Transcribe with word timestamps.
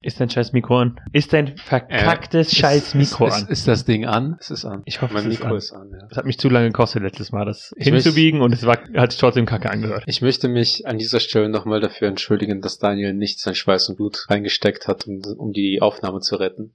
Ist 0.00 0.20
dein 0.20 0.30
scheiß 0.30 0.52
Mikro 0.52 0.78
an? 0.78 1.00
Ist 1.12 1.32
dein 1.32 1.56
verkacktes 1.56 2.52
Äh, 2.52 2.56
scheiß 2.56 2.94
Mikro 2.94 3.26
ist, 3.26 3.34
an? 3.34 3.42
Ist, 3.42 3.50
ist 3.50 3.66
das 3.66 3.84
Ding 3.84 4.06
an? 4.06 4.36
Es 4.38 4.48
ist 4.48 4.64
an. 4.64 4.82
Ich 4.84 5.02
hoffe, 5.02 5.12
mein 5.12 5.26
es 5.26 5.32
ist 5.32 5.40
Mikro 5.40 5.50
an. 5.50 5.56
ist 5.56 5.72
an. 5.72 5.90
Ja. 5.90 6.06
Das 6.08 6.18
hat 6.18 6.24
mich 6.24 6.38
zu 6.38 6.48
lange 6.48 6.68
gekostet 6.68 7.02
letztes 7.02 7.32
Mal, 7.32 7.44
das 7.44 7.74
Ich 7.76 7.88
hinzubiegen 7.88 8.40
und 8.40 8.52
es 8.52 8.64
war, 8.64 8.78
hat 8.94 9.10
sich 9.10 9.20
trotzdem 9.20 9.44
kacke 9.44 9.68
angehört. 9.68 10.04
Ich 10.06 10.22
möchte 10.22 10.46
mich 10.46 10.86
an 10.86 10.98
dieser 10.98 11.18
Stelle 11.18 11.48
nochmal 11.48 11.80
dafür 11.80 12.06
entschuldigen, 12.06 12.60
dass 12.60 12.78
Daniel 12.78 13.12
nicht 13.12 13.40
sein 13.40 13.56
Schweiß 13.56 13.88
und 13.88 13.96
Blut 13.96 14.26
reingesteckt 14.28 14.86
hat, 14.86 15.08
um, 15.08 15.20
um 15.36 15.52
die 15.52 15.82
Aufnahme 15.82 16.20
zu 16.20 16.36
retten. 16.36 16.74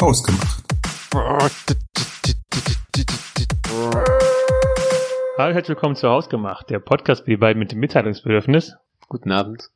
Ausgemacht. 0.00 0.64
Hallo, 5.36 5.54
herzlich 5.54 5.68
willkommen 5.68 5.96
zu 5.96 6.08
Hausgemacht, 6.08 6.70
der 6.70 6.78
Podcast 6.78 7.24
für 7.24 7.30
die 7.30 7.36
beiden 7.36 7.58
mit 7.58 7.72
dem 7.72 7.80
Mitteilungsbedürfnis. 7.80 8.74
Guten 9.10 9.30
Abend. 9.32 9.68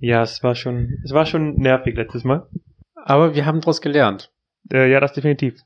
Ja, 0.00 0.22
es 0.22 0.42
war 0.42 0.54
schon, 0.54 0.98
es 1.04 1.12
war 1.12 1.26
schon 1.26 1.56
nervig 1.56 1.94
letztes 1.96 2.24
Mal. 2.24 2.48
Aber 2.96 3.34
wir 3.34 3.46
haben 3.46 3.60
daraus 3.60 3.80
gelernt. 3.80 4.30
Äh, 4.72 4.90
ja, 4.90 5.00
das 5.00 5.12
definitiv. 5.12 5.60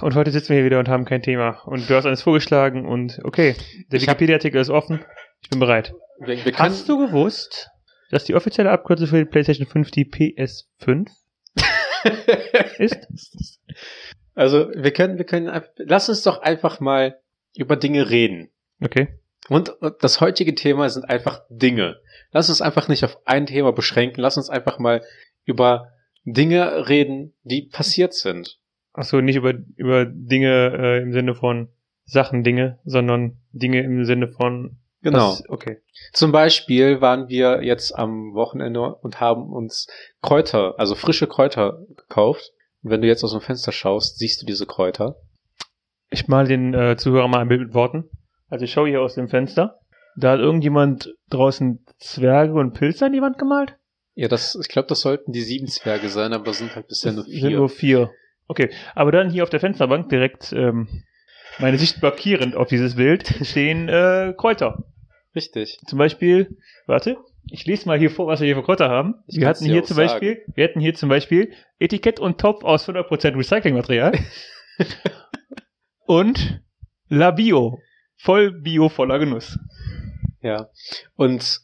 Und 0.00 0.14
heute 0.14 0.30
sitzen 0.30 0.50
wir 0.50 0.56
hier 0.56 0.64
wieder 0.64 0.78
und 0.80 0.88
haben 0.88 1.04
kein 1.04 1.22
Thema. 1.22 1.60
Und 1.66 1.88
du 1.88 1.94
hast 1.94 2.06
eines 2.06 2.22
vorgeschlagen 2.22 2.86
und 2.86 3.20
okay, 3.24 3.54
der 3.92 4.00
Wikipedia-Artikel 4.00 4.60
ist 4.60 4.70
offen. 4.70 5.04
Ich 5.42 5.50
bin 5.50 5.60
bereit. 5.60 5.94
Wir, 6.18 6.44
wir 6.44 6.58
Hast 6.58 6.88
du 6.88 6.98
gewusst, 7.06 7.68
dass 8.10 8.24
die 8.24 8.34
offizielle 8.34 8.70
Abkürzung 8.70 9.06
für 9.08 9.18
die 9.18 9.24
PlayStation 9.24 9.66
5 9.66 9.90
die 9.90 10.04
PS5 10.06 11.06
ist? 12.78 13.60
also 14.34 14.70
wir 14.74 14.92
können, 14.92 15.18
wir 15.18 15.24
können, 15.26 15.48
einfach- 15.48 15.70
lass 15.76 16.08
uns 16.08 16.22
doch 16.22 16.42
einfach 16.42 16.80
mal 16.80 17.20
über 17.56 17.76
Dinge 17.76 18.10
reden. 18.10 18.50
Okay. 18.80 19.08
Und 19.48 19.72
das 20.00 20.20
heutige 20.20 20.54
Thema 20.54 20.88
sind 20.88 21.04
einfach 21.04 21.42
Dinge. 21.50 22.00
Lass 22.32 22.48
uns 22.48 22.60
einfach 22.60 22.88
nicht 22.88 23.04
auf 23.04 23.18
ein 23.26 23.46
Thema 23.46 23.72
beschränken. 23.72 24.20
Lass 24.20 24.36
uns 24.36 24.50
einfach 24.50 24.78
mal 24.78 25.02
über 25.44 25.92
Dinge 26.24 26.88
reden, 26.88 27.34
die 27.42 27.62
passiert 27.62 28.14
sind. 28.14 28.58
Achso, 28.92 29.20
nicht 29.20 29.36
über, 29.36 29.54
über 29.76 30.04
Dinge 30.06 30.76
äh, 30.78 31.02
im 31.02 31.12
Sinne 31.12 31.34
von 31.34 31.68
Sachen, 32.04 32.42
Dinge, 32.42 32.78
sondern 32.84 33.38
Dinge 33.52 33.82
im 33.82 34.04
Sinne 34.04 34.28
von. 34.28 34.78
Genau. 35.02 35.32
Was, 35.32 35.48
okay. 35.48 35.78
Zum 36.12 36.30
Beispiel 36.30 37.00
waren 37.00 37.28
wir 37.28 37.62
jetzt 37.62 37.92
am 37.92 38.34
Wochenende 38.34 38.94
und 38.94 39.20
haben 39.20 39.52
uns 39.52 39.88
Kräuter, 40.20 40.78
also 40.78 40.94
frische 40.94 41.26
Kräuter 41.26 41.80
gekauft. 41.96 42.52
Und 42.82 42.90
wenn 42.90 43.02
du 43.02 43.08
jetzt 43.08 43.24
aus 43.24 43.32
dem 43.32 43.40
Fenster 43.40 43.72
schaust, 43.72 44.18
siehst 44.18 44.42
du 44.42 44.46
diese 44.46 44.66
Kräuter. 44.66 45.16
Ich 46.10 46.28
mal 46.28 46.46
den 46.46 46.74
äh, 46.74 46.96
Zuhörer 46.96 47.28
mal 47.28 47.40
ein 47.40 47.48
Bild 47.48 47.60
mit 47.60 47.74
Worten. 47.74 48.10
Also 48.48 48.64
ich 48.64 48.72
schaue 48.72 48.88
hier 48.88 49.00
aus 49.00 49.14
dem 49.14 49.28
Fenster. 49.28 49.80
Da 50.16 50.32
hat 50.32 50.40
irgendjemand 50.40 51.14
draußen 51.30 51.84
Zwerge 51.98 52.54
und 52.54 52.74
Pilze 52.74 53.06
an 53.06 53.12
die 53.12 53.22
Wand 53.22 53.38
gemalt? 53.38 53.76
Ja, 54.14 54.28
das, 54.28 54.58
ich 54.60 54.68
glaube, 54.68 54.88
das 54.88 55.00
sollten 55.00 55.32
die 55.32 55.40
sieben 55.40 55.68
Zwerge 55.68 56.08
sein, 56.08 56.32
aber 56.32 56.52
sind 56.52 56.74
halt 56.76 56.88
bisher 56.88 57.12
nur 57.12 57.24
Das 57.24 57.32
sind 57.32 57.48
vier. 57.48 57.56
nur 57.58 57.68
vier. 57.68 58.10
Okay, 58.46 58.70
aber 58.94 59.12
dann 59.12 59.30
hier 59.30 59.42
auf 59.42 59.50
der 59.50 59.60
Fensterbank 59.60 60.10
direkt 60.10 60.52
ähm, 60.52 60.88
meine 61.58 61.78
Sicht 61.78 62.00
blockierend 62.00 62.54
auf 62.56 62.68
dieses 62.68 62.96
Bild 62.96 63.26
stehen 63.42 63.88
äh, 63.88 64.34
Kräuter. 64.36 64.84
Richtig. 65.34 65.78
Zum 65.86 65.98
Beispiel, 65.98 66.58
warte, 66.86 67.16
ich 67.50 67.64
lese 67.64 67.88
mal 67.88 67.98
hier 67.98 68.10
vor, 68.10 68.26
was 68.26 68.40
wir 68.40 68.46
hier 68.46 68.56
für 68.56 68.62
Kräuter 68.62 68.90
haben. 68.90 69.14
Ich 69.26 69.38
Wir 69.40 69.48
hatten 69.48 69.64
hier 69.64 69.82
zum 69.82 69.96
Beispiel, 69.96 70.42
wir 70.54 70.64
hatten 70.64 70.80
hier 70.80 70.94
zum 70.94 71.08
Beispiel 71.08 71.52
Etikett 71.78 72.20
und 72.20 72.38
Topf 72.38 72.64
aus 72.64 72.86
100% 72.86 73.36
Recyclingmaterial 73.36 74.12
und 76.06 76.60
La 77.08 77.30
Bio, 77.30 77.78
voll 78.16 78.52
Bio, 78.52 78.88
voller 78.90 79.18
Genuss. 79.18 79.58
Ja. 80.42 80.70
Und 81.16 81.60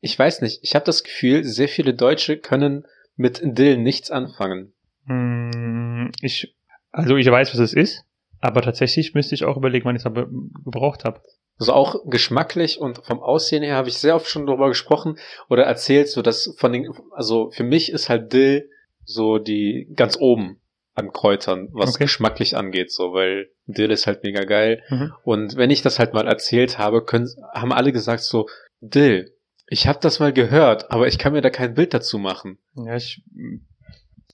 ich 0.00 0.18
weiß 0.18 0.40
nicht, 0.42 0.60
ich 0.62 0.74
habe 0.74 0.84
das 0.84 1.04
Gefühl, 1.04 1.44
sehr 1.44 1.68
viele 1.68 1.94
Deutsche 1.94 2.38
können 2.38 2.86
mit 3.16 3.40
Dill 3.42 3.76
nichts 3.76 4.10
anfangen. 4.10 4.72
Hm, 5.06 6.10
ich, 6.22 6.56
also 6.90 7.16
ich 7.16 7.30
weiß, 7.30 7.52
was 7.52 7.60
es 7.60 7.74
ist, 7.74 8.04
aber 8.40 8.62
tatsächlich 8.62 9.14
müsste 9.14 9.34
ich 9.34 9.44
auch 9.44 9.56
überlegen, 9.56 9.84
wann 9.84 9.96
ich 9.96 10.02
es 10.02 10.06
aber 10.06 10.26
gebraucht 10.64 11.04
habe. 11.04 11.20
Also 11.58 11.74
auch 11.74 12.06
geschmacklich 12.06 12.80
und 12.80 13.04
vom 13.04 13.20
Aussehen 13.20 13.62
her 13.62 13.76
habe 13.76 13.88
ich 13.88 13.98
sehr 13.98 14.16
oft 14.16 14.28
schon 14.28 14.46
darüber 14.46 14.68
gesprochen 14.68 15.18
oder 15.50 15.64
erzählt, 15.64 16.08
so 16.08 16.22
dass 16.22 16.54
von 16.56 16.72
den, 16.72 16.90
also 17.10 17.50
für 17.50 17.64
mich 17.64 17.92
ist 17.92 18.08
halt 18.08 18.32
Dill 18.32 18.70
so 19.04 19.38
die 19.38 19.92
ganz 19.94 20.16
oben 20.18 20.59
an 21.00 21.12
Kräutern, 21.12 21.68
was 21.72 21.94
Okay. 21.96 22.04
geschmacklich 22.04 22.56
angeht, 22.56 22.92
so, 22.92 23.12
weil 23.12 23.50
Dill 23.66 23.90
ist 23.90 24.06
halt 24.06 24.22
mega 24.22 24.44
geil. 24.44 24.82
Mhm. 24.88 25.12
Und 25.24 25.56
wenn 25.56 25.70
ich 25.70 25.82
das 25.82 25.98
halt 25.98 26.14
mal 26.14 26.26
erzählt 26.28 26.78
habe, 26.78 27.04
können, 27.04 27.28
haben 27.52 27.72
alle 27.72 27.92
gesagt 27.92 28.22
so, 28.22 28.48
Dill, 28.80 29.34
ich 29.66 29.86
habe 29.86 29.98
das 30.00 30.20
mal 30.20 30.32
gehört, 30.32 30.90
aber 30.90 31.06
ich 31.08 31.18
kann 31.18 31.32
mir 31.32 31.42
da 31.42 31.50
kein 31.50 31.74
Bild 31.74 31.92
dazu 31.94 32.18
machen. 32.18 32.58
Ja, 32.76 32.96
ich, 32.96 33.22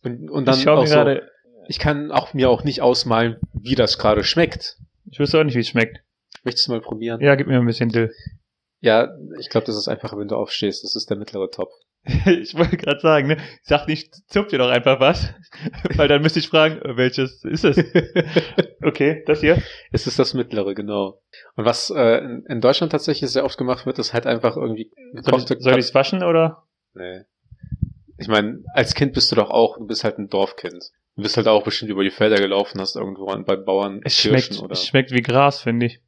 Und, 0.02 0.30
und 0.30 0.44
dann 0.46 0.58
ich 0.58 0.68
auch 0.68 0.86
so, 0.86 1.16
ich 1.68 1.78
kann 1.78 2.12
auch 2.12 2.32
mir 2.34 2.48
auch 2.50 2.62
nicht 2.64 2.80
ausmalen, 2.82 3.36
wie 3.52 3.74
das 3.74 3.98
gerade 3.98 4.22
schmeckt. 4.24 4.76
ich 5.10 5.18
wüsste 5.18 5.40
auch 5.40 5.44
nicht, 5.44 5.56
wie 5.56 5.60
es 5.60 5.68
schmeckt. 5.68 6.00
Möchtest 6.44 6.68
du 6.68 6.72
mal 6.72 6.80
probieren? 6.80 7.20
Ja, 7.20 7.34
gib 7.34 7.48
mir 7.48 7.58
ein 7.58 7.66
bisschen 7.66 7.88
Dill. 7.88 8.12
Ja, 8.80 9.08
ich 9.40 9.48
glaube, 9.48 9.66
das 9.66 9.76
ist 9.76 9.88
einfacher, 9.88 10.16
wenn 10.18 10.28
du 10.28 10.36
aufstehst. 10.36 10.84
Das 10.84 10.94
ist 10.94 11.10
der 11.10 11.16
mittlere 11.16 11.50
Topf. 11.50 11.72
Ich 12.26 12.54
wollte 12.54 12.76
gerade 12.76 13.00
sagen, 13.00 13.28
ne? 13.28 13.36
Sag 13.62 13.86
nicht, 13.88 14.14
zupf 14.28 14.48
dir 14.48 14.58
doch 14.58 14.70
einfach 14.70 15.00
was, 15.00 15.34
weil 15.96 16.08
dann 16.08 16.22
müsste 16.22 16.38
ich 16.38 16.48
fragen, 16.48 16.80
äh, 16.82 16.96
welches 16.96 17.44
ist 17.44 17.64
es? 17.64 17.76
Okay, 18.82 19.24
das 19.26 19.40
hier? 19.40 19.60
es 19.90 20.06
ist 20.06 20.18
das 20.18 20.34
mittlere, 20.34 20.74
genau. 20.74 21.20
Und 21.56 21.64
was 21.64 21.90
äh, 21.90 22.18
in, 22.18 22.44
in 22.48 22.60
Deutschland 22.60 22.92
tatsächlich 22.92 23.30
sehr 23.30 23.44
oft 23.44 23.58
gemacht 23.58 23.84
wird, 23.84 23.98
ist 23.98 24.14
halt 24.14 24.26
einfach 24.26 24.56
irgendwie 24.56 24.92
Soll 24.94 25.18
ich 25.18 25.24
gekochte 25.24 25.56
soll 25.58 25.78
ich's 25.78 25.94
waschen 25.94 26.22
oder? 26.22 26.64
Nee. 26.94 27.22
Ich 28.18 28.28
meine, 28.28 28.62
als 28.74 28.94
Kind 28.94 29.12
bist 29.12 29.32
du 29.32 29.36
doch 29.36 29.50
auch, 29.50 29.78
du 29.78 29.86
bist 29.86 30.04
halt 30.04 30.18
ein 30.18 30.28
Dorfkind. 30.28 30.92
Du 31.16 31.22
bist 31.22 31.36
halt 31.36 31.48
auch 31.48 31.64
bestimmt 31.64 31.90
über 31.90 32.04
die 32.04 32.10
Felder 32.10 32.36
gelaufen, 32.36 32.80
hast 32.80 32.94
irgendwo 32.94 33.26
an, 33.28 33.44
bei 33.44 33.56
Bauern 33.56 34.00
Es 34.04 34.20
Kirschen 34.20 34.54
schmeckt, 34.54 34.62
oder. 34.62 34.72
es 34.72 34.86
schmeckt 34.86 35.10
wie 35.10 35.22
Gras, 35.22 35.60
finde 35.60 35.86
ich. 35.86 36.00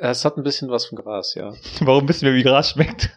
Es 0.00 0.24
hat 0.24 0.36
ein 0.36 0.42
bisschen 0.42 0.70
was 0.70 0.86
von 0.86 0.96
Gras, 0.96 1.34
ja. 1.34 1.54
Warum 1.80 2.08
wissen 2.08 2.26
wir, 2.26 2.34
wie 2.34 2.42
Gras 2.42 2.70
schmeckt? 2.70 3.10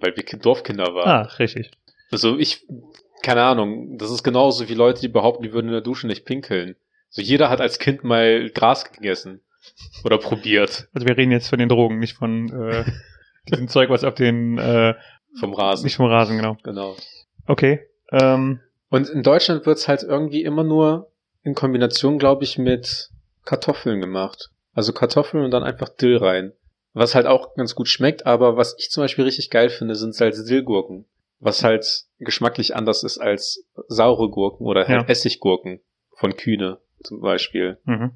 Weil 0.00 0.14
wir 0.16 0.22
Kind- 0.22 0.44
Dorfkinder 0.44 0.94
waren. 0.94 1.08
Ah, 1.08 1.22
richtig. 1.38 1.70
Also 2.10 2.38
ich, 2.38 2.66
keine 3.22 3.42
Ahnung, 3.42 3.98
das 3.98 4.10
ist 4.10 4.22
genauso 4.22 4.68
wie 4.68 4.74
Leute, 4.74 5.00
die 5.00 5.08
behaupten, 5.08 5.42
die 5.42 5.52
würden 5.52 5.66
in 5.68 5.72
der 5.72 5.80
Dusche 5.80 6.06
nicht 6.06 6.24
pinkeln. 6.24 6.76
So 7.08 7.22
jeder 7.22 7.50
hat 7.50 7.60
als 7.60 7.78
Kind 7.78 8.04
mal 8.04 8.50
Gras 8.50 8.90
gegessen. 8.92 9.40
Oder 10.04 10.18
probiert. 10.18 10.88
Also 10.94 11.06
wir 11.06 11.16
reden 11.16 11.32
jetzt 11.32 11.48
von 11.48 11.58
den 11.58 11.68
Drogen, 11.68 11.98
nicht 11.98 12.16
von 12.16 12.48
äh, 12.50 12.84
diesem 13.50 13.68
Zeug, 13.68 13.90
was 13.90 14.04
auf 14.04 14.14
den, 14.14 14.58
äh, 14.58 14.94
Vom 15.38 15.52
Rasen. 15.54 15.84
nicht 15.84 15.96
vom 15.96 16.06
Rasen, 16.06 16.36
genau. 16.36 16.56
Genau. 16.62 16.96
Okay. 17.46 17.80
Ähm, 18.10 18.60
Und 18.88 19.08
in 19.08 19.22
Deutschland 19.22 19.66
wird's 19.66 19.86
halt 19.86 20.02
irgendwie 20.02 20.42
immer 20.42 20.64
nur 20.64 21.10
in 21.42 21.54
Kombination, 21.54 22.18
glaube 22.18 22.44
ich, 22.44 22.58
mit 22.58 23.10
Kartoffeln 23.44 24.00
gemacht. 24.00 24.50
Also 24.74 24.92
Kartoffeln 24.92 25.44
und 25.44 25.50
dann 25.50 25.62
einfach 25.62 25.88
Dill 25.88 26.16
rein. 26.16 26.52
Was 26.92 27.14
halt 27.14 27.26
auch 27.26 27.54
ganz 27.54 27.74
gut 27.74 27.88
schmeckt, 27.88 28.26
aber 28.26 28.56
was 28.56 28.74
ich 28.78 28.90
zum 28.90 29.02
Beispiel 29.04 29.24
richtig 29.24 29.50
geil 29.50 29.70
finde, 29.70 29.94
sind 29.94 30.14
Salz-Dill-Gurken. 30.14 31.04
Was 31.38 31.62
halt 31.64 32.04
geschmacklich 32.18 32.74
anders 32.76 33.02
ist 33.04 33.18
als 33.18 33.64
saure 33.88 34.28
Gurken 34.28 34.66
oder 34.66 34.86
halt 34.86 35.02
Ja. 35.02 35.08
Essiggurken 35.08 35.80
von 36.16 36.36
Kühne 36.36 36.78
zum 37.02 37.20
Beispiel. 37.20 37.78
mhm. 37.84 38.10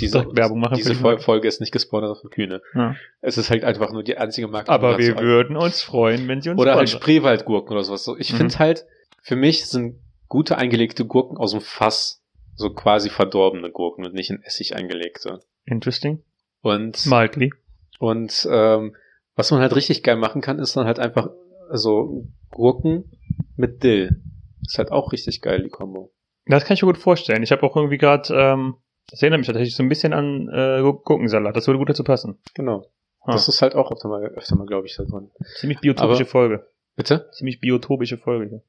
Diese, 0.00 0.26
Werbung 0.34 0.58
machen 0.58 0.74
diese 0.74 0.88
die 0.90 0.96
Fol-. 0.96 1.20
Folge 1.20 1.46
ist 1.46 1.60
nicht 1.60 1.70
gesponsert 1.70 2.18
von 2.20 2.30
Kühne. 2.30 2.62
ja. 2.74 2.96
Es 3.20 3.38
ist 3.38 3.48
halt 3.48 3.62
einfach 3.62 3.92
nur 3.92 4.02
die 4.02 4.16
einzige 4.18 4.48
Marke. 4.48 4.68
Aber 4.72 4.98
wir 4.98 5.16
würden 5.20 5.56
uns 5.56 5.82
freuen, 5.82 6.26
wenn 6.26 6.40
sie 6.42 6.50
uns 6.50 6.58
Oder 6.60 6.74
halt 6.74 6.88
sponsern. 6.88 7.02
Spreewaldgurken 7.02 7.70
oder 7.72 7.84
sowas. 7.84 8.02
So, 8.02 8.16
Ich 8.18 8.32
Mhm. 8.32 8.38
finde 8.38 8.58
halt, 8.58 8.86
für 9.22 9.36
mich 9.36 9.66
sind 9.66 10.00
gute 10.26 10.58
eingelegte 10.58 11.04
Gurken 11.04 11.36
aus 11.36 11.52
dem 11.52 11.60
Fass 11.60 12.24
so 12.56 12.70
quasi 12.70 13.08
verdorbene 13.08 13.70
Gurken 13.70 14.04
und 14.04 14.14
nicht 14.14 14.30
in 14.30 14.42
Essig 14.42 14.74
eingelegte. 14.74 15.38
Interesting. 15.64 16.24
Und, 16.60 17.06
Mildly. 17.06 17.52
Und 18.02 18.48
ähm, 18.50 18.96
was 19.36 19.50
man 19.52 19.60
halt 19.60 19.76
richtig 19.76 20.02
geil 20.02 20.16
machen 20.16 20.40
kann, 20.42 20.58
ist 20.58 20.76
dann 20.76 20.86
halt 20.86 20.98
einfach 20.98 21.30
so 21.72 22.26
Gurken 22.50 23.12
mit 23.56 23.82
Dill. 23.84 24.20
Ist 24.66 24.78
halt 24.78 24.90
auch 24.90 25.12
richtig 25.12 25.40
geil, 25.40 25.62
die 25.62 25.68
Kombo. 25.70 26.12
Das 26.46 26.64
kann 26.64 26.74
ich 26.74 26.82
mir 26.82 26.88
gut 26.88 26.98
vorstellen. 26.98 27.42
Ich 27.44 27.52
habe 27.52 27.62
auch 27.62 27.76
irgendwie 27.76 27.98
gerade, 27.98 28.34
ähm, 28.34 28.74
das 29.08 29.22
erinnert 29.22 29.38
mich 29.38 29.46
tatsächlich 29.46 29.76
so 29.76 29.82
ein 29.84 29.88
bisschen 29.88 30.12
an 30.12 30.48
äh, 30.48 30.80
Gurkensalat. 30.82 31.56
Das 31.56 31.66
würde 31.68 31.78
gut 31.78 31.88
dazu 31.90 32.02
passen. 32.02 32.38
Genau. 32.54 32.86
Ah. 33.20 33.32
Das 33.32 33.46
ist 33.46 33.62
halt 33.62 33.76
auch 33.76 33.92
öfter 33.92 34.08
mal, 34.08 34.24
öfter 34.24 34.56
mal 34.56 34.66
glaube 34.66 34.86
ich, 34.88 34.96
da 34.96 35.04
drin. 35.04 35.30
Ziemlich 35.60 35.78
biotopische 35.80 36.22
Aber- 36.22 36.30
Folge. 36.30 36.66
Bitte? 36.96 37.30
Ziemlich 37.32 37.60
biotopische 37.60 38.18
Folge. 38.18 38.48
hier. 38.48 38.62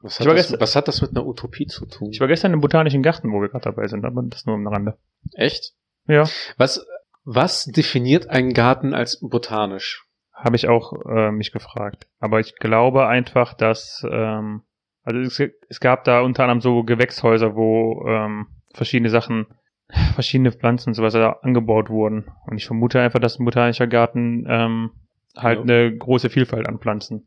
Was 0.00 0.14
Ich 0.14 0.20
hat, 0.20 0.26
war 0.26 0.34
das, 0.34 0.46
gestern- 0.48 0.60
was 0.60 0.76
hat 0.76 0.88
das 0.88 1.00
mit 1.02 1.10
einer 1.12 1.24
Utopie 1.24 1.66
zu 1.66 1.86
tun? 1.86 2.10
Ich 2.10 2.20
war 2.20 2.26
gestern 2.28 2.52
im 2.52 2.60
Botanischen 2.60 3.02
Garten, 3.04 3.32
wo 3.32 3.40
wir 3.40 3.48
gerade 3.48 3.64
dabei 3.64 3.86
sind, 3.86 4.04
aber 4.04 4.22
das 4.24 4.44
nur 4.44 4.56
am 4.56 4.66
Rande. 4.66 4.98
Echt? 5.34 5.72
Ja. 6.08 6.24
Was, 6.58 6.84
was 7.26 7.64
definiert 7.66 8.28
einen 8.30 8.54
Garten 8.54 8.94
als 8.94 9.20
botanisch? 9.20 10.06
Habe 10.32 10.56
ich 10.56 10.68
auch 10.68 10.92
äh, 11.06 11.30
mich 11.32 11.50
gefragt. 11.52 12.06
Aber 12.20 12.40
ich 12.40 12.54
glaube 12.56 13.06
einfach, 13.08 13.52
dass 13.52 14.06
ähm, 14.10 14.62
also 15.02 15.20
es, 15.20 15.40
es 15.68 15.80
gab 15.80 16.04
da 16.04 16.20
unter 16.20 16.44
anderem 16.44 16.60
so 16.60 16.82
Gewächshäuser, 16.84 17.54
wo 17.56 18.06
ähm, 18.08 18.46
verschiedene 18.74 19.10
Sachen, 19.10 19.46
verschiedene 20.14 20.52
Pflanzen 20.52 20.90
und 20.90 20.94
so 20.94 21.02
weiter 21.02 21.42
angebaut 21.44 21.90
wurden. 21.90 22.30
Und 22.46 22.56
ich 22.58 22.66
vermute 22.66 23.00
einfach, 23.00 23.20
dass 23.20 23.38
ein 23.38 23.44
botanischer 23.44 23.86
Garten 23.86 24.46
ähm, 24.48 24.90
halt 25.36 25.58
Ja. 25.58 25.62
eine 25.62 25.96
große 25.96 26.30
Vielfalt 26.30 26.68
an 26.68 26.78
Pflanzen 26.78 27.26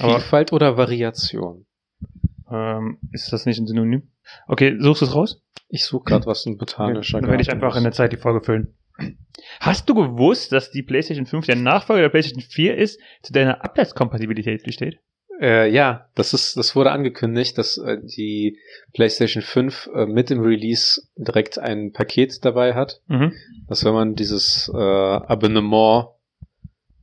Aber 0.00 0.14
Vielfalt 0.20 0.52
oder 0.52 0.76
Variation? 0.76 1.66
Ähm, 2.52 2.98
ist 3.12 3.32
das 3.32 3.46
nicht 3.46 3.58
ein 3.58 3.66
Synonym? 3.66 4.02
Okay, 4.46 4.76
suchst 4.78 5.02
du 5.02 5.06
es 5.06 5.14
raus? 5.14 5.42
Ich 5.68 5.84
suche 5.84 6.04
gerade 6.04 6.26
was 6.26 6.46
ein 6.46 6.58
botanischer 6.58 7.20
Dann 7.20 7.30
werde 7.30 7.42
ich 7.42 7.50
einfach 7.50 7.76
in 7.76 7.82
der 7.82 7.92
Zeit 7.92 8.12
die 8.12 8.16
Folge 8.18 8.44
füllen. 8.44 8.74
Hast 9.60 9.88
du 9.88 9.94
gewusst, 9.94 10.52
dass 10.52 10.70
die 10.70 10.82
PlayStation 10.82 11.26
5 11.26 11.46
der 11.46 11.56
Nachfolger 11.56 12.02
der 12.02 12.08
PlayStation 12.10 12.42
4 12.42 12.76
ist, 12.76 13.00
zu 13.22 13.32
deiner 13.32 13.64
Abwärtskompatibilität 13.64 14.64
besteht? 14.64 14.98
Äh, 15.40 15.72
ja, 15.72 16.08
das 16.14 16.34
ist, 16.34 16.56
das 16.56 16.76
wurde 16.76 16.92
angekündigt, 16.92 17.56
dass 17.58 17.78
äh, 17.78 17.98
die 18.02 18.58
PlayStation 18.92 19.42
5 19.42 19.90
äh, 19.94 20.06
mit 20.06 20.30
dem 20.30 20.40
Release 20.40 21.02
direkt 21.16 21.58
ein 21.58 21.92
Paket 21.92 22.44
dabei 22.44 22.74
hat, 22.74 23.00
Mhm. 23.08 23.32
dass 23.66 23.84
wenn 23.84 23.94
man 23.94 24.14
dieses 24.14 24.70
äh, 24.72 24.76
Abonnement 24.76 26.08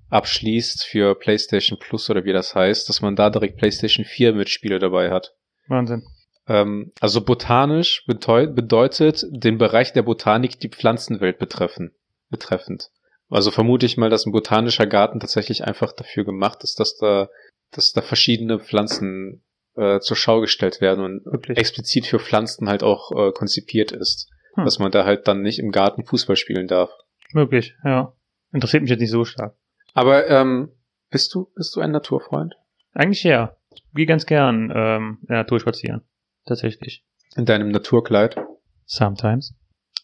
abschließt 0.09 0.85
für 0.85 1.15
PlayStation 1.15 1.77
Plus 1.79 2.09
oder 2.09 2.23
wie 2.23 2.33
das 2.33 2.55
heißt, 2.55 2.87
dass 2.87 3.01
man 3.01 3.15
da 3.15 3.29
direkt 3.29 3.57
PlayStation 3.57 4.05
4 4.05 4.33
Mitspiele 4.33 4.79
dabei 4.79 5.11
hat. 5.11 5.35
Wahnsinn. 5.69 6.03
Ähm, 6.47 6.91
also 6.99 7.21
botanisch 7.21 8.03
bedeu 8.05 8.47
bedeutet 8.47 9.25
den 9.29 9.57
Bereich 9.57 9.93
der 9.93 10.03
Botanik 10.03 10.59
die 10.59 10.69
Pflanzenwelt 10.69 11.37
betreffen, 11.37 11.93
betreffend. 12.29 12.89
Also 13.29 13.51
vermute 13.51 13.85
ich 13.85 13.97
mal, 13.97 14.09
dass 14.09 14.25
ein 14.25 14.31
botanischer 14.31 14.87
Garten 14.87 15.19
tatsächlich 15.19 15.63
einfach 15.63 15.91
dafür 15.93 16.25
gemacht 16.25 16.63
ist, 16.63 16.79
dass 16.79 16.97
da, 16.97 17.29
dass 17.71 17.91
da 17.93 18.01
verschiedene 18.01 18.59
Pflanzen 18.59 19.43
äh, 19.75 19.99
zur 19.99 20.17
Schau 20.17 20.41
gestellt 20.41 20.81
werden 20.81 21.03
und 21.03 21.25
Wirklich. 21.25 21.57
explizit 21.57 22.07
für 22.07 22.19
Pflanzen 22.19 22.67
halt 22.67 22.81
auch 22.81 23.11
äh, 23.11 23.31
konzipiert 23.31 23.91
ist. 23.91 24.29
Hm. 24.55 24.65
Dass 24.65 24.79
man 24.79 24.91
da 24.91 25.05
halt 25.05 25.27
dann 25.27 25.43
nicht 25.43 25.59
im 25.59 25.71
Garten 25.71 26.03
Fußball 26.03 26.35
spielen 26.35 26.67
darf. 26.67 26.89
Möglich, 27.31 27.75
ja. 27.85 28.13
Interessiert 28.51 28.81
mich 28.81 28.89
jetzt 28.89 28.99
nicht 28.99 29.11
so 29.11 29.25
stark. 29.25 29.55
Aber 29.93 30.27
ähm, 30.27 30.71
bist 31.11 31.33
du, 31.35 31.51
bist 31.55 31.75
du 31.75 31.81
ein 31.81 31.91
Naturfreund? 31.91 32.55
Eigentlich 32.93 33.23
ja. 33.23 33.55
Ich 33.87 33.95
gehe 33.95 34.05
ganz 34.05 34.25
gern 34.25 34.71
ähm, 34.75 35.17
in 35.21 35.27
der 35.27 35.37
Natur 35.37 35.59
spazieren. 35.59 36.01
Tatsächlich. 36.45 37.03
In 37.35 37.45
deinem 37.45 37.69
Naturkleid? 37.69 38.37
Sometimes. 38.85 39.53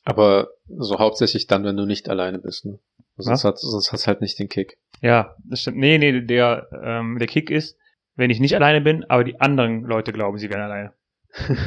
Aber 0.04 0.50
so 0.68 1.00
hauptsächlich 1.00 1.48
dann, 1.48 1.64
wenn 1.64 1.78
du 1.78 1.86
nicht 1.86 2.10
alleine 2.10 2.40
bist, 2.40 2.66
ne? 2.66 2.80
Sonst 3.18 3.44
Was? 3.44 3.44
hat 3.46 3.60
sonst 3.60 3.92
hat's 3.92 4.08
halt 4.08 4.22
nicht 4.22 4.38
den 4.40 4.50
Kick. 4.50 4.78
Ja, 5.02 5.36
das 5.44 5.62
stimmt. 5.62 5.78
Nee, 5.78 5.98
nee, 5.98 6.22
der, 6.22 6.68
ähm, 6.84 7.18
der 7.18 7.28
Kick 7.28 7.50
ist, 7.50 7.78
wenn 8.16 8.30
ich 8.30 8.40
nicht 8.40 8.56
alleine 8.56 8.82
bin, 8.82 9.04
aber 9.06 9.24
die 9.24 9.40
anderen 9.40 9.84
Leute 9.84 10.12
glauben, 10.12 10.38
sie 10.38 10.50
wären 10.50 10.62
alleine. 10.62 10.94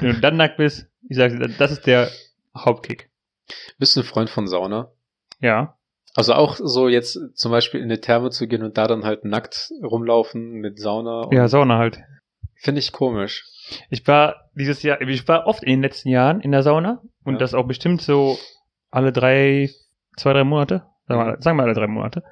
wenn 0.00 0.14
du 0.14 0.20
dann 0.20 0.36
nackt 0.36 0.58
bist, 0.58 0.86
ich 1.08 1.16
sag, 1.16 1.30
dir, 1.30 1.48
das 1.48 1.72
ist 1.72 1.86
der 1.86 2.10
Hauptkick. 2.56 3.10
Bist 3.78 3.96
du 3.96 4.00
ein 4.00 4.04
Freund 4.04 4.30
von 4.30 4.46
Sauna? 4.46 4.92
Ja. 5.40 5.77
Also 6.18 6.34
auch 6.34 6.56
so 6.56 6.88
jetzt 6.88 7.16
zum 7.36 7.52
Beispiel 7.52 7.78
in 7.78 7.84
eine 7.86 8.00
Therme 8.00 8.30
zu 8.30 8.48
gehen 8.48 8.64
und 8.64 8.76
da 8.76 8.88
dann 8.88 9.04
halt 9.04 9.24
nackt 9.24 9.70
rumlaufen 9.84 10.54
mit 10.54 10.80
Sauna. 10.80 11.22
und- 11.22 11.32
Ja, 11.32 11.46
Sauna 11.46 11.78
halt. 11.78 12.00
Finde 12.56 12.80
ich 12.80 12.90
komisch. 12.90 13.44
Ich 13.88 14.04
war 14.08 14.50
dieses 14.54 14.82
Jahr, 14.82 15.00
ich 15.00 15.28
war 15.28 15.46
oft 15.46 15.62
in 15.62 15.68
den 15.70 15.82
letzten 15.82 16.08
Jahren 16.08 16.40
in 16.40 16.50
der 16.50 16.64
Sauna 16.64 17.02
und 17.24 17.34
Ja. 17.34 17.38
das 17.38 17.54
auch 17.54 17.68
bestimmt 17.68 18.02
so 18.02 18.36
alle 18.90 19.12
drei, 19.12 19.70
zwei, 20.16 20.32
drei 20.32 20.42
Monate. 20.42 20.82
Sagen 21.06 21.20
wir, 21.24 21.40
sagen 21.40 21.56
wir 21.56 21.62
alle 21.62 21.74
drei 21.74 21.86
Monate. 21.86 22.24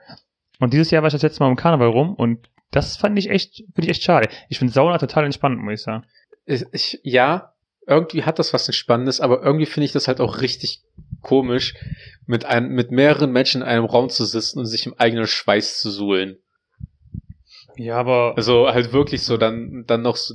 Und 0.59 0.73
dieses 0.73 0.91
Jahr 0.91 1.03
war 1.03 1.07
ich 1.09 1.13
das 1.13 1.23
letzte 1.23 1.45
Mal 1.45 1.51
im 1.51 1.57
Karneval 1.57 1.89
rum 1.91 2.15
und 2.17 2.49
das 2.73 2.97
fand 2.97 3.17
ich 3.19 3.31
echt, 3.31 3.59
finde 3.75 3.83
ich 3.83 3.91
echt 3.91 4.03
schade. 4.03 4.29
Ich 4.49 4.59
finde 4.59 4.73
Sauna 4.73 4.99
total 4.99 5.25
entspannend, 5.27 5.63
muss 5.63 5.75
ich 5.75 5.83
sagen. 5.83 6.05
Ich, 6.45 6.65
ich, 6.73 7.01
ja, 7.05 7.53
irgendwie 7.87 8.25
hat 8.25 8.41
das 8.41 8.53
was 8.53 8.67
Entspannendes, 8.67 9.21
aber 9.21 9.43
irgendwie 9.45 9.67
finde 9.67 9.85
ich 9.85 9.93
das 9.93 10.09
halt 10.09 10.21
auch 10.21 10.41
richtig 10.41 10.83
komisch, 11.23 11.75
mit 12.27 12.45
einem, 12.45 12.69
mit 12.71 12.91
mehreren 12.91 13.31
Menschen 13.31 13.63
in 13.63 13.69
einem 13.69 13.85
Raum 13.85 14.09
zu 14.09 14.25
sitzen 14.25 14.59
und 14.59 14.67
sich 14.67 14.87
im 14.87 14.95
eigenen 14.95 15.27
Schweiß 15.27 15.79
zu 15.81 15.91
suhlen. 15.91 16.39
Ja, 17.77 17.99
aber 17.99 18.35
Also 18.37 18.69
halt 18.69 18.93
wirklich 18.93 19.23
so, 19.23 19.37
dann, 19.37 19.85
dann 19.87 20.03
noch 20.03 20.17
so, 20.17 20.35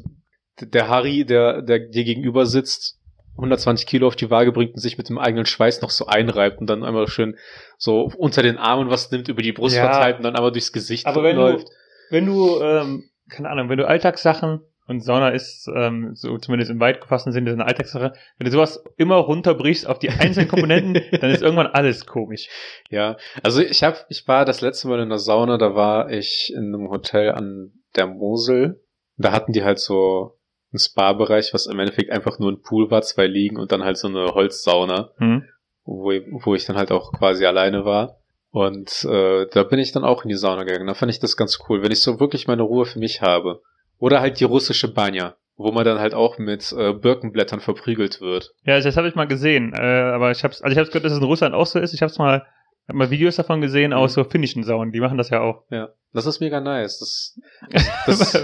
der 0.60 0.88
Harry, 0.90 1.26
der, 1.26 1.62
der 1.62 1.80
dir 1.80 2.04
gegenüber 2.04 2.46
sitzt, 2.46 2.98
120 3.38 3.88
Kilo 3.88 4.08
auf 4.08 4.16
die 4.16 4.30
Waage 4.30 4.52
bringt 4.52 4.74
und 4.76 4.80
sich 4.80 4.98
mit 4.98 5.10
dem 5.10 5.18
eigenen 5.18 5.46
Schweiß 5.46 5.82
noch 5.82 5.90
so 5.90 6.06
einreibt 6.06 6.60
und 6.60 6.68
dann 6.68 6.84
einmal 6.84 7.08
schön 7.08 7.38
so 7.78 8.12
unter 8.18 8.44
den 8.44 8.58
Armen 8.58 8.90
was 8.90 9.10
nimmt, 9.10 9.30
über 9.30 9.42
die 9.42 9.54
Brust 9.54 9.78
Ja. 9.78 9.86
verteilt 9.92 10.18
und 10.18 10.24
dann 10.24 10.36
einmal 10.36 10.52
durchs 10.52 10.72
Gesicht 10.72 11.08
Aber 11.08 11.24
wenn 11.24 11.38
läuft. 11.38 11.68
du, 11.68 11.74
wenn 12.12 12.26
du, 12.28 12.62
ähm, 12.62 13.10
keine 13.30 13.50
Ahnung, 13.50 13.70
wenn 13.70 13.78
du 13.78 13.88
Alltagssachen 13.88 14.62
und 14.88 15.02
Sauna 15.02 15.30
ist, 15.30 15.70
ähm, 15.74 16.12
so 16.16 16.38
zumindest 16.38 16.72
im 16.72 16.80
weit 16.80 17.02
gefassten 17.02 17.32
Sinne 17.32 17.52
eine 17.52 17.66
Alltagssache, 17.66 18.14
wenn 18.38 18.46
du 18.46 18.52
sowas 18.52 18.84
immer 18.98 19.16
runterbrichst 19.18 19.88
auf 19.88 20.00
die 20.00 20.10
einzelnen 20.10 20.50
Komponenten, 20.50 21.02
dann 21.22 21.30
ist 21.32 21.42
irgendwann 21.42 21.68
alles 21.68 22.06
komisch. 22.06 22.50
Ja, 22.90 23.18
also 23.44 23.62
ich 23.62 23.84
hab, 23.84 24.06
ich 24.10 24.28
war 24.28 24.44
das 24.46 24.62
letzte 24.62 24.88
Mal 24.88 25.00
in 25.00 25.10
der 25.10 25.20
Sauna, 25.20 25.58
da 25.58 25.76
war 25.76 26.10
ich 26.12 26.52
in 26.56 26.74
einem 26.74 26.90
Hotel 26.90 27.32
an 27.32 27.72
der 27.96 28.08
Mosel. 28.08 28.82
Da 29.18 29.32
hatten 29.32 29.54
die 29.54 29.64
halt 29.64 29.80
so 29.80 30.38
einen 30.72 30.80
Spa-Bereich, 30.80 31.54
was 31.54 31.68
im 31.68 31.80
Endeffekt 31.80 32.12
einfach 32.12 32.40
nur 32.40 32.52
ein 32.52 32.62
Pool 32.62 32.90
war, 32.90 33.02
zwei 33.02 33.28
Liegen 33.28 33.58
und 33.58 33.72
dann 33.72 33.84
halt 33.84 33.98
so 33.98 34.08
eine 34.08 34.34
Holzsauna, 34.34 35.12
Hm? 35.18 35.44
wo, 35.84 36.12
wo 36.44 36.56
ich 36.56 36.66
dann 36.66 36.78
halt 36.78 36.92
auch 36.92 37.12
quasi 37.14 37.46
alleine 37.46 37.86
war. 37.86 38.18
Und 38.52 39.06
äh, 39.10 39.48
da 39.52 39.64
bin 39.64 39.80
ich 39.80 39.92
dann 39.94 40.04
auch 40.04 40.24
in 40.24 40.30
die 40.30 40.36
Sauna 40.36 40.64
gegangen. 40.64 40.88
Da 40.88 40.94
fand 40.94 41.12
ich 41.12 41.20
das 41.20 41.38
ganz 41.38 41.60
cool, 41.70 41.84
wenn 41.84 41.92
ich 41.92 42.02
so 42.02 42.20
wirklich 42.20 42.48
meine 42.48 42.64
Ruhe 42.64 42.86
für 42.86 43.00
mich 43.00 43.22
habe. 43.22 43.62
Oder 44.02 44.20
halt 44.20 44.40
die 44.42 44.44
russische 44.46 44.92
Banja, 44.94 45.36
wo 45.56 45.72
man 45.72 45.86
dann 45.86 46.00
halt 46.00 46.14
auch 46.14 46.38
mit 46.40 46.74
äh, 46.78 46.92
Birkenblättern 46.92 47.60
verprügelt 47.62 48.20
wird. 48.20 48.52
Ja, 48.66 48.78
das 48.80 48.98
habe 48.98 49.08
ich 49.08 49.16
mal 49.16 49.28
gesehen, 49.28 49.74
äh, 49.74 49.78
aber 49.80 50.32
ich 50.32 50.44
hab's, 50.44 50.62
also 50.62 50.74
ich 50.74 50.78
hab's 50.80 50.90
gehört, 50.90 51.06
dass 51.06 51.14
es 51.14 51.20
in 51.20 51.24
Russland 51.24 51.54
auch 51.56 51.68
so 51.68 51.80
ist. 51.80 51.94
Ich 51.94 52.02
hab's 52.02 52.18
mal, 52.18 52.46
hab 52.88 52.96
mal 52.96 53.12
Videos 53.12 53.36
davon 53.36 53.62
gesehen 53.62 53.94
aus 53.94 54.18
Mhm. 54.18 54.24
so 54.24 54.30
finnischen 54.30 54.64
Saunen, 54.64 54.92
die 54.92 55.00
machen 55.00 55.18
das 55.20 55.30
ja 55.30 55.40
auch. 55.42 55.64
Ja, 55.70 55.90
das 56.14 56.26
ist 56.26 56.40
mega 56.42 56.60
nice. 56.60 56.98
Das, 57.00 57.40
das, 58.08 58.44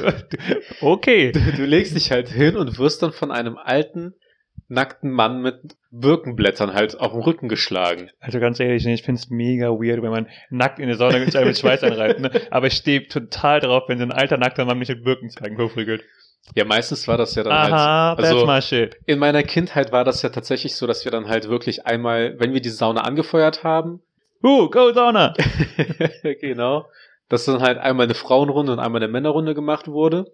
okay. 0.82 1.32
Du, 1.34 1.40
du 1.40 1.66
legst 1.66 1.96
dich 1.96 2.12
halt 2.12 2.30
hin 2.30 2.56
und 2.56 2.78
wirst 2.78 3.02
dann 3.02 3.12
von 3.12 3.32
einem 3.32 3.58
alten, 3.58 4.14
nackten 4.68 5.12
Mann 5.12 5.42
mit 5.42 5.78
Birkenblättern 5.92 6.74
halt 6.74 7.00
auf 7.00 7.14
den 7.14 7.22
Rücken 7.22 7.48
geschlagen. 7.48 8.10
Also 8.20 8.40
ganz 8.40 8.60
ehrlich, 8.60 8.86
ich 8.86 9.04
find's 9.04 9.30
mega 9.30 9.70
weird, 9.70 10.02
wenn 10.02 10.12
man 10.12 10.28
nackt 10.50 10.80
in 10.80 10.88
der 10.88 10.98
Sauna 10.98 11.20
mit 11.20 11.32
Schweiß 11.34 11.84
einreibt, 11.84 12.20
ne? 12.20 12.32
Aber 12.52 12.68
ich 12.68 12.74
stehe 12.74 13.08
total 13.08 13.62
drauf, 13.62 13.84
wenn 13.88 13.98
so 13.98 14.04
ein 14.04 14.12
alter 14.12 14.38
nackter 14.38 14.66
Mann 14.66 14.80
mich 14.80 14.90
mit 14.90 15.04
Birkenzweigen 15.04 15.58
verprügelt. 15.58 16.04
Ja, 16.56 16.66
meistens 16.66 17.08
war 17.08 17.18
das 17.18 17.36
ja 17.36 17.44
dann 17.44 17.54
Aha, 17.54 18.10
halt. 18.10 18.20
that's 18.20 18.30
Also 18.32 18.46
my 18.46 18.62
shit. 18.62 18.98
in 19.06 19.20
meiner 19.20 19.44
Kindheit 19.44 19.92
war 19.92 20.04
das 20.04 20.22
ja 20.22 20.30
tatsächlich 20.30 20.76
so, 20.76 20.88
dass 20.88 21.04
wir 21.04 21.12
dann 21.12 21.28
halt 21.28 21.50
wirklich 21.50 21.86
einmal, 21.86 22.36
wenn 22.40 22.54
wir 22.54 22.62
die 22.62 22.70
Sauna 22.70 23.02
angefeuert 23.02 23.64
haben, 23.64 24.02
Uh, 24.44 24.70
go 24.70 24.94
Sauna! 24.94 25.34
genau, 26.42 26.86
dass 27.28 27.46
dann 27.46 27.62
halt 27.62 27.78
einmal 27.80 28.06
eine 28.06 28.14
Frauenrunde 28.14 28.72
und 28.72 28.80
einmal 28.80 29.02
eine 29.02 29.12
Männerrunde 29.12 29.56
gemacht 29.56 29.88
wurde. 29.88 30.32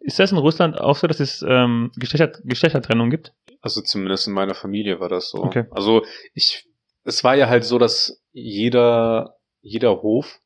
Ist 0.00 0.18
das 0.18 0.32
in 0.32 0.38
Russland 0.38 0.78
auch 0.78 0.96
so, 0.96 1.06
dass 1.06 1.20
es 1.20 1.44
ähm, 1.46 1.90
Geschlechter, 1.96 2.32
Geschlechtertrennung 2.44 3.10
gibt? 3.10 3.32
Also 3.60 3.80
zumindest 3.80 4.26
in 4.26 4.34
meiner 4.34 4.54
Familie 4.54 5.00
war 5.00 5.08
das 5.08 5.30
so. 5.30 5.42
Okay. 5.42 5.64
Also 5.70 6.04
ich, 6.34 6.66
es 7.04 7.24
war 7.24 7.34
ja 7.36 7.48
halt 7.48 7.64
so, 7.64 7.78
dass 7.78 8.22
jeder, 8.32 9.36
jeder 9.60 10.02
Hof 10.02 10.40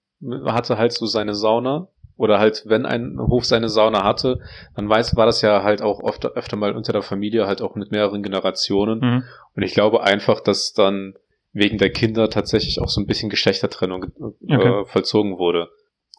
hatte 0.45 0.79
halt 0.79 0.93
so 0.93 1.07
seine 1.07 1.35
Sauna. 1.35 1.89
Oder 2.19 2.39
halt, 2.39 2.63
wenn 2.65 2.87
ein 2.87 3.19
Hof 3.19 3.45
seine 3.45 3.69
Sauna 3.69 4.03
hatte, 4.03 4.41
dann 4.75 4.89
weiß, 4.89 5.17
war 5.17 5.27
das 5.27 5.43
ja 5.43 5.63
halt 5.63 5.83
auch 5.83 6.01
oft, 6.01 6.25
öfter 6.25 6.57
mal 6.57 6.75
unter 6.75 6.95
der 6.95 7.03
Familie, 7.03 7.47
halt 7.47 7.61
auch 7.61 7.75
mit 7.75 7.91
mehreren 7.93 8.23
Generationen. 8.23 9.01
Mhm. 9.01 9.25
Und 9.55 9.63
ich 9.63 9.75
glaube 9.75 10.03
einfach, 10.03 10.41
dass 10.41 10.73
dann 10.73 11.15
wegen 11.53 11.77
der 11.77 11.91
Kinder 11.91 12.31
tatsächlich 12.31 12.81
auch 12.81 12.89
so 12.89 13.03
ein 13.03 13.07
bisschen 13.07 13.29
Geschlechtertrennung 13.29 14.05
äh, 14.05 14.55
Okay. 14.55 14.85
vollzogen 14.87 15.37
wurde. 15.37 15.69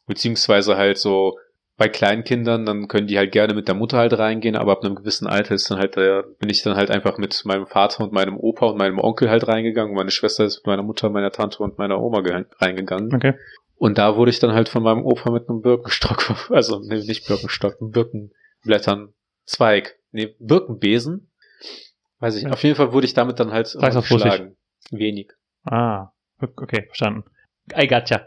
Beziehungsweise 0.06 0.78
halt 0.78 1.00
so 1.00 1.40
bei 1.78 1.88
kleinen 1.90 2.24
Kindern, 2.24 2.66
dann 2.66 2.88
können 2.88 3.06
die 3.08 3.18
halt 3.18 3.32
gerne 3.32 3.54
mit 3.54 3.68
der 3.68 3.76
Mutter 3.76 3.98
halt 3.98 4.18
reingehen, 4.18 4.56
aber 4.56 4.72
ab 4.72 4.84
einem 4.84 4.96
gewissen 4.96 5.28
Alter 5.28 5.54
ist 5.56 5.70
dann 5.70 5.78
halt 5.78 5.96
der, 5.96 6.24
bin 6.24 6.50
ich 6.50 6.64
dann 6.64 6.76
halt 6.76 6.90
einfach 6.90 7.18
mit 7.20 7.40
meinem 7.46 7.68
Vater 7.68 8.04
und 8.04 8.12
meinem 8.14 8.36
Opa 8.38 8.66
und 8.66 8.78
meinem 8.78 8.98
Onkel 9.00 9.30
halt 9.30 9.48
reingegangen. 9.48 9.94
Meine 9.94 10.10
Schwester 10.12 10.44
ist 10.46 10.58
mit 10.58 10.66
meiner 10.68 10.82
Mutter, 10.84 11.10
meiner 11.10 11.32
Tante 11.32 11.62
und 11.62 11.78
meiner 11.78 12.02
Oma 12.02 12.22
ge- 12.22 12.46
reingegangen. 12.60 13.14
Okay. 13.14 13.34
Und 13.76 14.00
da 14.00 14.16
wurde 14.16 14.32
ich 14.32 14.40
dann 14.40 14.54
halt 14.54 14.70
von 14.70 14.82
meinem 14.82 15.06
Opa 15.06 15.30
mit 15.30 15.48
einem 15.50 15.62
Birkenstock, 15.62 16.50
also 16.50 16.80
nee, 16.80 16.96
nicht 16.98 17.28
Birkenstock, 17.28 17.80
einem 17.80 17.92
Birkenblättern, 17.92 19.14
Zweig, 19.46 20.00
nee, 20.12 20.36
Birkenbesen. 20.40 21.30
Weiß 22.20 22.36
ich, 22.38 22.44
Ja. 22.44 22.50
auf 22.50 22.64
jeden 22.64 22.76
Fall 22.76 22.92
wurde 22.92 23.06
ich 23.06 23.14
damit 23.14 23.40
dann 23.40 23.52
halt 23.52 23.72
geschlagen. 23.80 24.58
Wenig. 24.90 25.32
Ah, 25.64 26.08
okay, 26.42 26.86
verstanden. 26.88 27.24
I 27.78 27.88
gotcha. 27.88 28.26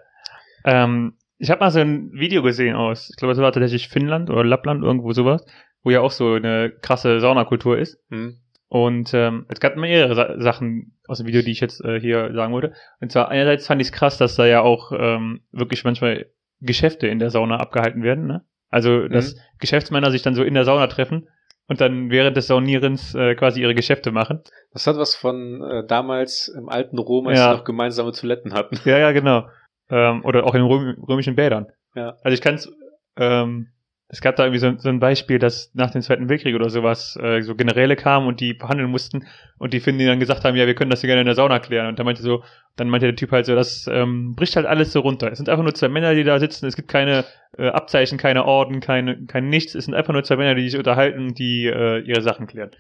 Ähm, 0.65 1.17
ich 1.41 1.51
habe 1.51 1.61
mal 1.61 1.71
so 1.71 1.81
ein 1.81 2.13
Video 2.13 2.43
gesehen 2.43 2.77
aus, 2.77 3.09
ich 3.11 3.17
glaube, 3.17 3.33
es 3.33 3.39
war 3.39 3.51
tatsächlich 3.51 3.89
Finnland 3.89 4.29
oder 4.31 4.45
Lappland, 4.45 4.85
irgendwo 4.85 5.13
sowas, 5.13 5.45
wo 5.83 5.91
ja 5.91 6.03
auch 6.03 6.11
so 6.11 6.35
eine 6.35 6.71
krasse 6.71 7.19
Saunakultur 7.19 7.79
ist. 7.79 7.99
Hm? 8.11 8.37
Und 8.69 9.13
ähm, 9.15 9.47
es 9.49 9.59
gab 9.59 9.77
mehrere 9.77 10.15
Sa 10.15 10.41
Sachen 10.41 10.95
aus 11.09 11.19
dem 11.19 11.27
Video, 11.27 11.43
die 11.43 11.51
ich 11.51 11.61
jetzt 11.61 11.85
äh, 11.85 11.99
hier 11.99 12.33
sagen 12.35 12.53
würde. 12.55 12.73
Und 13.01 13.11
zwar 13.11 13.29
einerseits 13.31 13.67
fand 13.67 13.81
ich 13.81 13.89
es 13.89 13.93
krass, 13.93 14.19
dass 14.19 14.37
da 14.37 14.47
ja 14.47 14.61
auch 14.61 14.93
ähm, 14.97 15.41
wirklich 15.51 15.83
manchmal 15.83 16.27
Geschäfte 16.61 17.09
in 17.09 17.19
der 17.19 17.31
Sauna 17.31 17.57
abgehalten 17.57 18.03
werden. 18.05 18.27
Ne? 18.27 18.45
Also, 18.69 19.09
dass 19.09 19.35
Geschäftsmänner 19.59 20.11
sich 20.13 20.23
dann 20.23 20.37
so 20.37 20.45
in 20.45 20.55
der 20.55 20.65
Sauna 20.65 20.87
treffen 20.87 21.27
und 21.67 21.81
dann 21.81 22.11
während 22.11 22.37
des 22.37 22.47
Saunierens 22.47 23.15
äh, 23.15 23.35
quasi 23.35 23.63
ihre 23.63 23.75
Geschäfte 23.75 24.13
machen. 24.13 24.41
Das 24.73 24.87
hat 24.87 24.97
was 24.99 25.17
von 25.17 25.63
äh, 25.63 25.87
damals 25.87 26.47
im 26.49 26.69
alten 26.69 26.99
Rom, 26.99 27.27
als 27.27 27.39
Ja. 27.39 27.51
sie 27.51 27.57
noch 27.57 27.65
gemeinsame 27.65 28.13
Toiletten 28.13 28.53
hatten. 28.53 28.79
Ja, 28.85 28.99
ja, 28.99 29.11
genau. 29.13 29.49
Ähm, 29.91 30.25
oder 30.25 30.45
auch 30.45 30.55
in 30.55 30.63
Röm 30.63 31.03
römischen 31.09 31.37
Bädern. 31.37 31.67
Ja. 31.95 32.17
Also 32.23 32.35
ich 32.35 32.41
kann 32.41 32.55
es 32.55 32.71
ähm, 33.17 33.69
es 34.13 34.21
gab 34.21 34.35
da 34.35 34.45
irgendwie 34.45 34.59
so, 34.59 34.77
so 34.77 34.89
ein 34.89 34.99
Beispiel, 34.99 35.39
dass 35.39 35.71
nach 35.73 35.93
dem 35.93 36.03
Zweiten 36.03 36.29
Weltkrieg 36.29 36.57
oder 36.57 36.69
sowas 36.69 37.17
äh, 37.23 37.43
so 37.43 37.55
Generäle 37.55 37.95
kamen 37.95 38.27
und 38.27 38.41
die 38.41 38.55
verhandeln 38.55 38.91
mussten 38.91 39.27
und 39.57 39.73
die 39.73 39.79
finden, 39.79 40.01
die 40.01 40.07
dann 40.07 40.19
gesagt 40.19 40.45
haben, 40.45 40.57
ja, 40.57 40.67
wir 40.67 40.75
können 40.75 40.91
das 40.91 41.01
hier 41.01 41.07
gerne 41.07 41.21
in 41.21 41.27
der 41.27 41.37
Sauna 41.37 41.61
klären. 41.61 41.87
Und 41.87 41.99
dann 41.99 42.07
meinte 42.07 42.23
so, 42.23 42.43
dann 42.75 42.89
meinte 42.89 43.07
der 43.07 43.15
Typ 43.15 43.31
halt 43.31 43.47
so, 43.47 43.55
das 43.55 43.87
ähm, 43.87 44.35
bricht 44.35 44.57
halt 44.57 44.67
alles 44.67 44.93
so 44.93 45.01
runter. 45.01 45.31
Es 45.31 45.39
sind 45.39 45.49
einfach 45.49 45.63
nur 45.63 45.75
zwei 45.75 45.89
Männer, 45.89 46.15
die 46.17 46.25
da 46.25 46.41
sitzen. 46.41 46.67
Es 46.67 46.75
gibt 46.75 46.89
keine 46.89 47.25
äh, 47.57 47.69
Abzeichen, 47.69 48.19
keine 48.19 48.47
Orden, 48.47 48.81
keine, 48.81 49.27
kein 49.27 49.49
nichts. 49.49 49.77
Es 49.77 49.85
sind 49.85 49.95
einfach 49.95 50.13
nur 50.13 50.25
zwei 50.25 50.37
Männer, 50.37 50.57
die 50.57 50.69
sich 50.69 50.79
unterhalten, 50.79 51.33
die 51.35 51.67
äh, 51.67 52.01
ihre 52.01 52.23
Sachen 52.23 52.49
klären. 52.49 52.73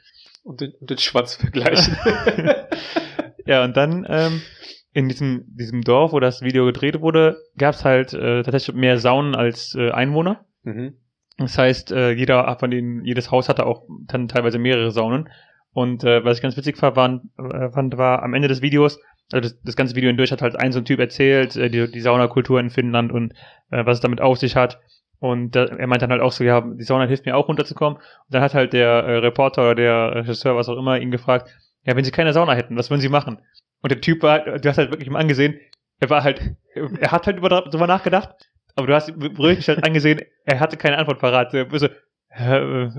Und 0.42 0.60
den, 0.60 0.72
und 0.80 0.90
den 0.90 0.98
Schwanz 0.98 1.36
vergleichen. 1.36 1.96
ja, 3.46 3.62
und 3.62 3.76
dann 3.76 4.04
ähm, 4.08 4.42
in 4.92 5.08
diesem, 5.08 5.44
diesem 5.46 5.82
Dorf, 5.82 6.12
wo 6.12 6.20
das 6.20 6.42
Video 6.42 6.64
gedreht 6.66 7.00
wurde, 7.00 7.38
gab 7.56 7.74
es 7.74 7.84
halt 7.84 8.12
äh, 8.12 8.42
tatsächlich 8.42 8.74
mehr 8.76 8.98
Saunen 8.98 9.34
als 9.34 9.74
äh, 9.74 9.90
Einwohner. 9.90 10.44
mhm. 10.62 10.94
Das 11.38 11.56
heißt, 11.56 11.90
äh, 11.92 12.10
jeder 12.10 12.54
von 12.60 12.70
denen, 12.70 13.02
jedes 13.02 13.30
Haus 13.30 13.48
hatte 13.48 13.64
auch 13.64 13.84
dann 14.06 14.28
teilweise 14.28 14.58
mehrere 14.58 14.90
Saunen. 14.90 15.30
Und 15.72 16.04
äh, 16.04 16.22
was 16.22 16.36
ich 16.36 16.42
ganz 16.42 16.54
witzig 16.56 16.76
fand, 16.76 16.96
waren, 16.96 17.30
äh, 17.38 17.70
fand 17.70 17.96
war 17.96 18.22
am 18.22 18.34
Ende 18.34 18.48
des 18.48 18.60
Videos, 18.60 19.00
also 19.32 19.48
das, 19.48 19.62
das 19.62 19.76
ganze 19.76 19.94
Video 19.94 20.08
hindurch 20.08 20.32
hat 20.32 20.42
halt 20.42 20.56
ein 20.56 20.72
so 20.72 20.80
ein 20.80 20.84
Typ 20.84 21.00
erzählt, 21.00 21.56
äh, 21.56 21.70
die, 21.70 21.90
die 21.90 22.00
Saunakultur 22.00 22.60
in 22.60 22.70
Finnland 22.70 23.12
und 23.12 23.32
äh, 23.70 23.86
was 23.86 23.98
es 23.98 24.00
damit 24.00 24.20
auf 24.20 24.38
sich 24.38 24.56
hat. 24.56 24.80
Und 25.18 25.54
äh, 25.54 25.66
er 25.66 25.86
meint 25.86 26.02
dann 26.02 26.10
halt 26.10 26.22
auch 26.22 26.32
so, 26.32 26.44
ja, 26.44 26.60
die 26.62 26.82
Sauna 26.82 27.06
hilft 27.06 27.26
mir 27.26 27.36
auch 27.36 27.48
runterzukommen. 27.48 27.98
Und 27.98 28.04
dann 28.28 28.42
hat 28.42 28.54
halt 28.54 28.72
der 28.72 28.88
äh, 28.88 29.16
Reporter 29.18 29.62
oder 29.62 29.74
der 29.74 30.14
Regisseur, 30.16 30.56
was 30.56 30.68
auch 30.68 30.76
immer, 30.76 30.98
ihn 30.98 31.10
gefragt, 31.10 31.50
ja, 31.84 31.94
wenn 31.94 32.04
sie 32.04 32.10
keine 32.10 32.32
Sauna 32.32 32.54
hätten, 32.54 32.76
was 32.76 32.90
würden 32.90 33.00
sie 33.00 33.08
machen? 33.08 33.38
Und 33.82 33.90
der 33.92 34.00
Typ 34.00 34.22
war, 34.22 34.40
du 34.58 34.68
hast 34.68 34.78
halt 34.78 34.90
wirklich 34.90 35.08
mal 35.10 35.20
angesehen, 35.20 35.58
er 35.98 36.10
war 36.10 36.22
halt, 36.24 36.40
er 36.74 37.10
hat 37.12 37.26
halt 37.26 37.36
über, 37.38 37.48
drüber 37.48 37.86
nachgedacht, 37.86 38.30
aber 38.74 38.86
du 38.86 38.94
hast 38.94 39.08
wirklich 39.20 39.68
halt 39.68 39.84
angesehen, 39.84 40.20
er 40.44 40.60
hatte 40.60 40.76
keine 40.76 40.98
Antwort 40.98 41.18
parat. 41.18 41.52
Er 41.54 41.66
so, 41.78 41.86
äh, 42.30 42.90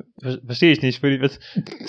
verstehe 0.46 0.72
ich 0.72 0.82
nicht. 0.82 1.02
Wie, 1.04 1.22
was, 1.22 1.40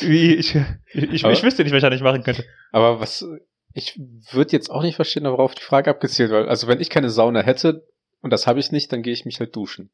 wie, 0.00 0.34
ich, 0.34 0.54
ich, 0.92 1.02
ich, 1.12 1.24
Aber- 1.24 1.32
ich 1.32 1.42
wüsste 1.42 1.62
nicht, 1.64 1.72
was 1.72 1.78
ich 1.78 1.82
da 1.82 1.90
nicht 1.90 2.02
machen 2.02 2.22
könnte. 2.22 2.44
Aber 2.70 3.00
was, 3.00 3.26
ich 3.74 3.98
würde 4.30 4.52
jetzt 4.52 4.70
auch 4.70 4.82
nicht 4.82 4.96
verstehen, 4.96 5.24
worauf 5.24 5.54
die 5.54 5.62
Frage 5.62 5.90
abgezielt 5.90 6.30
war. 6.30 6.48
Also 6.48 6.68
wenn 6.68 6.80
ich 6.80 6.90
keine 6.90 7.10
Sauna 7.10 7.40
hätte, 7.42 7.86
und 8.20 8.30
das 8.32 8.46
habe 8.46 8.60
ich 8.60 8.70
nicht, 8.72 8.92
dann 8.92 9.02
gehe 9.02 9.12
ich 9.12 9.24
mich 9.24 9.40
halt 9.40 9.54
duschen. 9.56 9.90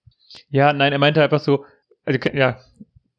Ja, 0.51 0.73
nein, 0.73 0.93
er 0.93 0.99
meinte 0.99 1.23
einfach 1.23 1.41
so, 1.41 1.65
also, 2.05 2.19
ja, 2.35 2.61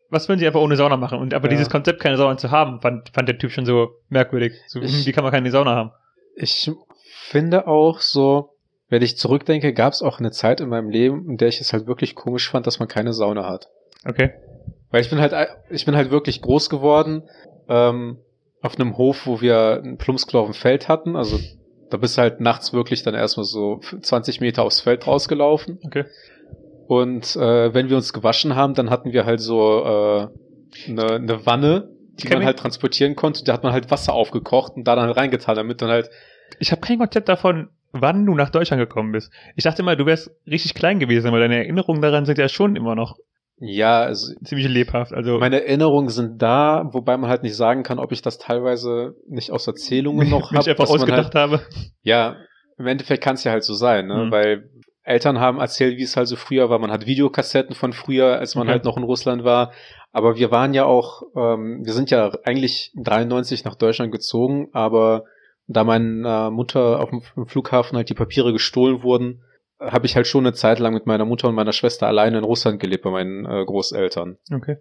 was 0.09 0.27
würden 0.27 0.39
sie 0.39 0.47
einfach 0.47 0.61
ohne 0.61 0.75
Sauna 0.75 0.97
machen? 0.97 1.19
Und 1.19 1.33
aber 1.33 1.45
Ja. 1.47 1.51
dieses 1.51 1.69
Konzept, 1.69 2.01
keine 2.01 2.17
Sauna 2.17 2.37
zu 2.37 2.51
haben, 2.51 2.81
fand, 2.81 3.09
fand 3.09 3.27
der 3.27 3.37
Typ 3.37 3.51
schon 3.51 3.65
so 3.65 3.89
merkwürdig. 4.09 4.53
So, 4.67 4.81
Ich- 4.81 5.05
wie 5.05 5.11
kann 5.11 5.23
man 5.23 5.31
keine 5.33 5.51
Sauna 5.51 5.75
haben? 5.75 5.91
Ich 6.35 6.71
finde 7.27 7.67
auch 7.67 7.99
so, 7.99 8.51
wenn 8.89 9.01
ich 9.01 9.17
zurückdenke, 9.17 9.73
gab 9.73 9.93
es 9.93 10.01
auch 10.01 10.19
eine 10.19 10.31
Zeit 10.31 10.61
in 10.61 10.69
meinem 10.69 10.89
Leben, 10.89 11.29
in 11.29 11.37
der 11.37 11.47
ich 11.49 11.61
es 11.61 11.73
halt 11.73 11.85
wirklich 11.87 12.15
komisch 12.15 12.49
fand, 12.49 12.65
dass 12.67 12.79
man 12.79 12.87
keine 12.87 13.13
Sauna 13.13 13.47
hat. 13.47 13.67
Okay. 14.07 14.31
Weil 14.91 15.01
ich 15.01 15.09
bin 15.09 15.19
halt, 15.19 15.33
ich 15.69 15.85
bin 15.85 15.95
halt 15.95 16.09
wirklich 16.09 16.41
groß 16.41 16.69
geworden, 16.69 17.23
ähm, 17.67 18.17
auf 18.61 18.79
einem 18.79 18.97
Hof, 18.97 19.27
wo 19.27 19.41
wir 19.41 19.81
ein 19.83 19.97
Plumpsklo 19.97 20.39
auf 20.41 20.47
dem 20.47 20.53
Feld 20.53 20.87
hatten. 20.87 21.15
Also 21.15 21.39
da 21.91 21.97
bist 21.97 22.17
du 22.17 22.21
halt 22.21 22.39
nachts 22.41 22.73
wirklich 22.73 23.03
dann 23.03 23.13
erstmal 23.13 23.45
so 23.45 23.79
20 24.01 24.41
Meter 24.41 24.63
aufs 24.63 24.81
Feld 24.81 25.05
rausgelaufen. 25.07 25.79
Okay. 25.85 26.05
Und 26.89 27.35
äh, 27.35 27.71
wenn 27.71 27.91
wir 27.91 27.97
uns 27.97 28.13
gewaschen 28.13 28.55
haben, 28.55 28.73
dann 28.73 28.89
hatten 28.89 29.13
wir 29.13 29.23
halt 29.23 29.39
so 29.41 29.83
äh, 29.85 30.27
eine, 30.89 31.05
eine 31.13 31.45
Wanne, 31.45 31.91
die 32.13 32.27
man 32.29 32.43
halt 32.43 32.57
transportieren 32.57 33.15
konnte. 33.15 33.43
Da 33.43 33.53
hat 33.53 33.61
man 33.61 33.73
halt 33.73 33.91
Wasser 33.91 34.13
aufgekocht 34.13 34.73
und 34.75 34.85
da 34.85 34.95
dann 34.95 35.05
halt 35.05 35.15
reingetan, 35.15 35.55
damit 35.55 35.83
dann 35.83 35.91
halt 35.91 36.09
Ich 36.57 36.71
habe 36.71 36.81
kein 36.81 36.97
Konzept 36.97 37.29
davon, 37.29 37.69
wann 37.91 38.25
du 38.25 38.33
nach 38.33 38.49
Deutschland 38.49 38.81
gekommen 38.81 39.11
bist. 39.11 39.31
Ich 39.55 39.65
dachte 39.65 39.83
mal, 39.83 39.97
du 39.97 40.07
wärst 40.07 40.31
richtig 40.47 40.73
klein 40.73 40.97
gewesen, 40.97 41.27
aber 41.27 41.39
deine 41.39 41.57
Erinnerungen 41.57 42.01
daran 42.01 42.25
sind 42.25 42.39
ja 42.39 42.49
schon 42.49 42.75
immer 42.75 42.95
noch 42.95 43.17
ja, 43.61 44.01
also 44.01 44.33
ziemlich 44.43 44.67
lebhaft. 44.67 45.13
Also 45.13 45.37
meine 45.37 45.61
Erinnerungen 45.61 46.09
sind 46.09 46.41
da, 46.41 46.89
wobei 46.91 47.17
man 47.17 47.29
halt 47.29 47.43
nicht 47.43 47.55
sagen 47.55 47.83
kann, 47.83 47.99
ob 47.99 48.11
ich 48.13 48.23
das 48.23 48.39
teilweise 48.39 49.15
nicht 49.27 49.51
aus 49.51 49.67
Erzählungen 49.67 50.27
noch 50.31 50.51
habe. 50.53 50.71
einfach 50.71 50.89
ausgedacht 50.89 51.35
habe. 51.35 51.61
Ja, 52.01 52.37
im 52.79 52.87
Endeffekt 52.87 53.21
kann 53.21 53.35
es 53.35 53.43
ja 53.43 53.51
halt 53.51 53.63
so 53.63 53.73
sein, 53.73 54.07
ne? 54.07 54.25
Mhm. 54.25 54.31
Weil 54.31 54.69
Eltern 55.09 55.39
haben 55.39 55.59
erzählt, 55.59 55.97
wie 55.97 56.03
es 56.03 56.15
halt 56.15 56.27
so 56.27 56.35
früher 56.35 56.69
war. 56.69 56.79
Man 56.79 56.91
hat 56.91 57.05
Videokassetten 57.05 57.75
von 57.75 57.93
früher, 57.93 58.37
als 58.39 58.55
man 58.55 58.67
Okay. 58.67 58.73
halt 58.73 58.85
noch 58.85 58.97
in 58.97 59.03
Russland 59.03 59.43
war. 59.43 59.71
Aber 60.11 60.37
wir 60.37 60.51
waren 60.51 60.73
ja 60.73 60.85
auch, 60.85 61.23
ähm, 61.35 61.85
wir 61.85 61.93
sind 61.93 62.11
ja 62.11 62.31
eigentlich 62.43 62.91
93 62.95 63.63
nach 63.65 63.75
Deutschland 63.75 64.11
gezogen, 64.11 64.69
aber 64.71 65.25
da 65.67 65.83
meiner 65.83 66.49
Mutter 66.49 66.99
auf 66.99 67.09
dem 67.09 67.21
Flughafen 67.47 67.95
halt 67.95 68.09
die 68.09 68.15
Papiere 68.15 68.53
gestohlen 68.53 69.03
wurden, 69.03 69.43
habe 69.79 70.07
ich 70.07 70.15
halt 70.15 70.27
schon 70.27 70.45
eine 70.45 70.53
Zeit 70.53 70.79
lang 70.79 70.93
mit 70.93 71.05
meiner 71.05 71.25
Mutter 71.25 71.47
und 71.47 71.55
meiner 71.55 71.73
Schwester 71.73 72.07
alleine 72.07 72.39
in 72.39 72.43
Russland 72.43 72.79
gelebt 72.79 73.03
bei 73.03 73.11
meinen 73.11 73.45
äh, 73.45 73.63
Großeltern. 73.65 74.37
Okay. 74.53 74.77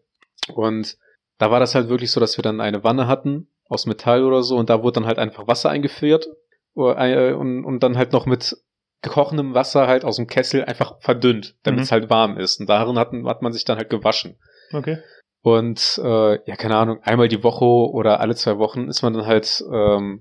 Und 0.55 0.97
da 1.39 1.51
war 1.51 1.61
das 1.61 1.75
halt 1.75 1.89
wirklich 1.89 2.11
so, 2.11 2.21
dass 2.21 2.37
wir 2.39 2.43
dann 2.43 2.61
eine 2.61 2.85
Wanne 2.85 3.07
hatten 3.07 3.49
aus 3.69 3.87
Metall 3.87 4.25
oder 4.25 4.43
so 4.43 4.57
und 4.57 4.71
da 4.71 4.83
wurde 4.83 4.95
dann 5.01 5.07
halt 5.07 5.19
einfach 5.19 5.47
Wasser 5.47 5.69
eingeführt 5.71 6.27
äh, 6.75 7.33
und, 7.33 7.65
und 7.65 7.83
dann 7.83 7.97
halt 7.99 8.13
noch 8.13 8.25
mit 8.27 8.57
gekochendem 9.03 9.55
Wasser 9.55 9.87
halt 9.87 10.05
aus 10.05 10.17
dem 10.17 10.27
Kessel 10.27 10.65
einfach 10.65 10.97
verdünnt, 11.01 11.55
damit 11.63 11.81
es 11.81 11.91
Mhm. 11.91 11.93
halt 11.93 12.11
warm 12.11 12.37
ist. 12.37 12.61
Und 12.61 12.69
darin 12.69 12.99
hat, 12.99 13.13
hat 13.25 13.43
man 13.43 13.53
sich 13.53 13.65
dann 13.65 13.79
halt 13.79 13.91
gewaschen. 13.91 14.37
Okay. 14.73 14.99
Und 15.43 16.01
äh, 16.03 16.33
ja, 16.49 16.57
keine 16.57 16.77
Ahnung, 16.77 16.99
einmal 17.03 17.29
die 17.29 17.45
Woche 17.45 17.65
oder 17.65 18.21
alle 18.21 18.35
zwei 18.35 18.59
Wochen 18.59 18.89
ist 18.89 19.03
man 19.03 19.15
dann 19.15 19.27
halt 19.27 19.63
ähm, 19.73 20.21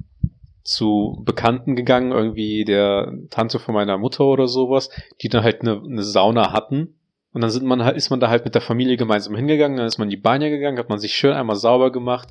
zu 0.63 1.21
Bekannten 1.25 1.75
gegangen, 1.75 2.11
irgendwie 2.11 2.65
der 2.65 3.11
Tante 3.29 3.57
von 3.57 3.73
meiner 3.73 3.97
Mutter 3.97 4.25
oder 4.25 4.47
sowas, 4.47 4.89
die 5.21 5.29
dann 5.29 5.43
halt 5.43 5.61
eine, 5.61 5.81
eine 5.83 6.03
Sauna 6.03 6.51
hatten. 6.53 6.93
Und 7.33 7.41
dann 7.41 7.49
sind 7.49 7.65
man 7.65 7.83
halt, 7.83 7.97
ist 7.97 8.09
man 8.09 8.19
da 8.19 8.29
halt 8.29 8.45
mit 8.45 8.53
der 8.55 8.61
Familie 8.61 8.97
gemeinsam 8.97 9.35
hingegangen, 9.35 9.77
dann 9.77 9.87
ist 9.87 9.97
man 9.97 10.07
in 10.07 10.11
die 10.11 10.17
Banja 10.17 10.49
gegangen, 10.49 10.77
hat 10.77 10.89
man 10.89 10.99
sich 10.99 11.13
schön 11.15 11.33
einmal 11.33 11.55
sauber 11.55 11.91
gemacht, 11.91 12.29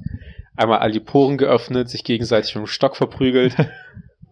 einmal 0.57 0.79
all 0.79 0.91
die 0.91 1.01
Poren 1.01 1.39
geöffnet, 1.39 1.89
sich 1.89 2.03
gegenseitig 2.05 2.55
mit 2.55 2.65
dem 2.65 2.67
Stock 2.67 2.97
verprügelt. 2.97 3.57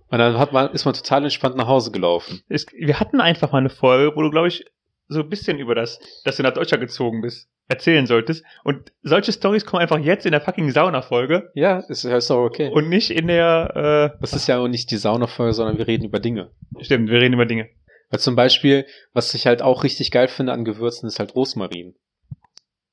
Und 0.09 0.19
dann 0.19 0.39
hat 0.39 0.53
man, 0.53 0.71
ist 0.73 0.85
man 0.85 0.95
total 0.95 1.25
entspannt 1.25 1.57
nach 1.57 1.67
Hause 1.67 1.91
gelaufen. 1.91 2.43
Es, 2.49 2.67
wir 2.77 3.01
hatten 3.01 3.21
einfach 3.21 3.53
mal 3.53 3.59
eine 3.59 3.71
Folge, 3.71 4.15
wo 4.17 4.23
du, 4.23 4.31
glaube 4.31 4.49
ich, 4.49 4.65
so 5.09 5.21
ein 5.21 5.29
bisschen 5.29 5.59
über 5.59 5.75
das, 5.75 5.99
dass 6.25 6.37
du 6.37 6.43
nach 6.43 6.55
Deutschland 6.55 6.81
gezogen 6.83 7.21
bist, 7.21 7.49
erzählen 7.69 8.07
solltest. 8.07 8.45
Und 8.65 8.93
solche 9.03 9.33
Stories 9.33 9.67
kommen 9.67 9.83
einfach 9.83 9.99
jetzt 9.99 10.25
in 10.25 10.33
der 10.33 10.41
fucking 10.41 10.71
Sauna-Folge 10.71 11.51
Ja, 11.55 11.79
ist, 11.89 12.05
ist 12.05 12.31
doch 12.31 12.45
okay. 12.45 12.71
und 12.73 12.89
nicht 12.89 13.11
in 13.11 13.27
der, 13.27 14.17
das 14.21 14.33
ist 14.33 14.47
ja 14.47 14.59
auch 14.59 14.69
nicht 14.69 14.91
die 14.91 14.97
Saunafolge, 14.97 15.53
sondern 15.53 15.79
wir 15.79 15.87
reden 15.87 16.05
über 16.05 16.21
Dinge. 16.21 16.51
äh, 16.79 16.85
stimmt, 16.85 17.11
wir 17.11 17.21
reden 17.21 17.35
über 17.35 17.47
Dinge. 17.47 17.69
Weil 18.11 18.21
zum 18.21 18.37
Beispiel, 18.37 18.87
was 19.13 19.35
ich 19.35 19.47
halt 19.47 19.61
auch 19.63 19.85
richtig 19.85 20.11
geil 20.11 20.29
finde 20.29 20.53
an 20.53 20.65
Gewürzen, 20.65 21.07
ist 21.07 21.19
halt 21.19 21.35
Rosmarin. 21.35 21.95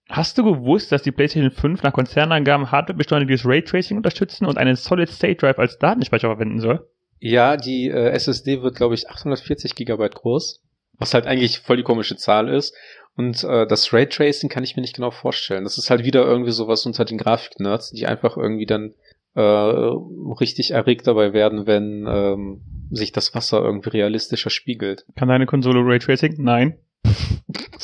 Hast 0.10 0.38
du 0.38 0.44
gewusst, 0.44 0.92
dass 0.92 1.04
die 1.04 1.12
PlayStation 1.12 1.52
5 1.52 1.84
nach 1.84 1.94
Konzernangaben 1.94 2.72
hardwarebeschleunigtes 2.72 3.46
Raytracing 3.46 3.96
unterstützen 3.96 4.46
und 4.46 4.58
einen 4.58 4.76
Solid-State-Drive 4.76 5.58
als 5.58 5.78
Datenspeicher 5.78 6.28
verwenden 6.28 6.60
soll? 6.60 6.86
Ja, 7.24 7.56
die 7.56 7.88
äh, 7.88 8.10
SSD 8.10 8.64
wird, 8.64 8.76
glaube 8.76 8.96
ich, 8.96 9.08
840 9.08 9.76
Gigabyte 9.76 10.16
groß, 10.16 10.60
was 10.98 11.14
halt 11.14 11.28
eigentlich 11.28 11.60
voll 11.60 11.78
die 11.78 11.84
komische 11.84 12.16
Zahl 12.16 12.50
ist. 12.50 12.76
Und 13.16 13.44
äh, 13.44 13.68
das 13.68 13.94
Raytracing 13.94 14.50
kann 14.50 14.64
ich 14.64 14.76
mir 14.76 14.82
nicht 14.82 14.96
genau 14.96 15.12
vorstellen. 15.12 15.64
Das 15.64 15.78
ist 15.78 15.92
halt 15.92 16.04
wieder 16.04 16.26
irgendwie 16.26 16.52
sowas 16.52 16.84
unter 16.88 17.06
den 17.06 17.20
Grafik-Nerds, 17.20 17.92
die 17.92 18.08
einfach 18.08 18.38
irgendwie 18.38 18.66
dann 18.66 18.96
äh, 19.36 19.42
richtig 19.42 20.72
erregt 20.72 21.06
dabei 21.06 21.32
werden, 21.32 21.68
wenn 21.68 22.08
ähm, 22.08 22.62
sich 22.90 23.12
das 23.12 23.36
Wasser 23.36 23.62
irgendwie 23.62 23.90
realistischer 23.90 24.50
spiegelt. 24.50 25.06
Kann 25.16 25.28
deine 25.28 25.46
Konsole 25.46 25.82
Raytracing? 25.86 26.38
Nein. 26.40 26.80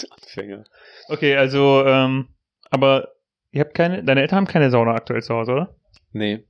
Anfänger. 0.10 0.64
Okay, 1.10 1.36
also, 1.36 1.86
ähm, 1.86 2.30
aber 2.72 3.10
ihr 3.52 3.62
habt 3.62 3.76
keine, 3.76 4.04
deine 4.04 4.22
Eltern 4.22 4.38
haben 4.38 4.48
keine 4.48 4.72
Sauna 4.72 4.96
aktuell 4.96 5.22
zu 5.22 5.36
Hause, 5.36 5.52
oder? 5.52 5.76
Nee. 6.12 6.46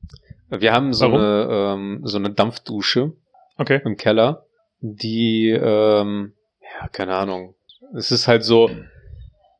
Wir 0.49 0.71
haben 0.73 0.93
so 0.93 1.05
Warum? 1.11 1.19
eine 1.19 1.47
ähm, 1.51 2.01
so 2.03 2.17
eine 2.17 2.29
Dampfdusche 2.31 3.13
Okay. 3.57 3.81
im 3.83 3.97
Keller, 3.97 4.45
die, 4.79 5.49
ähm, 5.49 6.33
ja, 6.61 6.87
keine 6.89 7.15
Ahnung. 7.15 7.55
Es 7.95 8.11
ist 8.11 8.27
halt 8.27 8.43
so, 8.43 8.69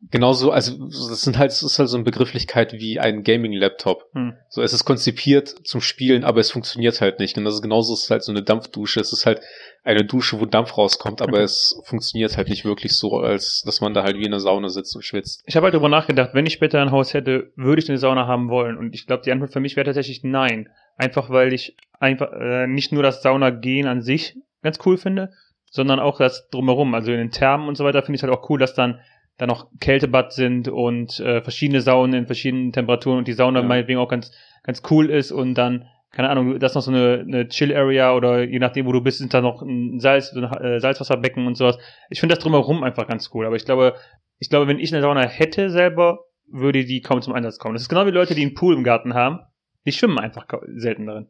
genauso, 0.01 0.51
also 0.51 0.77
das 0.87 1.21
sind 1.21 1.37
halt, 1.37 1.51
es 1.51 1.63
ist 1.63 1.79
halt 1.79 1.89
so 1.89 1.97
eine 1.97 2.03
Begrifflichkeit 2.03 2.73
wie 2.73 2.99
ein 2.99 3.23
Gaming-Laptop. 3.23 4.09
Hm. 4.13 4.33
So, 4.49 4.61
es 4.61 4.73
ist 4.73 4.85
konzipiert 4.85 5.49
zum 5.65 5.81
Spielen, 5.81 6.23
aber 6.23 6.39
es 6.39 6.51
funktioniert 6.51 7.01
halt 7.01 7.19
nicht. 7.19 7.37
Und 7.37 7.45
das 7.45 7.55
ist 7.55 7.61
genauso, 7.61 7.93
es 7.93 8.03
ist 8.03 8.11
halt 8.11 8.23
so 8.23 8.31
eine 8.31 8.43
Dampfdusche. 8.43 8.99
Es 8.99 9.13
ist 9.13 9.25
halt 9.25 9.41
eine 9.83 10.05
Dusche, 10.05 10.39
wo 10.39 10.45
Dampf 10.45 10.77
rauskommt, 10.77 11.21
aber 11.21 11.41
es 11.41 11.79
funktioniert 11.85 12.37
halt 12.37 12.49
nicht 12.49 12.65
wirklich 12.65 12.95
so, 12.95 13.19
als 13.19 13.63
dass 13.65 13.81
man 13.81 13.93
da 13.93 14.03
halt 14.03 14.17
wie 14.17 14.25
in 14.25 14.33
einer 14.33 14.39
Sauna 14.39 14.69
sitzt 14.69 14.95
und 14.95 15.03
schwitzt. 15.03 15.43
Ich 15.45 15.55
habe 15.55 15.65
halt 15.65 15.73
darüber 15.73 15.89
nachgedacht, 15.89 16.31
wenn 16.33 16.45
ich 16.45 16.53
später 16.53 16.81
ein 16.81 16.91
Haus 16.91 17.13
hätte, 17.13 17.51
würde 17.55 17.81
ich 17.81 17.89
eine 17.89 17.97
Sauna 17.97 18.27
haben 18.27 18.49
wollen. 18.49 18.77
Und 18.77 18.93
ich 18.93 19.07
glaube, 19.07 19.23
die 19.23 19.31
Antwort 19.31 19.53
für 19.53 19.59
mich 19.59 19.75
wäre 19.75 19.85
tatsächlich 19.85 20.23
nein. 20.23 20.69
Einfach 20.97 21.29
weil 21.29 21.53
ich 21.53 21.77
einfach 21.99 22.31
äh, 22.33 22.67
nicht 22.67 22.91
nur 22.91 23.03
das 23.03 23.21
Saunagehen 23.21 23.87
an 23.87 24.01
sich 24.01 24.35
ganz 24.61 24.79
cool 24.85 24.97
finde, 24.97 25.31
sondern 25.69 25.99
auch 25.99 26.17
das 26.17 26.49
drumherum. 26.49 26.93
Also 26.93 27.11
in 27.11 27.19
den 27.19 27.31
Thermen 27.31 27.67
und 27.67 27.75
so 27.75 27.83
weiter 27.83 28.01
finde 28.01 28.17
ich 28.17 28.23
halt 28.23 28.33
auch 28.33 28.49
cool, 28.49 28.59
dass 28.59 28.73
dann 28.73 28.99
da 29.37 29.47
noch 29.47 29.67
Kältebad 29.79 30.33
sind 30.33 30.67
und 30.67 31.19
äh, 31.19 31.41
verschiedene 31.41 31.81
Saunen 31.81 32.13
in 32.13 32.25
verschiedenen 32.25 32.71
Temperaturen 32.71 33.19
und 33.19 33.27
die 33.27 33.33
Sauna 33.33 33.61
Ja. 33.61 33.65
meinetwegen 33.65 33.99
auch 33.99 34.09
ganz 34.09 34.31
ganz 34.63 34.81
cool 34.89 35.09
ist 35.09 35.31
und 35.31 35.55
dann 35.55 35.85
keine 36.11 36.29
Ahnung, 36.29 36.57
das 36.59 36.71
ist 36.71 36.75
noch 36.75 36.81
so 36.81 36.91
eine, 36.91 37.25
eine 37.27 37.47
Chill-Area 37.47 38.15
oder 38.15 38.43
je 38.43 38.59
nachdem, 38.59 38.85
wo 38.85 38.91
du 38.91 39.01
bist, 39.01 39.19
sind 39.19 39.33
da 39.33 39.41
noch 39.41 39.61
ein 39.61 39.99
Salz, 39.99 40.31
so 40.31 40.39
ein 40.39 40.51
äh, 40.63 40.79
Salzwasserbecken 40.79 41.45
und 41.45 41.55
sowas. 41.55 41.77
Ich 42.09 42.19
finde 42.19 42.33
das 42.33 42.43
drumherum 42.43 42.83
einfach 42.83 43.07
ganz 43.07 43.29
cool, 43.33 43.45
aber 43.45 43.55
ich 43.55 43.65
glaube, 43.65 43.93
ich 44.39 44.49
glaube, 44.49 44.67
wenn 44.67 44.79
ich 44.79 44.93
eine 44.93 45.01
Sauna 45.01 45.27
hätte 45.27 45.69
selber, 45.69 46.19
würde 46.49 46.85
die 46.85 47.01
kaum 47.01 47.21
zum 47.21 47.33
Einsatz 47.33 47.59
kommen. 47.59 47.75
Das 47.75 47.83
ist 47.83 47.89
genau 47.89 48.05
wie 48.05 48.11
Leute, 48.11 48.35
die 48.35 48.41
einen 48.41 48.53
Pool 48.53 48.73
im 48.73 48.83
Garten 48.83 49.13
haben. 49.13 49.39
Die 49.85 49.91
schwimmen 49.91 50.17
einfach 50.17 50.47
selten 50.75 51.05
darin. 51.05 51.27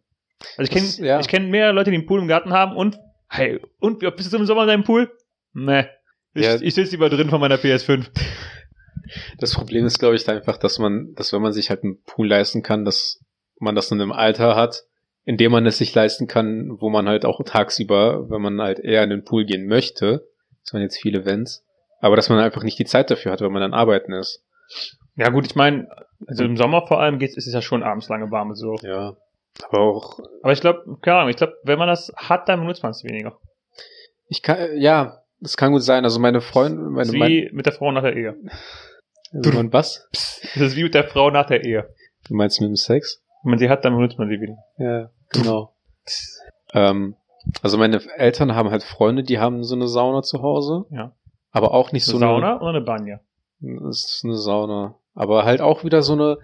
Also 0.57 0.71
ich 0.71 0.71
kenne 0.71 1.07
ja. 1.07 1.19
ich 1.19 1.27
kenn 1.27 1.49
mehr 1.49 1.73
Leute, 1.73 1.89
die 1.89 1.97
einen 1.97 2.05
Pool 2.05 2.21
im 2.21 2.27
Garten 2.27 2.53
haben 2.53 2.75
und, 2.75 2.99
hey, 3.29 3.59
und 3.79 4.01
wie 4.01 4.07
oft 4.07 4.15
bist 4.15 4.31
du 4.31 4.37
im 4.37 4.45
Sommer 4.45 4.61
in 4.63 4.67
deinem 4.67 4.83
Pool? 4.83 5.11
Nee. 5.53 5.85
Ich, 6.37 6.45
Ja. 6.45 6.55
ich 6.61 6.73
sitze 6.75 6.91
lieber 6.91 7.09
drin 7.09 7.29
von 7.29 7.39
meiner 7.39 7.57
PS5. 7.57 8.05
Das 9.39 9.53
Problem 9.53 9.85
ist, 9.85 9.99
glaube 9.99 10.15
ich, 10.15 10.25
da 10.25 10.33
einfach, 10.33 10.57
dass 10.57 10.79
man, 10.79 11.13
dass 11.15 11.31
wenn 11.31 11.41
man 11.41 11.53
sich 11.53 11.69
halt 11.69 11.81
einen 11.83 12.01
Pool 12.03 12.27
leisten 12.27 12.61
kann, 12.61 12.83
dass 12.83 13.23
man 13.57 13.73
das 13.73 13.89
in 13.89 14.01
einem 14.01 14.11
Alter 14.11 14.55
hat, 14.57 14.83
in 15.23 15.37
dem 15.37 15.53
man 15.53 15.65
es 15.65 15.77
sich 15.77 15.95
leisten 15.95 16.27
kann, 16.27 16.75
wo 16.81 16.89
man 16.89 17.07
halt 17.07 17.23
auch 17.23 17.39
tagsüber, 17.45 18.29
wenn 18.29 18.41
man 18.41 18.59
halt 18.59 18.79
eher 18.79 19.03
in 19.03 19.09
den 19.09 19.23
Pool 19.23 19.45
gehen 19.45 19.65
möchte, 19.67 20.27
das 20.63 20.73
waren 20.73 20.81
jetzt 20.81 20.97
viele 20.97 21.23
Wenns, 21.25 21.63
aber 22.01 22.17
dass 22.17 22.27
man 22.27 22.39
einfach 22.39 22.63
nicht 22.63 22.77
die 22.79 22.85
Zeit 22.85 23.09
dafür 23.09 23.31
hat, 23.31 23.39
wenn 23.39 23.51
man 23.53 23.61
dann 23.61 23.73
arbeiten 23.73 24.11
ist. 24.11 24.43
Ja 25.15 25.29
gut, 25.29 25.45
ich 25.45 25.55
meine, 25.55 25.87
also 26.27 26.43
im 26.43 26.57
Sommer 26.57 26.85
vor 26.85 26.99
allem 26.99 27.17
geht's, 27.17 27.37
ist 27.37 27.47
es 27.47 27.53
ja 27.53 27.61
schon 27.61 27.83
abends 27.83 28.09
lange 28.09 28.29
warm 28.29 28.49
und 28.49 28.55
so. 28.55 28.75
Ja. 28.81 29.15
Aber 29.69 29.79
auch, 29.79 30.19
Aber 30.43 30.51
ich 30.51 30.59
glaube, 30.59 30.97
keine 31.01 31.17
Ahnung, 31.19 31.29
ich 31.29 31.37
glaube, 31.37 31.53
wenn 31.63 31.79
man 31.79 31.87
das 31.87 32.11
hat, 32.17 32.49
dann 32.49 32.59
benutzt 32.59 32.83
man 32.83 32.91
es 32.91 33.05
weniger. 33.05 33.39
ich 34.27 34.41
kann, 34.41 34.77
ja, 34.77 35.19
das 35.39 35.57
kann 35.57 35.71
gut 35.71 35.83
sein. 35.83 36.03
Also 36.03 36.19
meine 36.19 36.41
Freundin, 36.41 36.89
meine, 36.89 37.11
wie 37.11 37.49
mit 37.51 37.65
der 37.65 37.73
Frau 37.73 37.91
nach 37.91 38.03
der 38.03 38.15
Ehe. 38.15 38.35
meine 39.31 39.73
was? 39.73 40.07
Das 40.11 40.41
ist 40.55 40.75
wie 40.75 40.83
mit 40.83 40.93
der 40.93 41.03
Frau 41.03 41.29
nach 41.29 41.45
der 41.45 41.63
Ehe. 41.63 41.93
Du 42.27 42.35
meinst 42.35 42.59
mit 42.59 42.69
dem 42.69 42.75
Sex? 42.75 43.23
Wenn 43.43 43.51
man 43.51 43.59
sie 43.59 43.69
hat, 43.69 43.85
dann 43.85 43.95
benutzt 43.95 44.17
man 44.17 44.29
sie 44.29 44.41
wieder. 44.41 44.57
Ja, 44.77 45.09
genau. 45.29 45.75
Ähm, 46.73 47.15
also 47.61 47.77
meine 47.77 48.01
Eltern 48.17 48.55
haben 48.55 48.71
halt 48.71 48.83
Freunde, 48.83 49.23
die 49.23 49.39
haben 49.39 49.63
so 49.63 49.75
eine 49.75 49.87
Sauna 49.87 50.21
zu 50.21 50.41
Hause. 50.41 50.85
Ja. 50.89 51.15
Aber 51.51 51.73
auch 51.73 51.91
nicht 51.91 52.07
Eine 52.07 52.19
so 52.19 52.25
eine 52.25 52.33
Sauna 52.33 52.59
oder 52.59 52.69
eine 52.69 52.81
Banja? 52.81 53.19
Das 53.59 54.05
ist 54.05 54.21
eine 54.23 54.35
Sauna. 54.35 54.95
Aber 55.13 55.45
halt 55.45 55.61
auch 55.61 55.83
wieder 55.83 56.01
so 56.01 56.13
eine 56.13 56.37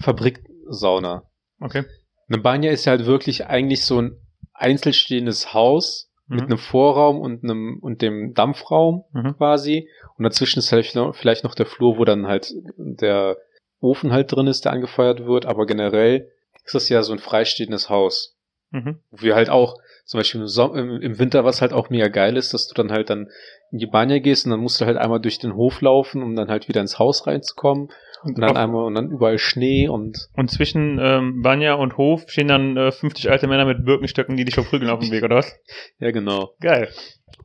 Fabriksauna. 0.00 1.24
Okay. 1.60 1.84
Eine 2.28 2.38
Banja 2.42 2.70
ist 2.70 2.84
ja 2.84 2.90
halt 2.90 3.06
wirklich 3.06 3.46
eigentlich 3.46 3.84
so 3.84 4.00
ein 4.00 4.16
einzelstehendes 4.52 5.54
Haus 5.54 6.07
mit 6.28 6.40
Mhm. 6.40 6.46
einem 6.46 6.58
Vorraum 6.58 7.20
und 7.20 7.42
einem 7.42 7.78
und 7.80 8.02
dem 8.02 8.34
Dampfraum 8.34 9.04
Mhm. 9.12 9.36
quasi. 9.36 9.88
Und 10.16 10.24
dazwischen 10.24 10.58
ist 10.60 10.68
vielleicht 10.68 10.94
noch, 10.94 11.14
vielleicht 11.14 11.44
noch 11.44 11.54
der 11.54 11.66
Flur, 11.66 11.98
wo 11.98 12.04
dann 12.04 12.26
halt 12.26 12.52
der 12.76 13.36
Ofen 13.80 14.12
halt 14.12 14.30
drin 14.32 14.46
ist, 14.46 14.64
der 14.64 14.72
angefeuert 14.72 15.24
wird. 15.26 15.46
Aber 15.46 15.66
generell 15.66 16.28
ist 16.64 16.74
das 16.74 16.88
ja 16.88 17.02
so 17.02 17.12
ein 17.12 17.18
freistehendes 17.18 17.88
Haus. 17.88 18.36
Mhm. 18.70 18.98
Wo 19.10 19.22
wir 19.22 19.34
halt 19.34 19.48
auch, 19.50 19.76
zum 20.04 20.18
Beispiel 20.20 20.40
im, 20.42 20.46
Som 20.48 20.74
im, 20.76 21.00
im 21.00 21.18
Winter, 21.18 21.44
was 21.44 21.60
halt 21.62 21.72
auch 21.72 21.88
mega 21.90 22.08
geil 22.08 22.36
ist, 22.36 22.52
dass 22.54 22.66
du 22.66 22.74
dann 22.74 22.90
halt 22.92 23.08
dann 23.10 23.28
in 23.70 23.78
die 23.78 23.86
Banja 23.86 24.18
gehst 24.18 24.44
und 24.46 24.50
dann 24.50 24.60
musst 24.60 24.80
du 24.80 24.84
halt 24.86 24.96
einmal 24.98 25.20
durch 25.20 25.38
den 25.38 25.54
Hof 25.54 25.80
laufen, 25.80 26.22
um 26.22 26.34
dann 26.36 26.48
halt 26.48 26.68
wieder 26.68 26.80
ins 26.80 26.98
Haus 26.98 27.26
reinzukommen. 27.26 27.88
Und, 28.22 28.38
dann 28.38 28.56
einmal 28.56 28.84
und 28.84 28.94
dann 28.94 29.10
überall 29.10 29.38
Schnee 29.38 29.88
und 29.88 30.28
und 30.34 30.50
zwischen 30.50 30.98
ähm, 31.00 31.42
Banja 31.42 31.74
und 31.74 31.96
Hof 31.96 32.24
stehen 32.28 32.48
dann 32.48 32.76
äh, 32.76 32.90
50 32.90 33.30
alte 33.30 33.46
Männer 33.46 33.64
mit 33.64 33.84
Birkenstöcken, 33.84 34.36
die 34.36 34.44
dich 34.44 34.54
verprügeln 34.54 34.90
auf 34.90 35.00
dem 35.00 35.10
Weg, 35.10 35.22
oder 35.22 35.36
was? 35.36 35.56
ja 35.98 36.10
genau. 36.10 36.54
Geil. 36.60 36.88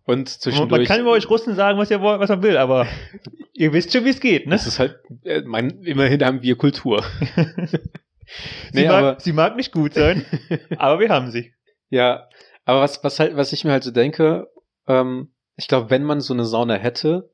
Und 0.06 0.18
Man, 0.18 0.26
zwischendurch 0.26 0.80
man 0.82 0.86
kann 0.88 1.02
über 1.02 1.12
euch 1.12 1.30
Russen 1.30 1.56
sagen, 1.56 1.78
was 1.78 1.92
ihr 1.92 2.02
wollt, 2.02 2.20
was 2.20 2.30
man 2.30 2.42
will, 2.44 2.58
aber 2.58 2.88
ihr 3.54 3.72
wisst 3.74 3.94
schon, 3.94 4.04
wie 4.06 4.10
es 4.10 4.20
geht, 4.20 4.48
ne? 4.48 4.52
das 4.52 4.68
ist 4.68 4.80
halt 4.80 5.00
äh, 5.24 5.42
mein, 5.46 5.82
immerhin 5.84 6.24
haben 6.26 6.42
wir 6.42 6.58
Kultur. 6.58 7.04
sie, 7.36 7.78
nee, 8.74 8.88
mag, 8.88 9.04
aber- 9.04 9.20
sie 9.20 9.34
mag 9.34 9.56
nicht 9.56 9.72
gut 9.72 9.94
sein, 9.94 10.26
aber 10.78 11.00
wir 11.00 11.10
haben 11.10 11.32
sie. 11.32 11.54
Ja, 11.90 12.28
aber 12.66 12.82
was 12.82 13.04
was 13.04 13.20
halt 13.20 13.36
was 13.36 13.54
ich 13.54 13.64
mir 13.64 13.72
halt 13.72 13.84
so 13.84 13.92
denke, 13.92 14.48
ähm, 14.88 15.34
ich 15.56 15.68
glaube, 15.68 15.90
wenn 15.90 16.04
man 16.04 16.20
so 16.20 16.34
eine 16.34 16.46
Sauna 16.46 16.76
hätte, 16.76 17.30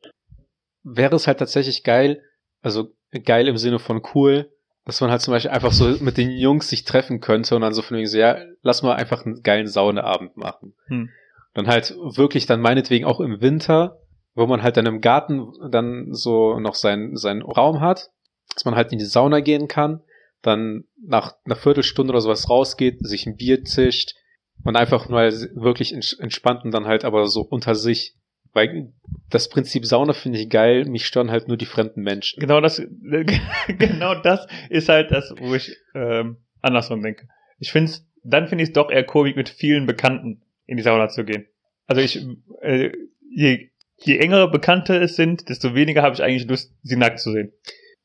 wäre 0.83 1.15
es 1.15 1.27
halt 1.27 1.39
tatsächlich 1.39 1.83
geil, 1.83 2.21
also 2.61 2.89
geil 3.11 3.47
im 3.47 3.57
Sinne 3.57 3.79
von 3.79 4.01
cool, 4.13 4.51
dass 4.85 5.01
man 5.01 5.11
halt 5.11 5.21
zum 5.21 5.33
Beispiel 5.33 5.51
einfach 5.51 5.71
so 5.71 6.03
mit 6.03 6.17
den 6.17 6.31
Jungs 6.31 6.69
sich 6.69 6.83
treffen 6.83 7.19
könnte 7.19 7.55
und 7.55 7.61
dann 7.61 7.73
so 7.73 7.81
von 7.81 7.97
wegen 7.97 8.07
so, 8.07 8.17
ja, 8.17 8.37
lass 8.61 8.81
mal 8.81 8.95
einfach 8.95 9.25
einen 9.25 9.43
geilen 9.43 9.67
Saunaabend 9.67 10.37
machen. 10.37 10.73
Hm. 10.87 11.09
Dann 11.53 11.67
halt 11.67 11.95
wirklich 11.97 12.45
dann 12.45 12.61
meinetwegen 12.61 13.05
auch 13.05 13.19
im 13.19 13.41
Winter, 13.41 13.99
wo 14.35 14.47
man 14.47 14.63
halt 14.63 14.77
dann 14.77 14.85
im 14.85 15.01
Garten 15.01 15.51
dann 15.69 16.13
so 16.13 16.59
noch 16.59 16.75
seinen, 16.75 17.17
seinen 17.17 17.41
Raum 17.41 17.81
hat, 17.81 18.09
dass 18.53 18.65
man 18.65 18.75
halt 18.75 18.91
in 18.91 18.99
die 18.99 19.05
Sauna 19.05 19.41
gehen 19.41 19.67
kann, 19.67 20.01
dann 20.41 20.85
nach 21.05 21.35
einer 21.45 21.55
Viertelstunde 21.55 22.11
oder 22.11 22.21
sowas 22.21 22.49
rausgeht, 22.49 22.99
sich 22.99 23.25
ein 23.25 23.35
Bier 23.35 23.63
zischt 23.65 24.15
und 24.63 24.75
einfach 24.75 25.09
mal 25.09 25.31
wirklich 25.55 25.93
ents- 25.93 26.19
entspannt 26.19 26.63
und 26.63 26.71
dann 26.71 26.85
halt 26.85 27.05
aber 27.05 27.27
so 27.27 27.41
unter 27.41 27.75
sich. 27.75 28.15
Weil 28.53 28.91
das 29.29 29.49
Prinzip 29.49 29.85
Sauna 29.85 30.13
finde 30.13 30.39
ich 30.39 30.49
geil, 30.49 30.85
mich 30.85 31.05
stören 31.05 31.29
halt 31.29 31.47
nur 31.47 31.57
die 31.57 31.65
fremden 31.65 32.01
Menschen. 32.01 32.39
Genau 32.39 32.61
das, 32.61 32.81
genau 33.67 34.15
das 34.15 34.47
ist 34.69 34.89
halt 34.89 35.11
das, 35.11 35.33
wo 35.37 35.53
ich 35.53 35.77
ähm, 35.93 36.37
andersrum 36.61 37.01
denke. 37.01 37.27
Ich 37.59 37.71
finde 37.71 37.91
dann 38.23 38.47
finde 38.47 38.63
ich 38.63 38.69
es 38.69 38.73
doch 38.73 38.89
eher 38.89 39.03
komisch, 39.03 39.35
mit 39.35 39.49
vielen 39.49 39.85
Bekannten 39.85 40.41
in 40.65 40.77
die 40.77 40.83
Sauna 40.83 41.09
zu 41.09 41.23
gehen. 41.23 41.47
Also 41.87 42.01
ich, 42.01 42.25
äh, 42.61 42.91
je, 43.29 43.69
je 43.97 44.17
engere 44.17 44.49
Bekannte 44.49 44.97
es 44.97 45.15
sind, 45.15 45.49
desto 45.49 45.73
weniger 45.75 46.03
habe 46.03 46.15
ich 46.15 46.23
eigentlich 46.23 46.47
Lust, 46.47 46.73
sie 46.83 46.95
nackt 46.95 47.19
zu 47.19 47.31
sehen. 47.31 47.53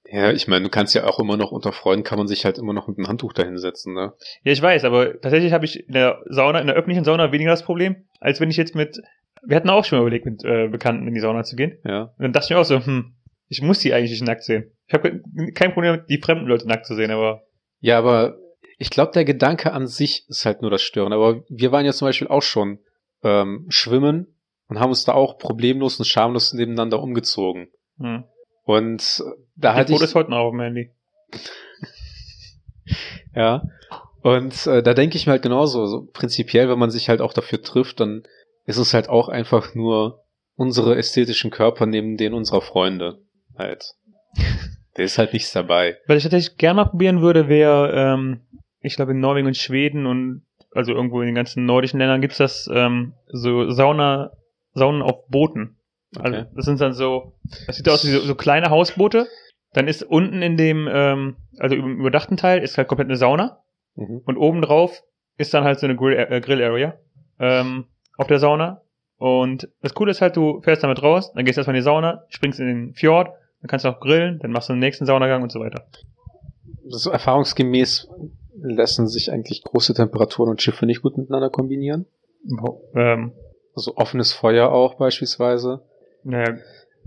Ja, 0.07 0.31
ich 0.33 0.47
meine, 0.49 0.65
du 0.65 0.71
kannst 0.71 0.95
ja 0.95 1.05
auch 1.05 1.19
immer 1.19 1.37
noch 1.37 1.51
unter 1.51 1.73
Freunden 1.73 2.05
kann 2.05 2.19
man 2.19 2.29
sich 2.29 2.45
halt 2.45 2.59
immer 2.59 2.73
noch 2.73 2.89
mit 2.89 2.99
einem 2.99 3.09
Handtuch 3.09 3.33
dahinsetzen, 3.33 3.95
ne? 3.95 4.13
Ja, 4.45 4.53
ich 4.53 4.63
weiß, 4.63 4.85
aber 4.85 5.21
tatsächlich 5.21 5.53
habe 5.53 5.65
ich 5.65 5.89
in 5.89 5.95
der 5.95 6.23
Sauna, 6.27 6.61
in 6.61 6.67
der 6.67 6.77
öffentlichen 6.77 7.05
Sauna 7.05 7.33
weniger 7.33 7.51
das 7.51 7.65
Problem, 7.65 8.05
als 8.21 8.41
wenn 8.41 8.51
ich 8.51 8.57
jetzt 8.57 8.75
mit, 8.75 9.03
wir 9.47 9.57
hatten 9.57 9.71
auch 9.71 9.85
schon 9.85 9.99
mal 9.99 10.03
überlegt, 10.03 10.27
mit 10.27 10.45
äh, 10.45 10.69
Bekannten 10.69 11.07
in 11.07 11.15
die 11.15 11.21
Sauna 11.21 11.43
zu 11.43 11.57
gehen. 11.57 11.79
Ja. 11.85 12.03
Und 12.03 12.13
dann 12.19 12.33
dachte 12.33 12.47
ich 12.47 12.51
mir 12.51 12.59
auch 12.59 12.65
so, 12.65 12.85
hm, 12.85 13.15
ich 13.49 13.63
muss 13.63 13.81
die 13.81 13.93
eigentlich 13.93 14.13
nicht 14.13 14.25
nackt 14.25 14.43
sehen. 14.43 14.71
Ich 14.87 14.95
habe 14.95 15.23
kein 15.55 15.73
Problem, 15.73 16.03
die 16.09 16.19
fremden 16.19 16.47
Leute 16.47 16.69
nackt 16.69 16.87
zu 16.87 16.95
sehen, 16.95 17.11
aber 17.11 17.43
Ja, 17.81 17.99
aber 17.99 18.39
ich 18.79 18.91
glaube, 18.91 19.13
der 19.13 19.25
Gedanke 19.25 19.73
an 19.73 19.87
sich 19.87 20.25
ist 20.29 20.47
halt 20.47 20.63
nur 20.63 20.71
das 20.71 20.83
Stören. 20.83 21.13
Aber 21.13 21.43
wir 21.49 21.73
waren 21.73 21.87
ja 21.87 21.93
zum 21.93 22.09
Beispiel 22.09 22.29
auch 22.29 22.43
schon 22.43 22.79
ähm, 23.23 23.67
schwimmen 23.69 24.27
und 24.69 24.81
haben 24.81 24.91
uns 24.91 25.05
da 25.05 25.13
auch 25.13 25.39
problemlos 25.39 25.99
und 25.99 26.07
schamlos 26.07 26.53
nebeneinander 26.53 27.01
umgezogen. 27.01 27.69
hm. 27.99 28.25
Und 28.67 29.23
da 29.57 29.73
die 29.73 29.79
hatte 29.79 29.93
ich, 29.93 29.99
Fotos 29.99 30.15
heute 30.15 30.31
noch 30.31 30.39
auf 30.39 30.53
dem 30.53 30.61
Handy. 30.61 30.91
ja, 33.35 33.63
und 34.25 34.67
äh, 34.67 34.83
da 34.83 34.95
denke 34.95 35.19
ich 35.19 35.27
mir 35.27 35.33
halt 35.33 35.43
genauso, 35.43 35.85
so 35.85 36.09
prinzipiell, 36.11 36.71
wenn 36.71 36.79
man 36.79 36.91
sich 36.91 37.11
halt 37.11 37.21
auch 37.21 37.35
dafür 37.35 37.61
trifft, 37.61 38.01
dann 38.01 38.23
ist 38.67 38.79
es 38.79 38.95
halt 38.95 39.09
auch 39.09 39.29
einfach 39.29 39.75
nur 39.75 40.21
unsere 40.57 40.97
ästhetischen 40.97 41.51
Körper 41.51 41.87
neben 41.87 42.17
denen 42.17 42.35
unserer 42.35 42.61
Freunde 42.61 43.19
halt. 43.57 43.95
Der 44.97 45.07
ist 45.07 45.19
halt 45.19 45.33
nichts 45.33 45.53
dabei. 45.53 45.97
Was 46.07 46.19
ich 46.19 46.23
tatsächlich 46.23 46.57
gerne 46.57 46.77
mal 46.77 46.85
probieren 46.85 47.21
würde, 47.21 47.49
wäre, 47.49 47.93
ähm, 47.93 48.41
ich 48.81 48.95
glaube 48.95 49.11
in 49.13 49.19
Norwegen 49.21 49.49
und 49.49 49.57
Schweden 49.57 50.07
und 50.07 50.43
also 50.73 50.93
irgendwo 50.93 51.21
in 51.21 51.27
den 51.27 51.35
ganzen 51.35 51.65
nordischen 51.67 51.99
Ländern 51.99 52.21
gibt's 52.21 52.39
das 52.39 52.69
ähm, 52.73 53.15
so 53.27 53.71
Sauna, 53.71 54.31
Saunen 54.73 55.03
auf 55.03 55.27
Booten. 55.29 55.77
Also 56.17 56.39
Okay. 56.39 56.47
das 56.55 56.65
sind 56.67 56.81
dann 56.81 56.93
so, 56.93 57.35
das 57.67 57.77
sieht 57.77 57.89
aus 57.89 58.05
wie 58.05 58.11
so, 58.11 58.21
so 58.21 58.35
kleine 58.37 58.71
Hausboote. 58.71 59.27
Dann 59.73 59.89
ist 59.89 60.05
unten 60.05 60.43
in 60.43 60.57
dem, 60.57 60.89
ähm, 60.89 61.37
also 61.59 61.75
im 61.75 61.99
überdachten 61.99 62.37
Teil 62.37 62.63
ist 62.63 62.79
halt 62.79 62.87
komplett 62.89 63.09
eine 63.09 63.17
Sauna 63.17 63.59
Mhm. 63.97 64.23
und 64.27 64.37
oben 64.37 64.61
drauf 64.63 65.03
ist 65.39 65.55
dann 65.55 65.63
halt 65.65 65.79
so 65.81 65.87
eine 65.87 65.95
Grill, 65.97 66.15
äh, 66.17 66.41
Grill 66.41 66.63
Area 66.63 66.95
ähm, 67.41 67.87
auf 68.17 68.27
der 68.27 68.39
Sauna. 68.39 68.81
Und 69.19 69.69
das 69.81 69.95
Coole 69.95 70.11
ist 70.11 70.21
halt, 70.21 70.37
du 70.37 70.61
fährst 70.63 70.83
damit 70.83 71.03
raus, 71.03 71.33
dann 71.35 71.45
gehst 71.45 71.57
du 71.57 71.61
erstmal 71.61 71.77
in 71.77 71.81
die 71.81 71.85
Sauna, 71.85 72.25
springst 72.29 72.61
in 72.61 72.67
den 72.67 72.95
Fjord, 72.95 73.29
dann 73.61 73.69
kannst 73.69 73.85
du 73.85 73.89
auch 73.89 74.01
grillen, 74.01 74.39
dann 74.41 74.51
machst 74.51 74.69
du 74.69 74.73
den 74.75 74.81
nächsten 74.81 75.07
Saunagang 75.07 75.43
und 75.43 75.51
so 75.53 75.61
weiter. 75.61 75.87
So 76.87 77.11
erfahrungsgemäß 77.11 78.09
lassen 78.61 79.09
sich 79.09 79.33
eigentlich 79.33 79.63
große 79.63 79.95
Temperaturen 79.95 80.51
und 80.51 80.61
Schiffe 80.63 80.85
nicht 80.87 81.03
gut 81.03 81.17
miteinander 81.17 81.51
kombinieren. 81.51 82.07
Ähm, 82.95 83.33
Also 83.75 83.97
offenes 83.97 84.33
Feuer 84.33 84.71
auch 84.71 84.95
beispielsweise. 84.95 85.81
Naja, 86.23 86.59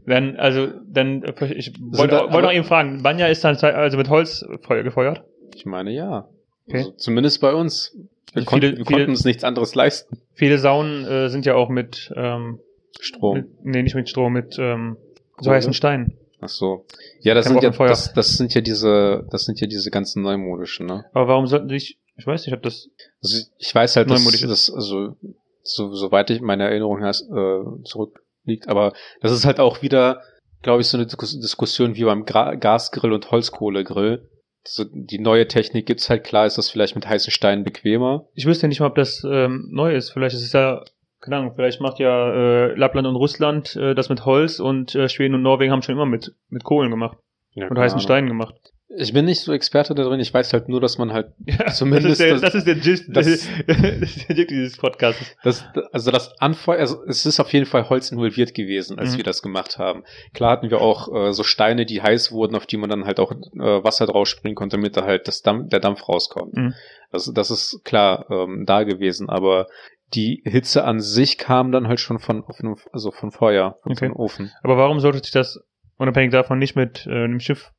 dann, 0.06 0.36
also, 0.38 0.68
dann, 0.86 1.24
ich 1.24 1.74
da- 1.74 1.80
wollte 1.80 1.98
wollte 1.98 2.22
aber- 2.24 2.42
noch 2.42 2.52
eben 2.52 2.66
fragen, 2.66 3.04
Banja 3.04 3.28
ist 3.28 3.44
dann 3.44 3.56
also 3.58 3.98
mit 3.98 4.10
Holz 4.10 4.46
Feuer 4.64 4.84
gefeuert? 4.84 5.24
Ich 5.56 5.66
meine 5.66 5.92
ja. 5.92 6.28
Okay. 6.68 6.78
Also 6.80 6.92
zumindest 6.92 7.40
bei 7.42 7.54
uns. 7.54 7.98
Wir, 8.38 8.42
Also 8.42 8.50
konnten, 8.50 8.66
viele- 8.68 8.78
wir 8.78 8.86
viele- 8.86 8.98
konnten 9.00 9.12
uns 9.12 9.26
nichts 9.26 9.44
anderes 9.44 9.76
leisten. 9.76 10.18
Viele 10.34 10.58
Saunen 10.60 11.06
äh, 11.06 11.30
sind 11.30 11.46
ja 11.46 11.56
auch 11.56 11.70
mit, 11.70 12.12
ähm, 12.16 12.60
Strom. 13.00 13.38
mit, 13.38 13.48
nee, 13.64 13.84
nicht 13.84 13.96
mit 13.96 14.10
Strom, 14.10 14.34
mit 14.34 14.58
ähm, 14.60 14.98
so 15.40 15.52
heißen 15.52 15.74
Steinen. 15.74 16.18
Ach 16.40 16.50
so. 16.50 16.86
Ja, 17.22 17.34
das 17.34 17.46
sind 17.48 17.62
ja, 17.64 17.72
das, 17.72 18.14
das 18.14 18.38
sind 18.38 18.54
ja 18.54 18.62
diese, 18.62 19.26
das 19.32 19.46
sind 19.46 19.60
ja 19.60 19.68
diese 19.68 19.90
ganzen 19.90 20.22
neumodischen, 20.22 20.86
ne? 20.86 21.06
Aber 21.14 21.28
warum 21.28 21.48
sollten 21.48 21.68
sich, 21.70 21.98
ich 22.16 22.28
weiß 22.28 22.46
nicht, 22.46 22.56
ob 22.56 22.62
das, 22.62 22.90
Also 23.24 23.38
ich 23.58 23.74
weiß 23.74 23.96
halt, 23.96 24.10
dass 24.12 24.24
das, 24.42 24.72
also, 24.72 25.16
so, 25.64 25.94
soweit 25.96 26.30
ich 26.30 26.42
meine 26.42 26.66
Erinnerung 26.66 27.04
has, 27.04 27.22
äh, 27.24 27.84
zurückliegt, 27.86 28.68
aber 28.70 28.94
das 29.22 29.32
ist 29.32 29.46
halt 29.46 29.60
auch 29.60 29.82
wieder, 29.82 30.22
glaube 30.62 30.82
ich, 30.82 30.88
so 30.88 30.98
eine 30.98 31.08
Diskus- 31.08 31.40
Diskussion 31.42 31.96
wie 31.96 32.04
beim 32.04 32.26
Gra 32.26 32.54
Gasgrill 32.56 33.14
und 33.14 33.32
Holzkohlegrill. 33.32 34.30
So, 34.68 34.86
die 34.92 35.20
neue 35.20 35.48
Technik 35.48 35.86
gibt's 35.86 36.10
halt, 36.10 36.24
klar 36.24 36.46
ist 36.46 36.58
das 36.58 36.70
vielleicht 36.70 36.96
mit 36.96 37.08
heißen 37.08 37.32
Steinen 37.32 37.64
bequemer. 37.64 38.28
ich 38.34 38.46
wüsste 38.46 38.68
nicht 38.68 38.80
mal, 38.80 38.88
ob 38.88 38.96
das 38.96 39.24
ähm, 39.24 39.68
neu 39.72 39.96
ist. 39.96 40.12
Vielleicht 40.12 40.36
ist 40.36 40.44
es 40.44 40.54
ja, 40.54 40.84
keine 41.22 41.38
Ahnung, 41.38 41.54
vielleicht 41.56 41.82
macht 41.82 42.00
ja 42.00 42.34
äh, 42.34 42.76
Lappland 42.76 43.08
und 43.08 43.16
Russland 43.16 43.76
äh, 43.76 43.96
das 43.96 44.10
mit 44.10 44.26
Holz 44.26 44.60
und 44.60 44.94
äh, 44.94 45.10
Schweden 45.10 45.36
und 45.36 45.42
Norwegen 45.42 45.72
haben 45.72 45.82
schon 45.82 45.96
immer 45.96 46.06
mit, 46.06 46.36
mit 46.50 46.64
Kohlen 46.64 46.92
gemacht 46.92 47.18
Ja, 47.54 47.68
und 47.68 47.80
heißen 47.80 48.00
Steinen 48.00 48.28
gemacht. 48.28 48.74
Ich 48.90 49.12
bin 49.12 49.26
nicht 49.26 49.42
so 49.42 49.52
Experte 49.52 49.94
darin, 49.96 50.20
ich 50.22 50.34
weiß 50.34 50.54
halt 50.54 50.70
nur, 50.70 50.80
dass 50.80 50.98
man 50.98 51.12
halt 51.12 51.34
Ja, 51.46 51.68
Zumindest 51.68 52.20
das 52.20 52.20
ist 52.20 52.20
der, 52.22 52.32
das- 52.34 52.42
das 52.42 52.56
ist 52.56 52.68
der 52.68 52.76
Gist, 52.76 53.06
das- 53.10 53.26
das 53.68 54.16
ist 54.16 54.30
der 54.30 54.36
Gist 54.36 54.50
dieses 54.50 54.78
Podcasts. 54.78 55.36
Das, 55.44 55.66
also 55.92 56.10
das 56.12 56.40
Anfeuer, 56.40 56.80
also 56.80 57.04
es 57.06 57.26
ist 57.26 57.40
auf 57.42 57.52
jeden 57.52 57.66
Fall 57.66 57.90
Holz 57.90 58.12
involviert 58.12 58.54
gewesen, 58.54 58.98
als 58.98 59.12
Mhm. 59.14 59.18
wir 59.18 59.24
das 59.26 59.42
gemacht 59.42 59.78
haben. 59.78 60.04
Klar 60.34 60.52
hatten 60.52 60.70
wir 60.72 60.80
auch 60.80 61.14
äh, 61.14 61.34
so 61.34 61.44
Steine, 61.44 61.86
die 61.86 62.02
heiß 62.02 62.32
wurden, 62.32 62.56
auf 62.56 62.66
die 62.66 62.78
man 62.78 62.90
dann 62.90 63.06
halt 63.06 63.20
auch 63.20 63.32
äh, 63.34 63.84
Wasser 63.84 64.06
draus 64.06 64.30
springen 64.30 64.56
konnte, 64.56 64.78
damit 64.78 64.96
da 64.96 65.04
halt 65.04 65.28
das 65.28 65.42
Dampf, 65.42 65.70
der 65.70 65.82
Dampf 65.82 66.08
rauskommt. 66.08 66.54
Mhm. 66.56 66.74
Das, 67.12 67.30
das 67.34 67.52
ist 67.52 67.82
klar 67.84 68.26
ähm, 68.30 68.64
da 68.66 68.84
gewesen, 68.84 69.30
aber 69.30 69.68
die 70.14 70.42
Hitze 70.46 70.86
an 70.86 71.02
sich 71.02 71.38
kam 71.38 71.74
dann 71.74 71.90
halt 71.90 72.00
schon 72.00 72.20
von, 72.20 72.42
offenem- 72.44 72.78
also 72.94 73.12
von 73.12 73.32
Feuer, 73.32 73.78
von 73.84 73.92
Okay. 73.92 74.06
einem 74.06 74.16
Ofen. 74.16 74.52
Aber 74.64 74.78
warum 74.78 75.02
sollte 75.02 75.20
sich 75.20 75.32
das 75.32 75.60
unabhängig 75.98 76.32
davon 76.32 76.58
nicht 76.60 76.78
mit 76.78 77.06
äh, 77.06 77.26
einem 77.26 77.42
Schiff 77.42 77.72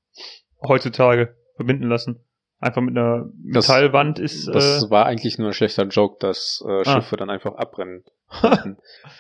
heutzutage 0.62 1.35
verbinden 1.57 1.88
lassen? 1.88 2.21
Einfach 2.61 2.81
mit 2.83 2.97
einer 2.97 3.27
Das- 3.53 3.68
Metallwand 3.68 4.18
ist. 4.18 4.49
Das 4.49 4.85
äh, 4.85 4.90
war 4.90 5.07
eigentlich 5.07 5.38
nur 5.38 5.49
ein 5.49 5.53
schlechter 5.55 5.85
Joke, 5.85 6.16
dass 6.21 6.62
äh, 6.66 6.83
Ah. 6.85 6.85
Schiffe 6.85 7.16
dann 7.16 7.31
einfach 7.31 7.55
abbrennen 7.55 8.05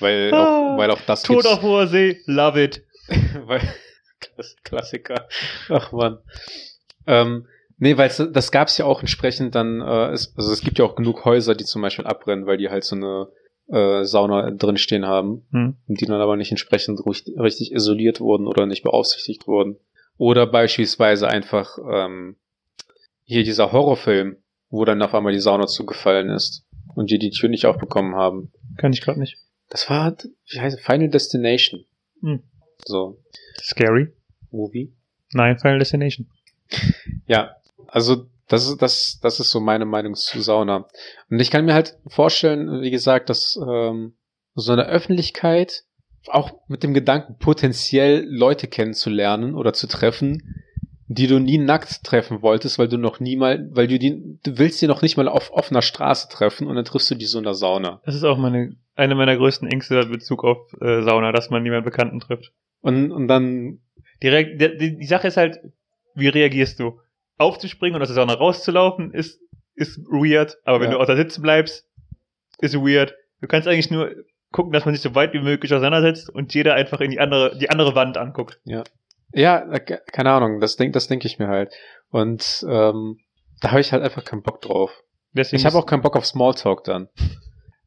weil, 0.00 0.34
auch, 0.34 0.76
weil 0.76 0.90
auch 0.90 1.00
das 1.06 1.22
Tod 1.22 1.46
auf 1.46 1.62
hoher 1.62 1.86
See, 1.86 2.18
love 2.26 2.62
it. 2.62 2.84
weil 3.46 3.60
Klass- 4.20 4.56
Klassiker. 4.64 5.28
Ach 5.70 5.92
man. 5.92 6.18
Ähm, 7.06 7.46
nee, 7.78 7.96
weil 7.96 8.10
das 8.32 8.50
gab's 8.50 8.76
ja 8.76 8.84
auch 8.84 9.00
entsprechend 9.00 9.54
dann, 9.54 9.80
äh, 9.80 10.08
es, 10.10 10.34
also 10.36 10.52
es 10.52 10.60
gibt 10.60 10.78
ja 10.78 10.84
auch 10.84 10.94
genug 10.96 11.24
Häuser, 11.24 11.54
die 11.54 11.64
zum 11.64 11.80
Beispiel 11.82 12.06
abbrennen, 12.06 12.46
weil 12.46 12.58
die 12.58 12.68
halt 12.68 12.84
so 12.84 12.96
eine 12.96 13.28
äh, 13.70 14.04
Sauna 14.04 14.50
drin 14.50 14.76
stehen 14.76 15.06
haben, 15.06 15.46
Hm. 15.52 15.76
und 15.86 16.00
die 16.00 16.06
dann 16.06 16.20
aber 16.20 16.36
nicht 16.36 16.50
entsprechend 16.50 17.00
richtig 17.06 17.72
isoliert 17.72 18.20
wurden 18.20 18.46
oder 18.46 18.66
nicht 18.66 18.82
beaufsichtigt 18.82 19.46
wurden. 19.46 19.76
Oder 20.18 20.46
beispielsweise 20.46 21.28
einfach 21.28 21.78
ähm, 21.78 22.36
hier 23.24 23.44
dieser 23.44 23.72
Horrorfilm, 23.72 24.36
wo 24.68 24.84
dann 24.84 25.00
auf 25.00 25.14
einmal 25.14 25.32
die 25.32 25.40
Sauna 25.40 25.66
zugefallen 25.66 26.28
ist 26.28 26.66
und 26.94 27.10
die 27.10 27.18
die 27.18 27.30
Tür 27.30 27.48
nicht 27.48 27.66
aufbekommen 27.66 28.16
haben. 28.16 28.52
Kann 28.76 28.92
ich 28.92 29.00
gerade 29.00 29.20
nicht. 29.20 29.38
Das 29.70 29.88
war, 29.88 30.16
wie 30.50 30.60
heißt 30.60 30.78
es, 30.78 30.84
Final 30.84 31.08
Destination. 31.08 31.84
Hm. 32.20 32.42
So, 32.84 33.22
Scary. 33.62 34.12
Movie. 34.50 34.92
Nein, 35.32 35.58
Final 35.58 35.78
Destination. 35.78 36.28
Ja, 37.26 37.56
also 37.88 38.26
das 38.48 38.66
ist, 38.66 38.80
das, 38.80 39.20
das 39.20 39.38
ist 39.38 39.50
so 39.50 39.60
meine 39.60 39.84
Meinung 39.84 40.14
zu 40.14 40.40
Sauna. 40.40 40.88
Und 41.28 41.40
ich 41.40 41.50
kann 41.50 41.66
mir 41.66 41.74
halt 41.74 41.98
vorstellen, 42.06 42.80
wie 42.80 42.90
gesagt, 42.90 43.28
dass 43.28 43.58
ähm, 43.62 44.16
so 44.54 44.72
eine 44.72 44.86
Öffentlichkeit 44.86 45.84
auch 46.30 46.52
mit 46.68 46.82
dem 46.82 46.94
Gedanken, 46.94 47.36
potenziell 47.38 48.24
Leute 48.28 48.66
kennenzulernen 48.66 49.54
oder 49.54 49.72
zu 49.72 49.86
treffen, 49.86 50.62
die 51.06 51.26
du 51.26 51.38
nie 51.38 51.58
nackt 51.58 52.04
treffen 52.04 52.42
wolltest, 52.42 52.78
weil 52.78 52.88
du 52.88 52.98
noch 52.98 53.18
nie 53.20 53.36
mal, 53.36 53.68
weil 53.72 53.86
du 53.88 53.98
die, 53.98 54.38
du 54.42 54.58
willst 54.58 54.80
die 54.82 54.86
noch 54.86 55.00
nicht 55.02 55.16
mal 55.16 55.28
auf 55.28 55.50
offener 55.52 55.82
Straße 55.82 56.28
treffen 56.28 56.66
und 56.66 56.76
dann 56.76 56.84
triffst 56.84 57.10
du 57.10 57.14
die 57.14 57.24
so 57.26 57.38
in 57.38 57.44
der 57.44 57.54
Sauna. 57.54 58.02
Das 58.04 58.14
ist 58.14 58.24
auch 58.24 58.36
meine, 58.36 58.76
eine 58.94 59.14
meiner 59.14 59.36
größten 59.36 59.68
Ängste 59.68 60.00
in 60.00 60.10
Bezug 60.10 60.44
auf 60.44 60.58
äh, 60.80 61.02
Sauna, 61.02 61.32
dass 61.32 61.48
man 61.50 61.62
niemanden 61.62 61.84
Bekannten 61.84 62.20
trifft. 62.20 62.52
Und, 62.80 63.10
und 63.10 63.26
dann, 63.28 63.80
Direkt, 64.22 64.60
die, 64.60 64.96
die, 64.98 65.06
Sache 65.06 65.28
ist 65.28 65.36
halt, 65.36 65.60
wie 66.14 66.28
reagierst 66.28 66.80
du? 66.80 67.00
Aufzuspringen 67.36 67.94
und 67.96 68.02
aus 68.02 68.08
der 68.08 68.16
Sauna 68.16 68.34
rauszulaufen 68.34 69.12
ist, 69.14 69.40
ist 69.74 69.98
weird, 70.06 70.58
aber 70.64 70.80
wenn 70.80 70.90
Ja. 70.90 70.96
du 70.96 71.02
außer 71.02 71.16
sitzen 71.16 71.40
bleibst, 71.40 71.86
ist 72.58 72.74
weird. 72.74 73.14
Du 73.40 73.46
kannst 73.46 73.68
eigentlich 73.68 73.92
nur 73.92 74.10
gucken, 74.50 74.72
dass 74.72 74.84
man 74.84 74.94
sich 74.94 75.02
so 75.02 75.14
weit 75.14 75.32
wie 75.34 75.40
möglich 75.40 75.72
auseinandersetzt 75.74 76.30
und 76.30 76.54
jeder 76.54 76.74
einfach 76.74 77.00
in 77.00 77.10
die 77.10 77.20
andere, 77.20 77.56
die 77.58 77.70
andere 77.70 77.94
Wand 77.94 78.16
anguckt. 78.16 78.60
ja, 79.32 79.78
ke- 79.78 80.00
keine 80.12 80.30
Ahnung, 80.32 80.60
das 80.60 80.76
denk, 80.76 80.92
das 80.94 81.06
denke 81.08 81.26
ich 81.26 81.38
mir 81.38 81.48
halt. 81.48 81.72
Und 82.10 82.64
ähm, 82.68 83.18
da 83.60 83.70
habe 83.72 83.80
ich 83.80 83.92
halt 83.92 84.02
einfach 84.02 84.24
keinen 84.24 84.42
Bock 84.42 84.62
drauf. 84.62 85.02
Deswegen 85.32 85.60
Ich 85.60 85.66
habe 85.66 85.76
auch 85.76 85.86
keinen 85.86 86.00
Bock 86.02 86.16
auf 86.16 86.24
Smalltalk 86.26 86.84
dann. 86.84 87.08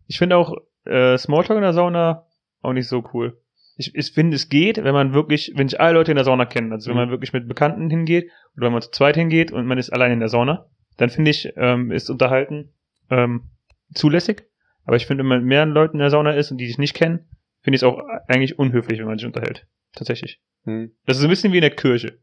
Ich 0.07 0.19
finde 0.19 0.37
auch 0.37 0.53
äh, 0.85 1.17
Smalltalk 1.17 1.57
in 1.57 1.63
der 1.63 1.73
Sauna 1.73 2.27
auch 2.61 2.73
nicht 2.73 2.87
so 2.87 3.03
cool. 3.13 3.41
Ich, 3.77 3.95
ich 3.95 4.11
finde, 4.11 4.35
es 4.35 4.49
geht, 4.49 4.83
wenn 4.83 4.93
man 4.93 5.13
wirklich, 5.13 5.53
wenn 5.55 5.67
sich 5.67 5.79
alle 5.79 5.93
Leute 5.93 6.11
in 6.11 6.15
der 6.17 6.25
Sauna 6.25 6.45
kennen, 6.45 6.71
also 6.71 6.89
wenn 6.89 6.95
Mhm. 6.97 7.01
man 7.03 7.09
wirklich 7.09 7.33
mit 7.33 7.47
Bekannten 7.47 7.89
hingeht 7.89 8.29
oder 8.55 8.67
wenn 8.67 8.73
man 8.73 8.81
zu 8.83 8.91
zweit 8.91 9.15
hingeht 9.15 9.51
und 9.51 9.65
man 9.65 9.79
ist 9.79 9.89
allein 9.91 10.11
in 10.11 10.19
der 10.19 10.29
Sauna, 10.29 10.67
dann 10.97 11.09
finde 11.09 11.31
ich, 11.31 11.51
ähm, 11.55 11.89
ist 11.91 12.09
Unterhalten 12.11 12.73
ähm, 13.09 13.49
zulässig. 13.95 14.43
Aber 14.85 14.95
ich 14.95 15.05
finde, 15.05 15.23
wenn 15.23 15.29
man 15.29 15.39
mit 15.39 15.47
mehreren 15.47 15.71
Leuten 15.71 15.95
in 15.97 15.99
der 15.99 16.09
Sauna 16.09 16.31
ist 16.31 16.51
und 16.51 16.57
die 16.57 16.67
sich 16.67 16.77
nicht 16.77 16.93
kennen, 16.95 17.27
finde 17.61 17.75
ich 17.75 17.81
es 17.81 17.83
auch 17.83 18.01
eigentlich 18.27 18.57
unhöflich, 18.57 18.99
wenn 18.99 19.05
man 19.05 19.17
sich 19.17 19.27
unterhält. 19.27 19.67
Tatsächlich. 19.93 20.39
Hm. 20.65 20.95
Das 21.05 21.17
ist 21.17 21.23
ein 21.23 21.29
bisschen 21.29 21.51
wie 21.53 21.57
in 21.57 21.61
der 21.61 21.75
Kirche. 21.75 22.19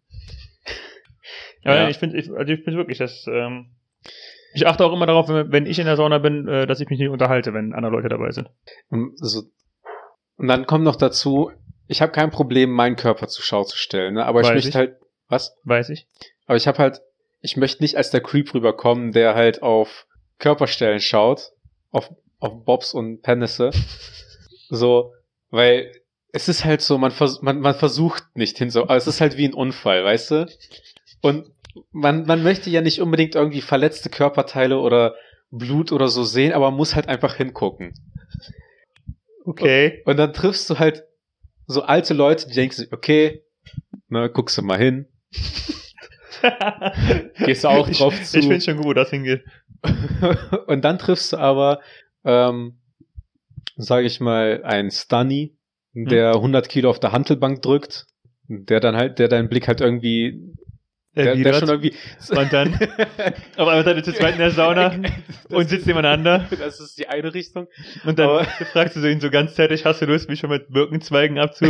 Aber 1.65 1.77
Ja. 1.77 1.89
ich 1.89 1.99
finde, 1.99 2.17
ich, 2.19 2.31
also 2.31 2.53
ich 2.53 2.63
finde 2.65 2.79
wirklich, 2.79 2.99
dass 2.99 3.27
ähm, 3.29 3.71
ich 4.55 4.67
achte 4.67 4.85
auch 4.85 4.93
immer 4.93 5.07
darauf, 5.07 5.29
wenn, 5.29 5.53
wenn 5.53 5.67
ich 5.67 5.79
in 5.79 5.85
der 5.87 5.97
Sauna 5.97 6.19
bin, 6.19 6.49
äh, 6.49 6.67
dass 6.67 6.81
ich 6.81 6.89
mich 6.89 6.99
nicht 6.99 7.09
unterhalte, 7.11 7.53
wenn 7.55 7.73
andere 7.75 7.93
Leute 7.93 8.09
dabei 8.09 8.31
sind. 8.31 8.49
Und, 8.89 9.13
so, 9.19 9.43
und 10.37 10.49
dann 10.49 10.67
kommt 10.67 10.85
noch 10.85 10.97
dazu, 10.97 11.51
ich 11.87 12.01
habe 12.03 12.13
kein 12.13 12.31
Problem, 12.31 12.71
meinen 12.71 12.97
Körper 12.97 13.29
zur 13.29 13.45
Schau 13.45 13.65
zu 13.65 13.77
stellen, 13.77 14.15
ne? 14.15 14.25
aber 14.27 14.41
ich 14.41 14.47
Weiß 14.47 14.55
möchte 14.55 14.69
ich. 14.71 14.75
halt, 14.77 14.97
was? 15.29 15.57
Weiß 15.65 15.91
ich. 15.91 16.07
Aber 16.47 16.57
ich 16.57 16.67
habe 16.67 16.79
halt, 16.79 17.01
ich 17.41 17.57
möchte 17.57 17.83
nicht 17.83 17.97
als 17.97 18.11
der 18.11 18.21
Creep 18.21 18.53
rüberkommen, 18.55 19.13
der 19.13 19.35
halt 19.35 19.63
auf 19.63 20.07
Körperstellen 20.39 21.01
schaut, 21.01 21.53
auf, 21.91 22.11
auf 22.41 22.65
Bobs 22.65 22.95
und 22.95 23.23
Penisse. 23.23 23.71
so, 24.69 25.13
weil 25.51 25.93
es 26.33 26.49
ist 26.49 26.65
halt 26.65 26.83
so, 26.83 26.99
man, 26.99 27.11
vers 27.11 27.43
man, 27.43 27.61
man 27.61 27.75
versucht 27.75 28.25
nicht 28.35 28.59
hin 28.59 28.71
so, 28.71 28.83
aber 28.83 28.97
es 28.97 29.07
ist 29.07 29.21
halt 29.21 29.37
wie 29.37 29.47
ein 29.47 29.55
Unfall, 29.55 30.05
weißt 30.05 30.31
du? 30.31 30.47
Und 31.21 31.51
man, 31.91 32.27
man 32.27 32.43
möchte 32.43 32.71
ja 32.71 32.81
nicht 32.81 33.01
unbedingt 33.01 33.35
irgendwie 33.35 33.61
verletzte 33.61 34.11
Körperteile 34.11 34.79
oder 34.79 35.15
Blut 35.51 35.93
oder 35.93 36.09
so 36.09 36.25
sehen, 36.25 36.53
aber 36.53 36.71
man 36.71 36.77
muss 36.77 36.95
halt 36.95 37.09
einfach 37.09 37.35
hingucken. 37.35 37.95
Okay. 39.45 40.03
Und 40.05 40.19
dann 40.19 40.35
triffst 40.35 40.69
du 40.69 40.79
halt 40.79 41.05
so 41.67 41.83
alte 41.83 42.15
Leute, 42.15 42.49
die 42.49 42.55
denken 42.55 42.75
sich, 42.75 42.93
okay, 42.93 43.43
ne, 44.09 44.31
guckst 44.31 44.59
du 44.59 44.63
mal 44.63 44.79
hin. 44.79 45.07
Gehst 47.45 47.65
du 47.65 47.69
auch 47.69 47.89
drauf 47.89 48.15
ich, 48.21 48.27
zu. 48.27 48.39
Ich 48.39 48.47
finde 48.47 48.61
schon 48.61 48.77
gut, 48.77 48.87
wo 48.87 48.93
das 48.93 49.11
hingeht. 49.11 49.43
und 50.67 50.85
dann 50.85 50.99
triffst 50.99 51.33
du 51.33 51.39
aber, 51.39 51.81
ähm, 52.25 52.79
sage 53.77 54.07
ich 54.07 54.21
mal, 54.21 54.63
einen 54.65 54.91
Stunny, 54.91 55.57
der 55.95 56.35
100 56.35 56.69
Kilo 56.69 56.91
auf 56.91 57.01
der 57.01 57.13
Hantelbank 57.13 57.63
drückt, 57.63 58.07
der 58.49 58.81
dann 58.81 58.97
halt, 58.97 59.19
der 59.19 59.29
deinen 59.29 59.49
Blick 59.49 59.69
halt 59.69 59.81
irgendwie, 59.81 60.55
der, 61.17 61.35
der 61.35 61.55
schon 61.55 61.69
irgendwie, 61.69 61.95
und 62.31 62.53
dann 62.53 62.75
auf 63.57 63.67
einmal 63.69 63.85
seid 63.85 63.97
ihr 63.97 64.05
zu 64.05 64.13
zweit 64.13 64.35
in 64.35 64.39
der 64.39 64.51
Sauna 64.53 64.95
und 65.51 65.69
sitzt 65.69 65.87
nebeneinander. 65.87 66.47
Das 66.59 66.79
ist 66.79 66.99
die 66.99 67.09
eine 67.09 67.35
Richtung. 67.35 67.67
und 68.05 68.19
dann 68.19 68.29
Aber- 68.29 68.45
fragst 68.73 68.97
du 68.97 69.11
ihn 69.11 69.21
so 69.21 69.31
ganz 69.31 69.55
zärtlich, 69.55 69.85
hast 69.85 70.01
du 70.03 70.07
Lust, 70.07 70.29
mich 70.29 70.41
schon 70.41 70.51
mit 70.51 70.69
Birkenzweigen 70.71 71.39
abzu 71.39 71.67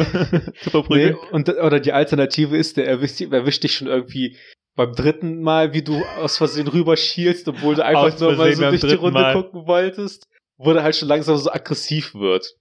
zu 0.60 0.84
Nee, 0.90 1.14
und, 1.30 1.48
oder 1.48 1.80
die 1.80 1.92
Alternative 1.92 2.56
ist, 2.56 2.76
der 2.76 2.86
erwischt, 2.86 3.20
erwischt 3.20 3.62
dich 3.64 3.74
schon 3.74 3.88
irgendwie 3.88 4.36
beim 4.74 4.92
dritten 4.92 5.40
Mal, 5.42 5.72
wie 5.72 5.82
du 5.82 6.04
aus 6.20 6.36
Versehen 6.36 6.68
rüberschielst, 6.68 7.48
obwohl 7.48 7.74
du 7.74 7.84
einfach 7.84 8.18
nur 8.20 8.36
mal 8.36 8.52
so 8.52 8.68
durch 8.68 8.80
die 8.82 8.94
Runde 8.94 9.20
Mal. 9.20 9.32
gucken 9.32 9.66
wolltest, 9.66 10.28
wo 10.58 10.72
der 10.72 10.82
halt 10.82 10.96
schon 10.96 11.08
langsam 11.08 11.36
so 11.38 11.50
aggressiv 11.50 12.14
wird. 12.14 12.56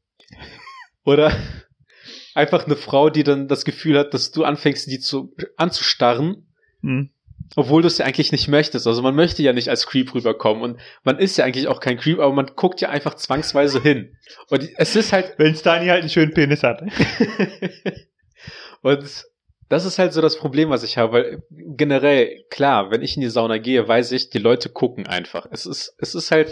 Oder 1.04 1.36
einfach 2.34 2.66
eine 2.66 2.76
Frau, 2.76 3.10
die 3.10 3.24
dann 3.24 3.48
das 3.48 3.66
Gefühl 3.66 3.98
hat, 3.98 4.14
dass 4.14 4.32
du 4.32 4.44
anfängst, 4.44 4.90
die 4.90 5.00
zu, 5.00 5.34
anzustarren, 5.58 6.48
Hm. 6.82 7.10
obwohl 7.56 7.82
du 7.82 7.88
es 7.88 7.98
ja 7.98 8.06
eigentlich 8.06 8.32
nicht 8.32 8.48
möchtest. 8.48 8.86
Also 8.86 9.02
man 9.02 9.16
möchte 9.16 9.42
ja 9.42 9.52
nicht 9.52 9.70
als 9.70 9.88
Creep 9.88 10.14
rüberkommen 10.14 10.62
und 10.62 10.80
man 11.04 11.18
ist 11.18 11.38
ja 11.38 11.46
eigentlich 11.46 11.68
auch 11.68 11.80
kein 11.80 11.98
Creep, 11.98 12.20
aber 12.20 12.34
man 12.34 12.52
guckt 12.56 12.82
ja 12.82 12.90
einfach 12.90 13.16
zwangsweise 13.16 13.82
hin. 13.82 14.16
Und 14.50 14.70
es 14.78 14.96
ist 14.96 15.12
halt, 15.12 15.34
Wenn 15.38 15.56
Stani 15.56 15.88
halt 15.88 16.02
einen 16.02 16.10
schönen 16.10 16.34
Penis 16.34 16.62
hat. 16.62 16.84
Und 18.84 19.26
das 19.70 19.86
ist 19.86 20.00
halt 20.00 20.14
so 20.14 20.22
das 20.22 20.38
Problem, 20.38 20.70
was 20.70 20.84
ich 20.84 20.98
habe, 20.98 21.14
weil 21.14 21.44
generell, 21.50 22.46
klar, 22.50 22.92
wenn 22.92 23.02
ich 23.02 23.16
in 23.16 23.22
die 23.22 23.30
Sauna 23.30 23.58
gehe, 23.58 23.88
weiß 23.88 24.12
ich, 24.14 24.30
die 24.30 24.38
Leute 24.38 24.70
gucken 24.70 25.08
einfach. 25.08 25.48
Es 25.52 25.66
ist, 25.66 25.96
es 25.98 26.16
ist 26.16 26.32
halt 26.32 26.50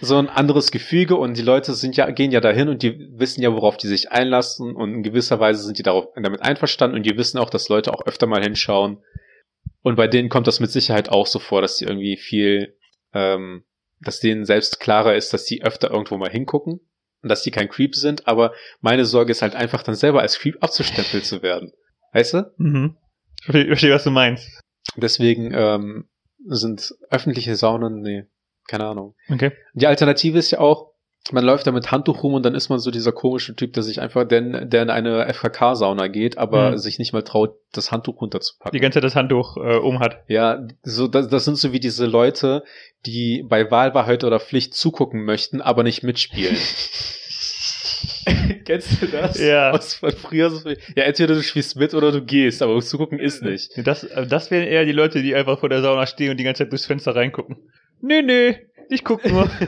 so 0.00 0.16
ein 0.16 0.28
anderes 0.28 0.70
Gefüge 0.70 1.16
und 1.16 1.36
die 1.36 1.42
Leute 1.42 1.74
sind 1.74 1.96
ja, 1.96 2.10
gehen 2.10 2.30
ja 2.30 2.40
dahin 2.40 2.68
und 2.68 2.82
die 2.82 3.10
wissen 3.12 3.42
ja, 3.42 3.52
worauf 3.52 3.76
die 3.76 3.88
sich 3.88 4.10
einlassen 4.10 4.74
und 4.74 4.94
in 4.94 5.02
gewisser 5.02 5.38
Weise 5.38 5.62
sind 5.62 5.78
die 5.78 5.82
darauf, 5.82 6.06
damit 6.16 6.42
einverstanden 6.42 6.96
und 6.96 7.04
die 7.04 7.16
wissen 7.16 7.38
auch, 7.38 7.50
dass 7.50 7.68
Leute 7.68 7.92
auch 7.92 8.06
öfter 8.06 8.26
mal 8.26 8.42
hinschauen. 8.42 9.02
Und 9.82 9.96
bei 9.96 10.08
denen 10.08 10.28
kommt 10.28 10.46
das 10.46 10.60
mit 10.60 10.70
Sicherheit 10.70 11.10
auch 11.10 11.26
so 11.26 11.38
vor, 11.38 11.60
dass 11.60 11.76
die 11.76 11.84
irgendwie 11.84 12.16
viel, 12.16 12.76
ähm, 13.12 13.64
dass 14.00 14.20
denen 14.20 14.46
selbst 14.46 14.80
klarer 14.80 15.14
ist, 15.14 15.34
dass 15.34 15.44
die 15.44 15.62
öfter 15.62 15.90
irgendwo 15.90 16.16
mal 16.16 16.30
hingucken 16.30 16.80
und 17.22 17.28
dass 17.28 17.42
die 17.42 17.50
kein 17.50 17.68
Creep 17.68 17.94
sind, 17.94 18.26
aber 18.26 18.52
meine 18.80 19.04
Sorge 19.04 19.32
ist 19.32 19.42
halt 19.42 19.54
einfach 19.54 19.82
dann 19.82 19.94
selber 19.94 20.22
als 20.22 20.38
Creep 20.38 20.56
abzustempelt 20.60 21.26
zu 21.26 21.42
werden. 21.42 21.72
Weißt 22.12 22.34
du? 22.34 22.52
Mhm. 22.56 22.96
Ich 23.38 23.44
verstehe, 23.44 23.62
ich 23.62 23.68
verstehe, 23.68 23.94
was 23.94 24.04
du 24.04 24.10
meinst. 24.10 24.60
Deswegen 24.96 25.52
ähm, 25.54 26.08
sind 26.46 26.94
öffentliche 27.10 27.56
Saunen, 27.56 28.00
nee, 28.00 28.24
keine 28.68 28.86
Ahnung. 28.86 29.14
Okay. 29.30 29.52
Die 29.74 29.86
Alternative 29.86 30.38
ist 30.38 30.50
ja 30.50 30.58
auch, 30.60 30.92
man 31.30 31.44
läuft 31.44 31.68
da 31.68 31.72
mit 31.72 31.92
Handtuch 31.92 32.24
rum 32.24 32.34
und 32.34 32.42
dann 32.44 32.54
ist 32.56 32.68
man 32.68 32.80
so 32.80 32.90
dieser 32.90 33.12
komische 33.12 33.54
Typ, 33.54 33.72
der 33.74 33.84
sich 33.84 34.00
einfach, 34.00 34.26
der, 34.26 34.64
der 34.64 34.82
in 34.82 34.90
eine 34.90 35.32
FKK-Sauna 35.32 36.08
geht, 36.08 36.36
aber 36.36 36.72
Mhm. 36.72 36.78
sich 36.78 36.98
nicht 36.98 37.12
mal 37.12 37.22
traut, 37.22 37.54
das 37.72 37.92
Handtuch 37.92 38.20
runterzupacken. 38.20 38.76
Die 38.76 38.80
ganze 38.80 38.96
Zeit 38.96 39.04
das 39.04 39.14
Handtuch 39.14 39.56
äh, 39.56 39.76
um 39.76 40.00
hat. 40.00 40.24
Ja, 40.26 40.66
so 40.82 41.06
das, 41.06 41.28
das 41.28 41.44
sind 41.44 41.58
so 41.58 41.72
wie 41.72 41.78
diese 41.80 42.06
Leute, 42.06 42.64
die 43.06 43.44
bei 43.48 43.70
Wahlwahrheit 43.70 44.24
oder 44.24 44.40
Pflicht 44.40 44.74
zugucken 44.74 45.24
möchten, 45.24 45.60
aber 45.60 45.84
nicht 45.84 46.02
mitspielen. 46.02 46.56
Kennst 48.64 49.02
du 49.02 49.06
das? 49.06 49.38
Ja. 49.40 49.70
Aus 49.72 49.94
von 49.94 50.10
früher 50.12 50.50
so, 50.50 50.68
ja, 50.68 51.04
entweder 51.04 51.34
du 51.34 51.42
spielst 51.42 51.76
mit 51.76 51.94
oder 51.94 52.12
du 52.12 52.22
gehst, 52.22 52.62
aber 52.62 52.80
zugucken 52.80 53.18
ist 53.18 53.42
nicht. 53.42 53.70
Das, 53.86 54.06
das 54.28 54.50
wären 54.50 54.66
eher 54.66 54.84
die 54.84 54.92
Leute, 54.92 55.22
die 55.22 55.34
einfach 55.34 55.58
vor 55.58 55.68
der 55.68 55.82
Sauna 55.82 56.06
stehen 56.06 56.30
und 56.30 56.36
die 56.38 56.44
ganze 56.44 56.64
Zeit 56.64 56.72
durchs 56.72 56.86
Fenster 56.86 57.14
reingucken. 57.16 57.56
Nee, 58.02 58.22
nee, 58.22 58.58
ich 58.90 59.04
guck 59.04 59.24
nur. 59.24 59.48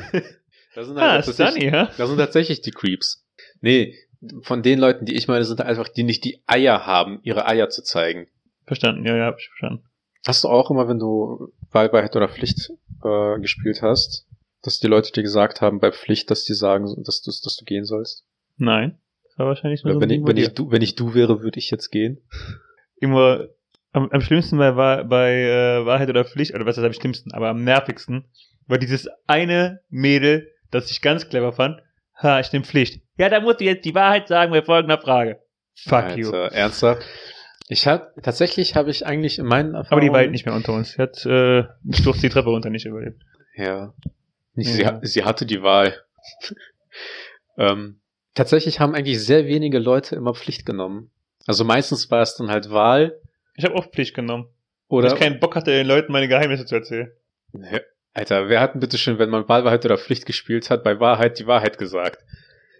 Das 0.74 0.88
sind 0.88 0.98
ah, 0.98 1.12
halt 1.12 1.24
tatsächlich, 1.24 1.70
Sunny, 1.70 1.70
hä? 1.70 1.86
das 1.96 2.08
sind 2.08 2.18
tatsächlich 2.18 2.60
die 2.60 2.72
Creeps. 2.72 3.24
Nee, 3.60 3.94
von 4.42 4.62
den 4.62 4.80
Leuten, 4.80 5.04
die 5.04 5.14
ich 5.14 5.28
meine, 5.28 5.44
sind 5.44 5.60
einfach, 5.60 5.88
die 5.88 6.02
nicht 6.02 6.24
die 6.24 6.42
Eier 6.48 6.84
haben, 6.84 7.20
ihre 7.22 7.46
Eier 7.46 7.68
zu 7.68 7.84
zeigen. 7.84 8.26
Verstanden, 8.66 9.06
ja, 9.06 9.16
ja, 9.16 9.26
hab 9.26 9.38
ich 9.38 9.46
verstanden. 9.46 9.84
Hast 10.26 10.42
du 10.42 10.48
auch 10.48 10.70
immer, 10.70 10.88
wenn 10.88 10.98
du 10.98 11.52
Wahlwahrheit 11.70 12.16
oder 12.16 12.28
Pflicht 12.28 12.70
äh, 13.04 13.38
gespielt 13.38 13.82
hast, 13.82 14.26
dass 14.62 14.80
die 14.80 14.86
Leute 14.86 15.12
dir 15.12 15.22
gesagt 15.22 15.60
haben 15.60 15.78
bei 15.78 15.92
Pflicht, 15.92 16.30
dass 16.30 16.44
die 16.44 16.54
sagen, 16.54 16.86
dass 17.04 17.22
du, 17.22 17.30
dass 17.30 17.56
du 17.56 17.64
gehen 17.64 17.84
sollst? 17.84 18.24
Nein. 18.56 18.98
Das 19.24 19.38
war 19.38 19.46
wahrscheinlich 19.46 19.84
nur 19.84 19.92
so 19.92 19.98
Oder 19.98 20.06
ein 20.06 20.10
wenn, 20.10 20.20
ich, 20.20 20.26
wenn, 20.26 20.36
ich 20.38 20.54
du, 20.54 20.70
wenn 20.70 20.82
ich 20.82 20.94
du 20.94 21.14
wäre, 21.14 21.42
würde 21.42 21.58
ich 21.58 21.70
jetzt 21.70 21.90
gehen. 21.90 22.20
immer 22.96 23.48
am, 23.94 24.10
am 24.10 24.20
schlimmsten 24.20 24.58
bei, 24.58 24.72
bei 25.04 25.32
äh, 25.32 25.86
Wahrheit 25.86 26.08
oder 26.10 26.24
Pflicht, 26.24 26.54
oder 26.54 26.66
was 26.66 26.76
ist 26.76 26.84
am 26.84 26.92
schlimmsten, 26.92 27.32
aber 27.32 27.48
am 27.48 27.64
nervigsten, 27.64 28.26
war 28.66 28.78
dieses 28.78 29.08
eine 29.26 29.80
Mädel, 29.88 30.50
das 30.70 30.90
ich 30.90 31.00
ganz 31.00 31.28
clever 31.28 31.52
fand. 31.52 31.80
Ha, 32.22 32.40
ich 32.40 32.52
nehm 32.52 32.64
Pflicht. 32.64 33.02
Ja, 33.16 33.28
da 33.28 33.40
musst 33.40 33.60
du 33.60 33.64
jetzt 33.64 33.84
die 33.84 33.94
Wahrheit 33.94 34.28
sagen 34.28 34.50
bei 34.52 34.62
folgender 34.62 35.00
Frage. 35.00 35.40
Fuck 35.86 36.16
you. 36.16 36.30
Alter, 36.30 36.54
ernsthaft? 36.54 37.02
Ich 37.68 37.86
hab, 37.86 38.14
tatsächlich 38.22 38.76
habe 38.76 38.90
ich 38.90 39.06
eigentlich 39.06 39.38
in 39.38 39.46
meinen 39.46 39.74
Erfahrungen... 39.74 39.92
Aber 39.92 40.00
die 40.00 40.10
war 40.10 40.18
halt 40.18 40.30
nicht 40.30 40.44
mehr 40.44 40.54
unter 40.54 40.72
uns. 40.74 40.92
Sie 40.92 41.02
hat 41.02 41.24
äh, 41.24 41.64
Sturz 41.90 42.20
die 42.20 42.28
Treppe 42.28 42.50
runter 42.50 42.70
nicht 42.70 42.84
überlebt. 42.86 43.22
Ja. 43.56 43.94
Ja. 44.56 44.62
Sie, 44.62 44.86
hat- 44.86 45.06
sie 45.06 45.24
hatte 45.24 45.46
die 45.46 45.62
Wahl. 45.62 45.94
ähm, 47.58 48.00
tatsächlich 48.34 48.80
haben 48.80 48.94
eigentlich 48.94 49.24
sehr 49.24 49.46
wenige 49.46 49.78
Leute 49.78 50.14
immer 50.16 50.34
Pflicht 50.34 50.66
genommen. 50.66 51.10
Also 51.46 51.64
meistens 51.64 52.10
war 52.10 52.22
es 52.22 52.36
dann 52.36 52.50
halt 52.50 52.70
Wahl 52.70 53.20
Ich 53.56 53.64
habe 53.64 53.74
auch 53.74 53.86
Pflicht 53.90 54.14
genommen. 54.14 54.46
oder... 54.88 55.08
Weil 55.08 55.14
ich 55.14 55.20
keinen 55.20 55.40
Bock 55.40 55.54
hatte, 55.56 55.70
den 55.70 55.86
Leuten 55.86 56.12
meine 56.12 56.28
Geheimnisse 56.28 56.66
zu 56.66 56.74
erzählen. 56.74 57.10
Ja, 57.52 57.80
Alter, 58.12 58.48
wer 58.48 58.60
hat 58.60 58.74
denn 58.74 58.80
bitte 58.80 58.98
schön, 58.98 59.18
wenn 59.18 59.30
man 59.30 59.48
Wahlwahrheit 59.48 59.84
oder 59.84 59.98
Pflicht 59.98 60.26
gespielt 60.26 60.70
hat, 60.70 60.84
bei 60.84 61.00
Wahrheit 61.00 61.38
die 61.38 61.46
Wahrheit 61.46 61.78
gesagt? 61.78 62.18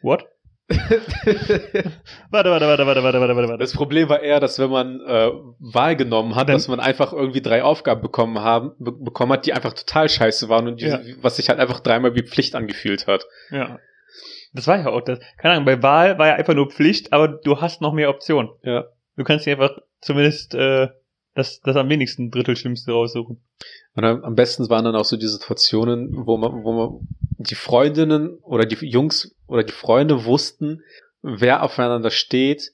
What? 0.03 0.27
Warte, 0.69 2.51
warte, 2.51 2.67
warte, 2.67 2.87
warte, 2.87 3.03
warte, 3.03 3.03
warte, 3.21 3.21
warte, 3.37 3.49
warte. 3.49 3.59
Das 3.59 3.73
Problem 3.75 4.09
war 4.09 4.21
eher, 4.21 4.41
dass 4.41 4.59
wenn 4.59 4.71
man 4.71 5.01
äh, 5.07 5.31
Wahl 5.59 5.97
genommen 5.97 6.35
hat, 6.35 6.49
Dann- 6.49 6.57
dass 6.57 6.69
man 6.69 6.81
einfach 6.81 7.13
irgendwie 7.13 7.43
drei 7.43 7.63
Aufgaben 7.63 8.01
bekommen 8.01 8.39
haben, 8.41 8.73
be 8.79 8.93
bekommen 8.93 9.33
hat, 9.33 9.47
die 9.47 9.53
einfach 9.53 9.75
total 9.75 10.09
scheiße 10.09 10.49
waren 10.49 10.67
und 10.69 10.81
die, 10.81 10.87
Ja. 10.87 11.01
was 11.21 11.37
sich 11.37 11.49
halt 11.49 11.59
einfach 11.61 11.81
dreimal 11.81 12.15
wie 12.15 12.23
Pflicht 12.23 12.55
angefühlt 12.55 13.07
hat. 13.07 13.27
Ja. 13.51 13.79
Das 14.53 14.67
war 14.67 14.79
ja 14.79 14.87
auch 14.87 15.01
das. 15.03 15.19
Keine 15.39 15.55
Ahnung, 15.55 15.65
bei 15.67 15.83
Wahl 15.83 16.19
war 16.19 16.29
ja 16.29 16.35
einfach 16.35 16.55
nur 16.55 16.71
Pflicht, 16.71 17.13
aber 17.13 17.29
du 17.29 17.61
hast 17.61 17.81
noch 17.83 17.93
mehr 17.93 18.09
Optionen. 18.09 18.51
Ja. 18.63 18.85
Du 19.17 19.25
kannst 19.25 19.47
dir 19.47 19.53
einfach 19.53 19.79
zumindest 20.01 20.55
äh, 20.55 20.89
das, 21.35 21.61
das 21.61 21.77
am 21.77 21.89
wenigsten 21.89 22.31
Drittel 22.31 22.57
Schlimmste 22.57 22.93
raussuchen. 22.93 23.43
Und 23.95 24.05
am 24.05 24.35
besten 24.35 24.69
waren 24.71 24.85
dann 24.85 24.97
auch 24.97 25.05
so 25.05 25.17
die 25.17 25.27
Situationen, 25.27 26.27
wo 26.27 26.37
man, 26.37 26.65
wo 26.65 26.73
man 26.73 27.09
die 27.39 27.55
Freundinnen 27.55 28.39
oder 28.39 28.67
die 28.67 28.77
Jungs 28.87 29.37
oder 29.47 29.63
die 29.63 29.73
Freunde 29.73 30.25
wussten, 30.25 30.83
wer 31.23 31.63
aufeinander 31.63 32.11
steht 32.11 32.73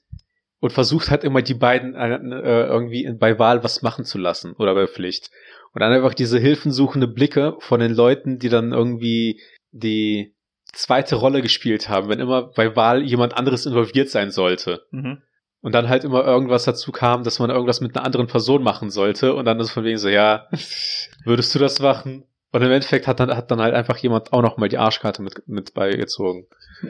und 0.59 0.71
versucht 0.71 1.09
hat 1.09 1.23
immer 1.23 1.41
die 1.41 1.53
beiden 1.53 1.95
äh, 1.95 2.65
irgendwie 2.65 3.11
bei 3.13 3.39
Wahl 3.39 3.63
was 3.63 3.81
machen 3.81 4.05
zu 4.05 4.17
lassen 4.17 4.53
oder 4.53 4.75
bei 4.75 4.87
Pflicht. 4.87 5.31
Und 5.73 5.81
dann 5.81 5.93
einfach 5.93 6.13
diese 6.13 6.39
hilfensuchende 6.39 7.07
Blicke 7.07 7.55
von 7.59 7.79
den 7.79 7.93
Leuten, 7.93 8.39
die 8.39 8.49
dann 8.49 8.71
irgendwie 8.71 9.41
die 9.71 10.35
zweite 10.73 11.15
Rolle 11.15 11.41
gespielt 11.41 11.89
haben, 11.89 12.09
wenn 12.09 12.19
immer 12.19 12.43
bei 12.43 12.75
Wahl 12.75 13.01
jemand 13.03 13.35
anderes 13.35 13.65
involviert 13.65 14.09
sein 14.09 14.31
sollte. 14.31 14.85
Mhm. 14.91 15.21
Und 15.61 15.73
dann 15.73 15.89
halt 15.89 16.03
immer 16.03 16.25
irgendwas 16.25 16.63
dazu 16.63 16.91
kam, 16.91 17.23
dass 17.23 17.37
man 17.39 17.51
irgendwas 17.51 17.81
mit 17.81 17.95
einer 17.95 18.05
anderen 18.05 18.27
Person 18.27 18.63
machen 18.63 18.89
sollte. 18.89 19.35
Und 19.35 19.45
dann 19.45 19.59
ist 19.59 19.71
von 19.71 19.83
wegen 19.83 19.99
so, 19.99 20.09
ja, 20.09 20.47
würdest 21.23 21.53
du 21.53 21.59
das 21.59 21.79
machen? 21.79 22.25
Und 22.51 22.61
im 22.63 22.71
Endeffekt 22.71 23.07
hat 23.07 23.19
dann, 23.19 23.35
hat 23.35 23.49
dann 23.51 23.61
halt 23.61 23.73
einfach 23.73 23.97
jemand 23.97 24.33
auch 24.33 24.41
noch 24.41 24.57
mal 24.57 24.67
die 24.67 24.77
Arschkarte 24.77 25.21
mit, 25.21 25.47
mit 25.47 25.73
beigezogen. 25.73 26.47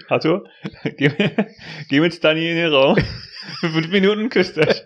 Arthur, 0.08 0.46
geh, 0.98 1.12
geh 1.90 2.00
mit 2.00 2.16
Stani 2.16 2.50
in 2.50 2.56
den 2.56 2.74
Raum. 2.74 2.98
Für 3.60 3.70
fünf 3.72 3.90
Minuten 3.90 4.30
küsst 4.30 4.58
euch. 4.58 4.84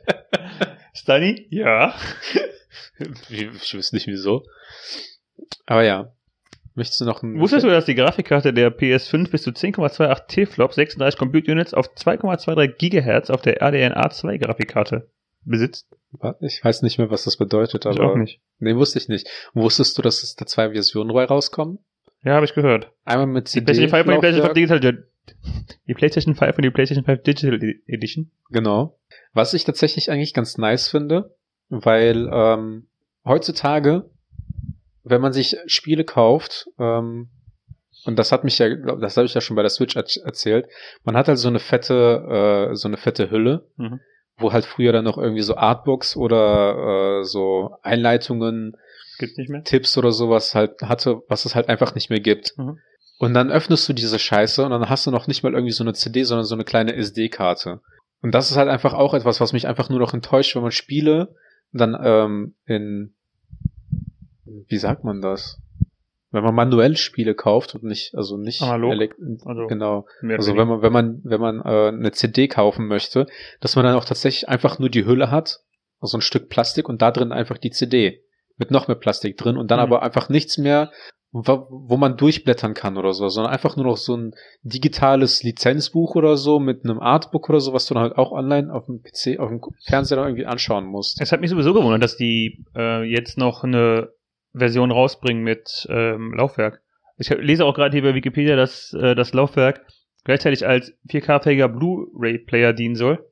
Stani? 0.93 1.47
Ja. 1.49 1.95
Ich, 3.29 3.41
ich 3.41 3.73
wüsste 3.73 3.95
nicht 3.95 4.07
wieso. 4.07 4.45
Aber 5.65 5.83
ja. 5.83 6.14
Möchtest 6.75 6.99
du 7.01 7.05
noch 7.05 7.23
ein... 7.23 7.39
Wusstest 7.39 7.65
du, 7.65 7.69
dass 7.69 7.85
die 7.85 7.95
Grafikkarte 7.95 8.53
der 8.53 8.69
PS5 8.77 9.31
bis 9.31 9.43
zu 9.43 9.51
10,28 9.51 10.27
T-Flop 10.27 10.73
36 10.73 11.17
Compute 11.17 11.51
Units 11.51 11.73
auf 11.73 11.87
2,23 11.95 12.67
Gigahertz 12.77 13.29
auf 13.29 13.41
der 13.41 13.61
RDNA 13.61 14.09
2 14.09 14.37
Grafikkarte 14.37 15.09
besitzt? 15.45 15.87
Ich 16.41 16.63
weiß 16.63 16.81
nicht 16.81 16.97
mehr, 16.97 17.09
was 17.09 17.23
das 17.23 17.37
bedeutet, 17.37 17.85
Ich 17.85 17.91
aber... 17.91 18.11
auch 18.11 18.15
nicht. 18.17 18.41
Nee, 18.59 18.75
wusste 18.75 18.99
ich 18.99 19.07
nicht. 19.07 19.27
Wusstest 19.53 19.97
du, 19.97 20.01
dass 20.01 20.21
es 20.23 20.35
da 20.35 20.45
zwei 20.45 20.71
Versionen 20.71 21.11
rauskommen? 21.11 21.79
Ja, 22.23 22.33
habe 22.33 22.45
ich 22.45 22.53
gehört. 22.53 22.91
Einmal 23.05 23.27
mit 23.27 23.47
Die 23.47 23.63
CD. 23.63 23.87
PlayStation 23.87 23.89
5 24.03 24.07
und 24.07 24.13
die 24.13 24.19
PlayStation 24.19 24.55
5 24.55 24.69
Laufwerk. 24.69 24.81
Digital 24.81 25.05
die 25.87 25.93
PlayStation 25.93 26.35
5 26.35 26.57
und 26.57 26.61
die 26.63 26.69
PlayStation 26.71 27.05
5 27.05 27.23
Digital 27.23 27.63
E- 27.63 27.81
Edition. 27.87 28.31
Genau. 28.49 28.97
Was 29.33 29.53
ich 29.53 29.63
tatsächlich 29.63 30.11
eigentlich 30.11 30.33
ganz 30.33 30.57
nice 30.57 30.87
finde, 30.87 31.35
weil 31.69 32.29
ähm, 32.31 32.87
heutzutage, 33.25 34.09
wenn 35.05 35.21
man 35.21 35.33
sich 35.33 35.57
Spiele 35.67 36.03
kauft, 36.03 36.67
ähm, 36.79 37.29
und 38.05 38.19
das 38.19 38.31
hat 38.31 38.43
mich 38.43 38.59
ja, 38.59 38.69
das 38.97 39.17
habe 39.17 39.25
ich 39.25 39.33
ja 39.33 39.41
schon 39.41 39.55
bei 39.55 39.61
der 39.63 39.71
Switch 39.71 39.95
er 39.95 40.05
erzählt, 40.25 40.67
man 41.03 41.15
hat 41.17 41.27
halt 41.27 41.39
so 41.39 41.47
eine 41.47 41.59
fette, 41.59 42.69
äh, 42.71 42.75
so 42.75 42.87
eine 42.87 42.97
fette 42.97 43.31
Hülle, 43.31 43.67
Mhm. 43.77 43.99
wo 44.37 44.51
halt 44.53 44.65
früher 44.65 44.91
dann 44.91 45.05
noch 45.05 45.17
irgendwie 45.17 45.41
so 45.41 45.55
Artbooks 45.55 46.15
oder 46.15 47.19
äh, 47.21 47.23
so 47.23 47.71
Einleitungen, 47.81 48.75
Gibt's 49.17 49.37
nicht 49.37 49.49
mehr? 49.49 49.63
Tipps 49.63 49.97
oder 49.97 50.11
sowas 50.11 50.53
halt 50.55 50.81
hatte, 50.81 51.21
was 51.29 51.45
es 51.45 51.55
halt 51.55 51.69
einfach 51.69 51.95
nicht 51.95 52.09
mehr 52.09 52.19
gibt. 52.19 52.53
Mhm. 52.57 52.79
Und 53.17 53.33
dann 53.33 53.49
öffnest 53.49 53.87
du 53.87 53.93
diese 53.93 54.19
Scheiße 54.19 54.63
und 54.65 54.71
dann 54.71 54.89
hast 54.89 55.07
du 55.07 55.11
noch 55.11 55.27
nicht 55.27 55.41
mal 55.41 55.53
irgendwie 55.53 55.71
so 55.71 55.83
eine 55.85 55.93
CD, 55.93 56.23
sondern 56.23 56.45
so 56.45 56.53
eine 56.53 56.65
kleine 56.65 56.93
SD-Karte. 56.95 57.79
Und 58.21 58.35
das 58.35 58.51
ist 58.51 58.57
halt 58.57 58.67
einfach 58.67 58.93
auch 58.93 59.13
etwas, 59.13 59.39
was 59.39 59.53
mich 59.53 59.67
einfach 59.67 59.89
nur 59.89 59.99
noch 59.99 60.13
enttäuscht, 60.13 60.53
wenn 60.55 60.63
man 60.63 60.71
Spiele 60.71 61.33
dann 61.71 61.97
ähm, 62.03 62.55
in, 62.65 63.15
wie 64.45 64.77
sagt 64.77 65.03
man 65.03 65.21
das? 65.21 65.59
Wenn 66.31 66.43
man 66.43 66.55
manuell 66.55 66.97
Spiele 66.97 67.33
kauft 67.33 67.75
und 67.75 67.83
nicht, 67.83 68.13
also 68.15 68.35
nicht 68.37 68.61
Analog? 68.61 68.91
Also, 69.45 69.67
genau. 69.67 70.05
Also 70.37 70.57
wenn 70.57 70.67
man, 70.67 70.81
wenn 70.81 70.91
man, 70.91 71.21
wenn 71.23 71.39
man 71.39 71.61
äh, 71.61 71.87
eine 71.89 72.11
CD 72.11 72.47
kaufen 72.47 72.87
möchte, 72.87 73.25
dass 73.61 73.75
man 73.75 73.85
dann 73.85 73.95
auch 73.95 74.05
tatsächlich 74.05 74.49
einfach 74.49 74.79
nur 74.79 74.89
die 74.89 75.05
Hülle 75.05 75.31
hat, 75.31 75.59
also 76.01 76.17
ein 76.17 76.21
Stück 76.21 76.49
Plastik 76.49 76.89
und 76.89 77.01
da 77.01 77.11
drin 77.11 77.31
einfach 77.31 77.57
die 77.57 77.71
CD 77.71 78.21
mit 78.57 78.71
noch 78.71 78.87
mehr 78.87 78.95
Plastik 78.95 79.37
drin 79.37 79.57
und 79.57 79.71
dann 79.71 79.79
Mhm. 79.79 79.83
aber 79.83 80.03
einfach 80.03 80.27
nichts 80.29 80.57
mehr, 80.57 80.91
wo, 81.31 81.67
wo 81.69 81.97
man 81.97 82.15
durchblättern 82.15 82.73
kann 82.73 82.97
oder 82.97 83.13
so, 83.13 83.27
sondern 83.27 83.51
einfach 83.51 83.75
nur 83.75 83.85
noch 83.85 83.97
so 83.97 84.15
ein 84.15 84.33
digitales 84.63 85.43
Lizenzbuch 85.43 86.15
oder 86.15 86.37
so 86.37 86.59
mit 86.59 86.83
einem 86.83 86.99
Artbook 86.99 87.49
oder 87.49 87.59
so, 87.59 87.73
was 87.73 87.85
du 87.85 87.93
dann 87.93 88.03
halt 88.03 88.17
auch 88.17 88.31
online 88.31 88.73
auf 88.73 88.85
dem 88.85 89.01
PC, 89.01 89.39
auf 89.39 89.49
dem 89.49 89.61
Fernseher 89.85 90.17
dann 90.17 90.27
irgendwie 90.27 90.45
anschauen 90.45 90.85
musst. 90.85 91.19
Es 91.21 91.31
hat 91.31 91.41
mich 91.41 91.49
sowieso 91.49 91.73
gewundert, 91.73 92.03
dass 92.03 92.15
die 92.15 92.63
äh, 92.75 93.03
jetzt 93.03 93.37
noch 93.37 93.63
eine 93.63 94.09
Version 94.55 94.91
rausbringen 94.91 95.43
mit 95.43 95.87
ähm, 95.89 96.33
Laufwerk. 96.33 96.81
Ich 97.17 97.29
lese 97.29 97.65
auch 97.65 97.75
gerade 97.75 97.93
hier 97.93 98.03
bei 98.03 98.15
Wikipedia, 98.15 98.55
dass 98.55 98.93
äh, 98.93 99.15
das 99.15 99.33
Laufwerk 99.33 99.85
gleichzeitig 100.23 100.67
als 100.67 100.93
4K-fähiger 101.09 101.69
Blu-ray-Player 101.69 102.73
dienen 102.73 102.95
soll. 102.95 103.25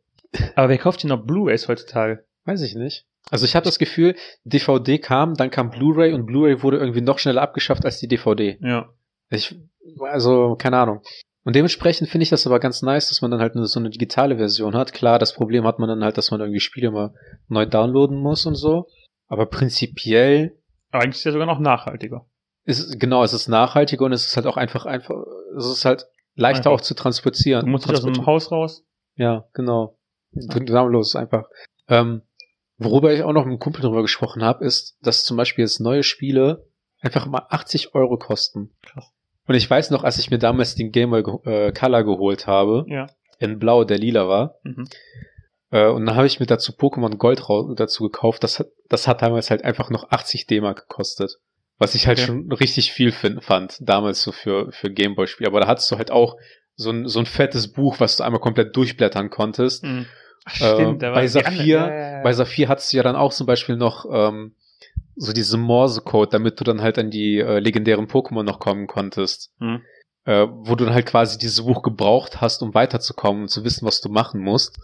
Aber 0.56 0.70
wer 0.70 0.78
kauft 0.78 1.04
denn 1.04 1.10
noch 1.10 1.26
Blu-rays 1.26 1.68
heutzutage? 1.68 2.26
Weiß 2.46 2.62
ich 2.62 2.76
nicht. 2.76 3.06
Also 3.30 3.46
ich 3.46 3.56
habe 3.56 3.66
das 3.66 3.80
Gefühl, 3.80 4.16
DVD 4.44 5.00
kam, 5.00 5.36
dann 5.36 5.50
kam 5.50 5.70
Blu-ray 5.70 6.14
und 6.14 6.26
Blu-ray 6.26 6.62
wurde 6.62 6.78
irgendwie 6.78 7.02
noch 7.02 7.20
schneller 7.20 7.42
abgeschafft 7.42 7.86
als 7.86 8.00
die 8.00 8.08
DVD. 8.08 8.58
Ja. 8.62 8.90
Ich, 9.30 9.56
also, 10.02 10.56
keine 10.56 10.78
Ahnung. 10.78 11.02
Und 11.46 11.56
dementsprechend 11.56 12.10
finde 12.10 12.24
ich 12.24 12.30
das 12.30 12.46
aber 12.48 12.60
ganz 12.60 12.82
nice, 12.82 13.10
dass 13.10 13.22
man 13.22 13.32
dann 13.32 13.42
halt 13.42 13.54
so 13.56 13.80
eine 13.80 13.90
digitale 13.90 14.38
Version 14.38 14.76
hat. 14.76 14.94
Klar, 14.94 15.20
das 15.20 15.34
Problem 15.34 15.66
hat 15.66 15.80
man 15.80 15.90
dann 15.90 16.04
halt, 16.04 16.18
dass 16.18 16.32
man 16.32 16.40
irgendwie 16.40 16.60
Spiele 16.60 16.92
mal 16.92 17.14
neu 17.48 17.66
downloaden 17.66 18.18
muss 18.18 18.46
und 18.46 18.56
so. 18.56 18.88
Aber 19.28 19.46
prinzipiell 19.46 20.58
eigentlich 21.00 21.16
ist 21.18 21.24
ja 21.26 21.32
sogar 21.32 21.48
noch 21.48 21.60
nachhaltiger. 21.60 22.26
ist 22.66 22.80
es, 22.80 23.00
genau, 23.00 23.24
es 23.24 23.34
ist 23.34 23.48
nachhaltiger 23.48 24.06
und 24.06 24.14
es 24.14 24.26
ist 24.26 24.36
halt 24.38 24.46
auch 24.48 24.58
einfach, 24.58 24.86
einfach, 24.86 25.16
es 25.58 25.66
ist 25.66 25.86
halt 25.86 26.06
leichter 26.36 26.70
Einfach. 26.70 26.72
auch 26.72 26.82
zu 26.82 26.94
transportieren. 26.96 27.66
Du 27.66 27.72
musst 27.72 27.88
nicht 27.88 27.98
aus 27.98 28.04
dem. 28.06 28.26
Haus 28.26 28.52
raus. 28.52 28.86
Ja, 29.16 29.46
genau. 29.54 29.98
Downloads 30.32 31.16
einfach. 31.16 31.46
Ähm, 31.88 32.22
worüber 32.78 33.14
ich 33.14 33.22
auch 33.24 33.34
noch 33.34 33.44
mit 33.46 33.52
einem 33.52 33.60
Kumpel 33.60 33.82
drüber 33.82 34.02
gesprochen 34.02 34.44
habe, 34.44 34.66
ist, 34.66 34.98
dass 35.02 35.24
zum 35.26 35.38
Beispiel 35.38 35.64
jetzt 35.64 35.80
neue 35.80 36.04
Spiele 36.04 36.66
einfach 37.02 37.26
mal 37.28 37.46
80 37.50 37.94
Euro 37.94 38.18
kosten. 38.18 38.72
Krass. 38.82 39.12
Und 39.46 39.56
ich 39.56 39.70
weiß 39.70 39.92
noch, 39.92 40.04
als 40.04 40.18
ich 40.20 40.32
mir 40.32 40.40
damals 40.40 40.76
den 40.76 40.92
Game 40.92 41.12
Boy 41.12 41.22
äh, 41.46 41.72
Color 41.74 42.04
geholt 42.04 42.48
habe, 42.48 42.86
Ja. 42.88 43.08
in 43.40 43.60
Blau, 43.60 43.84
der 43.84 43.98
lila 44.00 44.28
war, 44.28 44.56
Mhm. 44.64 44.88
Äh, 45.74 45.88
und 45.90 46.06
dann 46.06 46.16
habe 46.16 46.28
ich 46.28 46.40
mir 46.40 46.46
dazu 46.46 46.72
Pokémon 46.74 47.18
Gold 47.18 47.42
dazu 47.78 48.04
gekauft. 48.04 48.44
Das 48.44 48.60
hat, 48.60 48.68
das 48.90 49.08
hat 49.08 49.22
damals 49.22 49.50
halt 49.50 49.64
einfach 49.66 49.90
noch 49.90 50.12
80 50.12 50.48
D-Mark 50.48 50.88
gekostet. 50.88 51.40
Was 51.80 51.96
ich 51.96 52.08
halt 52.08 52.20
Okay. 52.20 52.28
schon 52.28 52.52
richtig 52.52 52.92
viel 52.94 53.12
fin- 53.12 53.42
fand, 53.42 53.78
damals 53.82 54.22
so 54.22 54.32
für, 54.32 54.72
für 54.72 54.92
Gameboy-Spiele. 54.92 55.50
Aber 55.50 55.60
da 55.60 55.68
hattest 55.68 55.90
du 55.92 55.98
halt 55.98 56.12
auch 56.12 56.38
so 56.76 56.92
ein, 56.92 57.08
so 57.08 57.20
ein 57.20 57.26
fettes 57.26 57.72
Buch, 57.74 58.00
was 58.00 58.18
du 58.18 58.24
einmal 58.24 58.40
komplett 58.42 58.76
durchblättern 58.76 59.30
konntest. 59.30 59.84
Mhm. 59.84 60.06
Ach, 60.46 60.62
Äh, 60.62 60.98
da 60.98 61.08
war 61.08 61.14
bei 61.16 61.28
Saphir, 61.28 61.66
ja. 61.66 62.22
Bei 62.24 62.34
Saphir 62.34 62.68
hattest 62.70 62.94
du 62.94 62.98
ja 62.98 63.04
dann 63.04 63.16
auch 63.16 63.34
zum 63.34 63.48
Beispiel 63.48 63.76
noch 63.76 64.06
ähm, 64.12 64.56
so 65.16 65.34
diese 65.34 65.58
Morse-Code, 65.58 66.30
damit 66.32 66.60
du 66.60 66.64
dann 66.64 66.82
halt 66.82 66.98
an 67.00 67.10
die 67.10 67.40
äh, 67.40 67.60
legendären 67.60 68.08
Pokémon 68.08 68.44
noch 68.44 68.60
kommen 68.60 68.86
konntest. 68.88 69.52
Mhm. 69.60 69.82
Äh, 70.26 70.48
wo 70.50 70.76
du 70.76 70.86
dann 70.86 70.94
halt 70.94 71.06
quasi 71.08 71.38
dieses 71.38 71.66
Buch 71.66 71.82
gebraucht 71.82 72.40
hast, 72.42 72.62
um 72.62 72.74
weiterzukommen 72.74 73.44
und 73.44 73.48
zu 73.50 73.64
wissen, 73.66 73.86
was 73.86 74.00
du 74.02 74.10
machen 74.10 74.40
musst. 74.42 74.80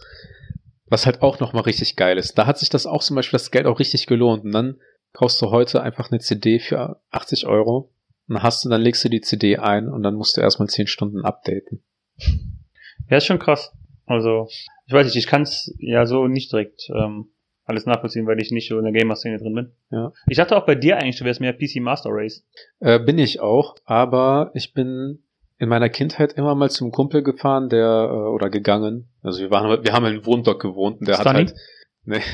Was 0.90 1.06
halt 1.06 1.22
auch 1.22 1.40
nochmal 1.40 1.62
richtig 1.62 1.96
geil 1.96 2.18
ist. 2.18 2.36
Da 2.36 2.46
hat 2.46 2.58
sich 2.58 2.68
das 2.68 2.84
auch 2.84 3.02
zum 3.02 3.16
Beispiel 3.16 3.38
das 3.38 3.50
Geld 3.50 3.66
auch 3.66 3.78
richtig 3.78 4.06
gelohnt. 4.06 4.44
Und 4.44 4.52
dann 4.52 4.76
kaufst 5.12 5.40
du 5.40 5.50
heute 5.50 5.82
einfach 5.82 6.10
eine 6.10 6.20
CD 6.20 6.58
für 6.58 7.00
80 7.10 7.46
Euro. 7.46 7.92
Und 8.28 8.34
dann 8.34 8.42
hast 8.42 8.64
du, 8.64 8.68
dann 8.68 8.82
legst 8.82 9.04
du 9.04 9.08
die 9.08 9.20
CD 9.20 9.56
ein 9.56 9.88
und 9.88 10.02
dann 10.02 10.14
musst 10.14 10.36
du 10.36 10.40
erstmal 10.40 10.68
10 10.68 10.86
Stunden 10.86 11.24
updaten. 11.24 11.82
Ja, 13.08 13.16
ist 13.16 13.26
schon 13.26 13.38
krass. 13.38 13.72
Also, 14.06 14.48
ich 14.86 14.92
weiß 14.92 15.06
nicht, 15.06 15.16
ich 15.16 15.26
kann 15.26 15.42
es 15.42 15.74
ja 15.78 16.06
so 16.06 16.26
nicht 16.26 16.52
direkt 16.52 16.90
ähm, 16.94 17.30
alles 17.64 17.86
nachvollziehen, 17.86 18.26
weil 18.26 18.40
ich 18.40 18.50
nicht 18.50 18.68
so 18.68 18.78
in 18.78 18.84
der 18.84 18.92
Gamer-Szene 18.92 19.38
drin 19.38 19.54
bin. 19.54 19.72
Ja. 19.90 20.12
Ich 20.28 20.36
dachte 20.36 20.56
auch 20.56 20.66
bei 20.66 20.74
dir 20.74 20.96
eigentlich, 20.96 21.18
du 21.18 21.24
wärst 21.24 21.40
mehr 21.40 21.52
PC 21.52 21.76
Master 21.76 22.10
Race. 22.12 22.44
Äh, 22.80 22.98
bin 22.98 23.18
ich 23.18 23.40
auch, 23.40 23.76
aber 23.84 24.50
ich 24.54 24.74
bin 24.74 25.22
in 25.60 25.68
meiner 25.68 25.88
Kindheit 25.88 26.32
immer 26.32 26.54
mal 26.56 26.70
zum 26.70 26.90
Kumpel 26.90 27.22
gefahren, 27.22 27.68
der 27.68 28.08
äh, 28.10 28.14
oder 28.34 28.50
gegangen. 28.50 29.08
Also 29.22 29.40
wir 29.40 29.50
waren, 29.52 29.84
wir 29.84 29.92
haben 29.92 30.06
in 30.06 30.24
Wohnblock 30.26 30.60
gewohnt 30.60 30.98
und 31.00 31.06
der 31.08 31.14
Stunning? 31.14 31.48
hat 31.48 31.54
halt. 31.54 31.54
Nee. 32.04 32.20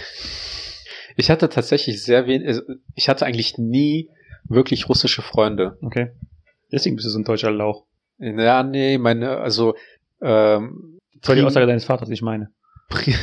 Ich 1.18 1.30
hatte 1.30 1.48
tatsächlich 1.48 2.02
sehr 2.02 2.26
wenig. 2.26 2.58
Ich 2.94 3.08
hatte 3.08 3.24
eigentlich 3.24 3.56
nie 3.56 4.10
wirklich 4.50 4.86
russische 4.90 5.22
Freunde. 5.22 5.78
Okay. 5.80 6.10
Deswegen 6.70 6.94
bist 6.96 7.06
du 7.06 7.10
so 7.10 7.18
ein 7.18 7.24
deutscher 7.24 7.50
Lauch. 7.50 7.86
Ja, 8.18 8.62
nee, 8.62 8.98
meine, 8.98 9.38
also 9.38 9.74
ähm, 10.20 10.98
Das 11.20 11.28
war 11.30 11.36
die 11.36 11.42
Aussage 11.42 11.66
deines 11.66 11.86
Vaters, 11.86 12.10
ich 12.10 12.20
meine. 12.20 12.50
pri- 12.90 13.16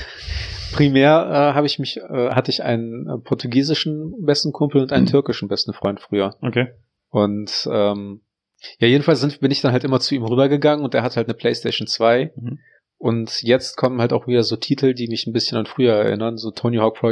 primär 0.74 1.12
äh, 1.30 1.54
habe 1.56 1.68
ich 1.68 1.78
mich, 1.78 1.98
äh, 1.98 2.30
hatte 2.32 2.50
ich 2.50 2.64
einen 2.64 3.08
äh, 3.08 3.18
portugiesischen 3.20 4.26
besten 4.26 4.54
Kumpel 4.54 4.82
und 4.82 4.92
einen 4.92 5.04
Mhm. 5.06 5.10
türkischen 5.10 5.48
besten 5.48 5.74
Freund 5.74 6.00
früher. 6.00 6.36
Okay. 6.42 6.70
Und 7.10 7.52
ähm, 7.72 8.22
ja, 8.80 8.88
jedenfalls 8.88 9.22
sind, 9.22 9.40
bin 9.40 9.52
ich 9.52 9.62
dann 9.62 9.72
halt 9.72 9.84
immer 9.84 10.00
zu 10.00 10.16
ihm 10.16 10.24
rübergegangen 10.24 10.84
und 10.84 10.94
er 10.94 11.04
hat 11.04 11.16
halt 11.16 11.28
eine 11.28 11.34
Playstation 11.36 11.88
2. 11.88 12.32
Mhm. 12.36 12.60
Und 12.98 13.42
jetzt 13.44 13.76
kommen 13.76 14.00
halt 14.00 14.14
auch 14.14 14.28
wieder 14.28 14.44
so 14.44 14.56
Titel, 14.56 14.94
die 14.94 15.08
mich 15.08 15.28
ein 15.28 15.34
bisschen 15.34 15.58
an 15.58 15.66
früher 15.66 15.94
erinnern. 15.94 16.38
So 16.38 16.52
Tony 16.52 16.78
Hawk 16.78 16.96
Pro, 16.96 17.12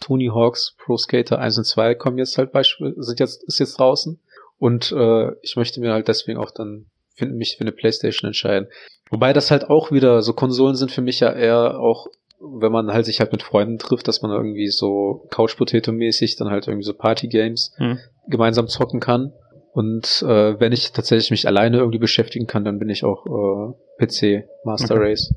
Tony 0.00 0.30
Hawks 0.34 0.74
Pro 0.78 0.96
Skater 0.96 1.38
1 1.38 1.58
und 1.58 1.64
2 1.64 1.94
kommen 1.94 2.18
jetzt 2.18 2.38
halt 2.38 2.50
Beispiel, 2.52 2.94
sind 2.96 3.20
jetzt, 3.20 3.44
ist 3.44 3.60
jetzt 3.60 3.78
draußen. 3.78 4.18
Und 4.58 4.90
äh, 4.90 5.30
ich 5.42 5.54
möchte 5.56 5.80
mir 5.80 5.92
halt 5.92 6.08
deswegen 6.08 6.38
auch 6.38 6.50
dann 6.50 6.86
für, 7.14 7.26
mich 7.26 7.56
für 7.56 7.62
eine 7.62 7.72
Playstation 7.72 8.28
entscheiden. 8.28 8.68
Wobei 9.10 9.32
das 9.32 9.50
halt 9.50 9.70
auch 9.70 9.92
wieder, 9.92 10.22
so 10.22 10.32
Konsolen 10.32 10.74
sind 10.74 10.90
für 10.90 11.02
mich 11.02 11.20
ja 11.20 11.32
eher 11.32 11.78
auch, 11.78 12.08
wenn 12.40 12.72
man 12.72 12.92
halt 12.92 13.06
sich 13.06 13.20
halt 13.20 13.32
mit 13.32 13.42
Freunden 13.42 13.78
trifft, 13.78 14.08
dass 14.08 14.22
man 14.22 14.30
irgendwie 14.30 14.68
so 14.68 15.26
Couch 15.30 15.56
Potato 15.56 15.92
mäßig 15.92 16.36
dann 16.36 16.50
halt 16.50 16.66
irgendwie 16.66 16.84
so 16.84 16.94
Party 16.94 17.28
Games 17.28 17.72
Mhm. 17.78 17.98
gemeinsam 18.26 18.68
zocken 18.68 19.00
kann. 19.00 19.32
Und 19.78 20.24
äh, 20.26 20.58
wenn 20.58 20.72
ich 20.72 20.90
tatsächlich 20.90 21.30
mich 21.30 21.46
alleine 21.46 21.76
irgendwie 21.78 21.98
beschäftigen 22.00 22.46
kann, 22.48 22.64
dann 22.64 22.78
bin 22.80 22.88
ich 22.90 23.04
auch 23.04 23.24
äh, 23.26 24.04
PC 24.04 24.48
Master 24.64 24.96
Okay. 24.96 25.10
Race. 25.10 25.32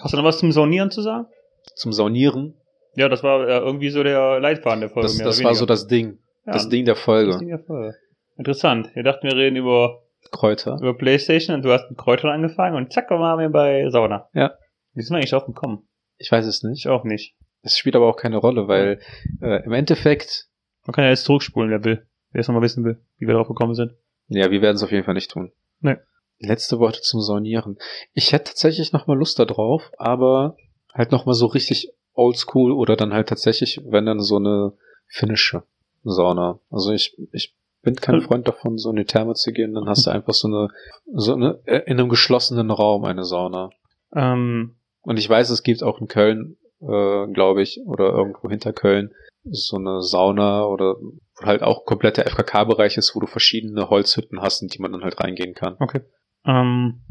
Hast 0.00 0.12
du 0.12 0.18
noch 0.18 0.24
was 0.24 0.38
zum 0.38 0.52
Saunieren 0.52 0.90
zu 0.90 1.00
sagen? 1.00 1.26
Zum 1.74 1.92
Saunieren, 1.94 2.54
Ja, 2.94 3.08
das 3.08 3.22
war 3.22 3.48
äh, 3.48 3.58
irgendwie 3.58 3.88
so 3.88 4.02
der 4.02 4.38
Leitfaden 4.40 4.80
der 4.80 4.90
Folge. 4.90 5.08
das, 5.08 5.16
mehr 5.16 5.26
das 5.26 5.42
war 5.42 5.54
so 5.54 5.64
das 5.64 5.86
Ding. 5.86 6.18
Ja, 6.44 6.52
das 6.52 6.68
Ding 6.68 6.84
der 6.84 6.94
das 6.94 7.02
Folge. 7.02 7.38
Ding 7.38 7.48
der 7.48 7.58
Folge. 7.58 7.94
Interessant. 8.36 8.90
Wir 8.94 9.02
dachten, 9.02 9.26
wir 9.26 9.34
reden 9.36 9.56
über, 9.56 10.02
Kräuter. 10.30 10.76
über 10.80 10.94
Playstation 10.94 11.56
und 11.56 11.64
du 11.64 11.72
hast 11.72 11.88
mit 11.88 11.98
Kräutern 11.98 12.30
angefangen 12.30 12.76
und 12.76 12.92
zack, 12.92 13.10
waren 13.10 13.38
wir 13.40 13.48
bei 13.48 13.88
Sauna. 13.88 14.28
Ja. 14.34 14.52
Wie 14.92 15.00
sind 15.02 15.14
wir 15.14 15.18
eigentlich 15.18 15.30
drauf 15.30 15.46
gekommen? 15.46 15.88
Ich 16.18 16.30
weiß 16.30 16.44
es 16.46 16.62
nicht. 16.62 16.80
Ich 16.84 16.88
auch 16.88 17.04
nicht. 17.04 17.34
Es 17.62 17.78
spielt 17.78 17.96
aber 17.96 18.08
auch 18.08 18.16
keine 18.16 18.36
Rolle, 18.36 18.68
weil 18.68 19.00
äh, 19.40 19.64
im 19.64 19.72
Endeffekt, 19.72 20.48
Man 20.86 20.92
kann 20.94 21.04
ja 21.04 21.10
jetzt 21.10 21.24
zurückspulen, 21.24 21.70
wer 21.70 21.82
will. 21.82 22.06
Wer 22.32 22.40
es 22.40 22.48
nochmal 22.48 22.62
wissen 22.62 22.84
will, 22.84 23.00
wie 23.18 23.26
wir 23.26 23.34
drauf 23.34 23.48
gekommen 23.48 23.74
sind. 23.74 23.92
ja, 24.28 24.50
wir 24.50 24.60
werden 24.62 24.76
es 24.76 24.82
auf 24.82 24.92
jeden 24.92 25.04
Fall 25.04 25.14
nicht 25.14 25.30
tun. 25.30 25.52
Nee. 25.80 25.96
Letzte 26.38 26.78
Worte 26.78 27.00
zum 27.00 27.20
Saunieren. 27.22 27.78
Ich 28.12 28.32
hätte 28.32 28.50
tatsächlich 28.50 28.92
noch 28.92 29.06
mal 29.06 29.16
Lust 29.16 29.38
da 29.38 29.44
drauf, 29.46 29.90
aber 29.96 30.56
halt 30.92 31.10
noch 31.12 31.24
mal 31.24 31.32
so 31.34 31.46
richtig 31.46 31.92
oldschool 32.12 32.72
oder 32.72 32.96
dann 32.96 33.12
halt 33.14 33.28
tatsächlich, 33.28 33.80
wenn 33.86 34.04
dann 34.06 34.20
so 34.20 34.36
eine 34.36 34.72
finnische 35.08 35.62
Sauna. 36.04 36.60
Also 36.70 36.92
ich, 36.92 37.16
ich 37.32 37.54
bin 37.82 37.94
kein 37.96 38.16
Hm. 38.16 38.22
Freund 38.22 38.48
davon, 38.48 38.76
so 38.78 38.90
in 38.90 38.96
die 38.96 39.04
Therme 39.04 39.34
zu 39.34 39.52
gehen, 39.52 39.72
dann 39.74 39.88
hast 39.88 40.06
du 40.06 40.10
einfach 40.10 40.34
so 40.34 40.48
eine, 40.48 40.68
so 41.14 41.34
eine, 41.34 41.60
äh, 41.64 41.82
in 41.86 41.98
einem 41.98 42.08
geschlossenen 42.08 42.70
Raum 42.70 43.04
eine 43.04 43.24
Sauna. 43.24 43.70
Ähm, 44.14 44.76
Und 45.02 45.18
ich 45.18 45.28
weiß, 45.28 45.50
es 45.50 45.62
gibt 45.62 45.82
auch 45.82 46.00
in 46.00 46.08
Köln, 46.08 46.56
äh, 46.80 47.26
glaube 47.32 47.62
ich, 47.62 47.80
oder 47.86 48.10
irgendwo 48.12 48.48
hinter 48.50 48.72
Köln, 48.72 49.14
so 49.44 49.76
eine 49.76 50.02
Sauna 50.02 50.64
oder 50.66 50.96
wo 51.40 51.46
halt 51.46 51.62
auch 51.62 51.84
kompletter 51.84 52.24
FKK-Bereich 52.26 52.96
ist, 52.96 53.14
wo 53.14 53.20
du 53.20 53.26
verschiedene 53.26 53.88
Holzhütten 53.90 54.40
hast, 54.40 54.62
in 54.62 54.68
die 54.68 54.78
man 54.80 54.92
dann 54.92 55.02
halt 55.02 55.20
reingehen 55.20 55.54
kann. 55.54 55.76
okay. 55.80 56.00
Ähm, 56.44 57.02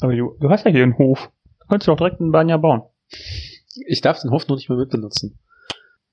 aber 0.00 0.14
du, 0.16 0.36
du 0.40 0.48
hast 0.50 0.64
ja 0.64 0.70
hier 0.70 0.82
einen 0.82 0.96
Hof. 0.98 1.30
Du 1.60 1.66
könntest 1.68 1.88
doch 1.88 1.96
direkt 1.96 2.20
einen 2.20 2.32
Banja 2.32 2.56
bauen. 2.56 2.82
Ich 3.86 4.00
darf 4.00 4.20
den 4.20 4.30
Hof 4.30 4.48
noch 4.48 4.56
nicht 4.56 4.68
mehr 4.68 4.78
mitbenutzen, 4.78 5.38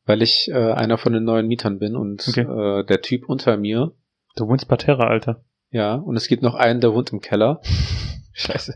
weil 0.06 0.22
ich 0.22 0.50
äh, 0.52 0.72
einer 0.74 0.98
von 0.98 1.14
den 1.14 1.24
neuen 1.24 1.48
Mietern 1.48 1.80
bin 1.80 1.96
und 1.96 2.28
Okay. 2.28 2.42
äh, 2.42 2.86
der 2.86 3.02
Typ 3.02 3.28
unter 3.30 3.58
mir, 3.58 3.92
Du 4.36 4.48
wohnst 4.50 4.68
Parterra, 4.68 5.08
Alter. 5.08 5.46
ja, 5.72 5.96
und 5.96 6.18
es 6.18 6.28
gibt 6.28 6.44
noch 6.44 6.56
einen, 6.56 6.82
der 6.82 6.94
wohnt 6.94 7.14
im 7.14 7.22
Keller. 7.22 7.62
Scheiße. 8.34 8.76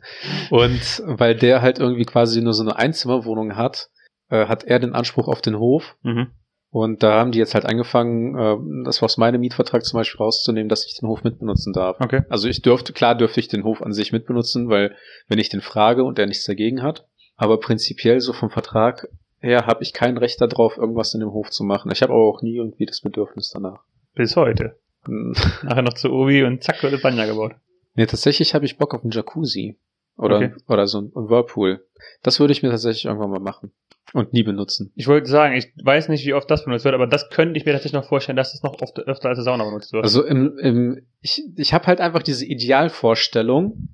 Und 0.51 1.03
weil 1.05 1.35
der 1.35 1.61
halt 1.61 1.79
irgendwie 1.79 2.05
quasi 2.05 2.41
nur 2.41 2.53
so 2.53 2.63
eine 2.63 2.77
Einzimmerwohnung 2.77 3.57
hat, 3.57 3.89
äh, 4.29 4.45
hat 4.47 4.63
er 4.63 4.79
den 4.79 4.95
Anspruch 4.95 5.27
auf 5.27 5.41
den 5.41 5.59
Hof 5.59 5.97
Mhm. 6.01 6.27
Und 6.71 7.01
da 7.01 7.13
haben 7.13 7.31
die 7.31 7.39
jetzt 7.39 7.55
halt 7.55 7.65
angefangen, 7.65 8.37
äh, 8.37 8.83
das 8.85 9.01
aus 9.01 9.17
meinem 9.17 9.41
Mietvertrag 9.41 9.83
zum 9.83 9.97
Beispiel 9.97 10.19
rauszunehmen, 10.19 10.69
dass 10.69 10.85
ich 10.85 10.99
den 10.99 11.09
Hof 11.09 11.23
mitbenutzen 11.23 11.73
darf. 11.73 11.97
Okay. 11.99 12.21
Also 12.29 12.47
ich 12.47 12.61
dürfte, 12.61 12.93
klar 12.93 13.15
dürfte 13.15 13.39
ich 13.39 13.47
den 13.47 13.63
Hof 13.63 13.81
an 13.81 13.91
sich 13.91 14.11
mitbenutzen, 14.11 14.69
weil 14.69 14.95
wenn 15.27 15.39
ich 15.39 15.49
den 15.49 15.61
frage 15.61 16.03
und 16.03 16.19
er 16.19 16.27
nichts 16.27 16.45
dagegen 16.45 16.83
hat, 16.83 17.07
aber 17.37 17.59
prinzipiell 17.59 18.19
so 18.19 18.33
vom 18.33 18.51
Vertrag 18.51 19.07
her 19.39 19.65
habe 19.65 19.81
ich 19.81 19.93
kein 19.93 20.17
Recht 20.17 20.41
darauf, 20.41 20.77
irgendwas 20.77 21.13
in 21.13 21.21
dem 21.21 21.31
Hof 21.31 21.49
zu 21.49 21.63
machen. 21.63 21.91
Ich 21.91 22.03
habe 22.03 22.13
aber 22.13 22.23
auch 22.23 22.41
nie 22.41 22.57
irgendwie 22.57 22.85
das 22.85 23.01
Bedürfnis 23.01 23.49
danach. 23.49 23.79
Bis 24.13 24.35
heute. 24.35 24.75
Hm. 25.05 25.33
Nachher 25.63 25.81
noch 25.81 25.93
zu 25.93 26.11
Obi 26.11 26.43
und 26.43 26.63
zack, 26.63 26.83
wird 26.83 27.01
Banja 27.01 27.25
gebaut. 27.25 27.53
Nee, 27.95 28.05
tatsächlich 28.05 28.53
habe 28.53 28.65
ich 28.65 28.77
Bock 28.77 28.93
auf 28.93 29.01
einen 29.01 29.11
Jacuzzi. 29.11 29.77
Oder, 30.17 30.35
Okay. 30.35 30.51
oder 30.67 30.85
so 30.85 30.99
ein 30.99 31.11
Whirlpool. 31.13 31.85
Das 32.21 32.39
würde 32.39 32.51
ich 32.51 32.61
mir 32.61 32.69
tatsächlich 32.69 33.05
irgendwann 33.05 33.31
mal 33.31 33.39
machen. 33.39 33.71
Und 34.13 34.33
nie 34.33 34.43
benutzen. 34.43 34.91
Ich 34.95 35.07
wollte 35.07 35.29
sagen, 35.29 35.55
ich 35.55 35.71
weiß 35.83 36.09
nicht, 36.09 36.25
wie 36.25 36.33
oft 36.33 36.49
das 36.49 36.65
benutzt 36.65 36.85
wird, 36.85 36.95
aber 36.95 37.07
das 37.07 37.29
könnte 37.29 37.57
ich 37.57 37.65
mir 37.65 37.73
tatsächlich 37.73 38.01
noch 38.01 38.07
vorstellen, 38.07 38.37
dass 38.37 38.53
das 38.53 38.63
noch 38.63 38.81
oft 38.81 38.97
öfter 38.99 39.29
als 39.29 39.43
Sauna 39.43 39.63
benutzt 39.63 39.93
wird. 39.93 40.03
Also 40.03 40.25
im, 40.25 40.57
im 40.57 41.05
ich, 41.21 41.43
ich 41.55 41.73
habe 41.73 41.85
halt 41.87 42.01
einfach 42.01 42.23
diese 42.23 42.45
Idealvorstellung, 42.45 43.89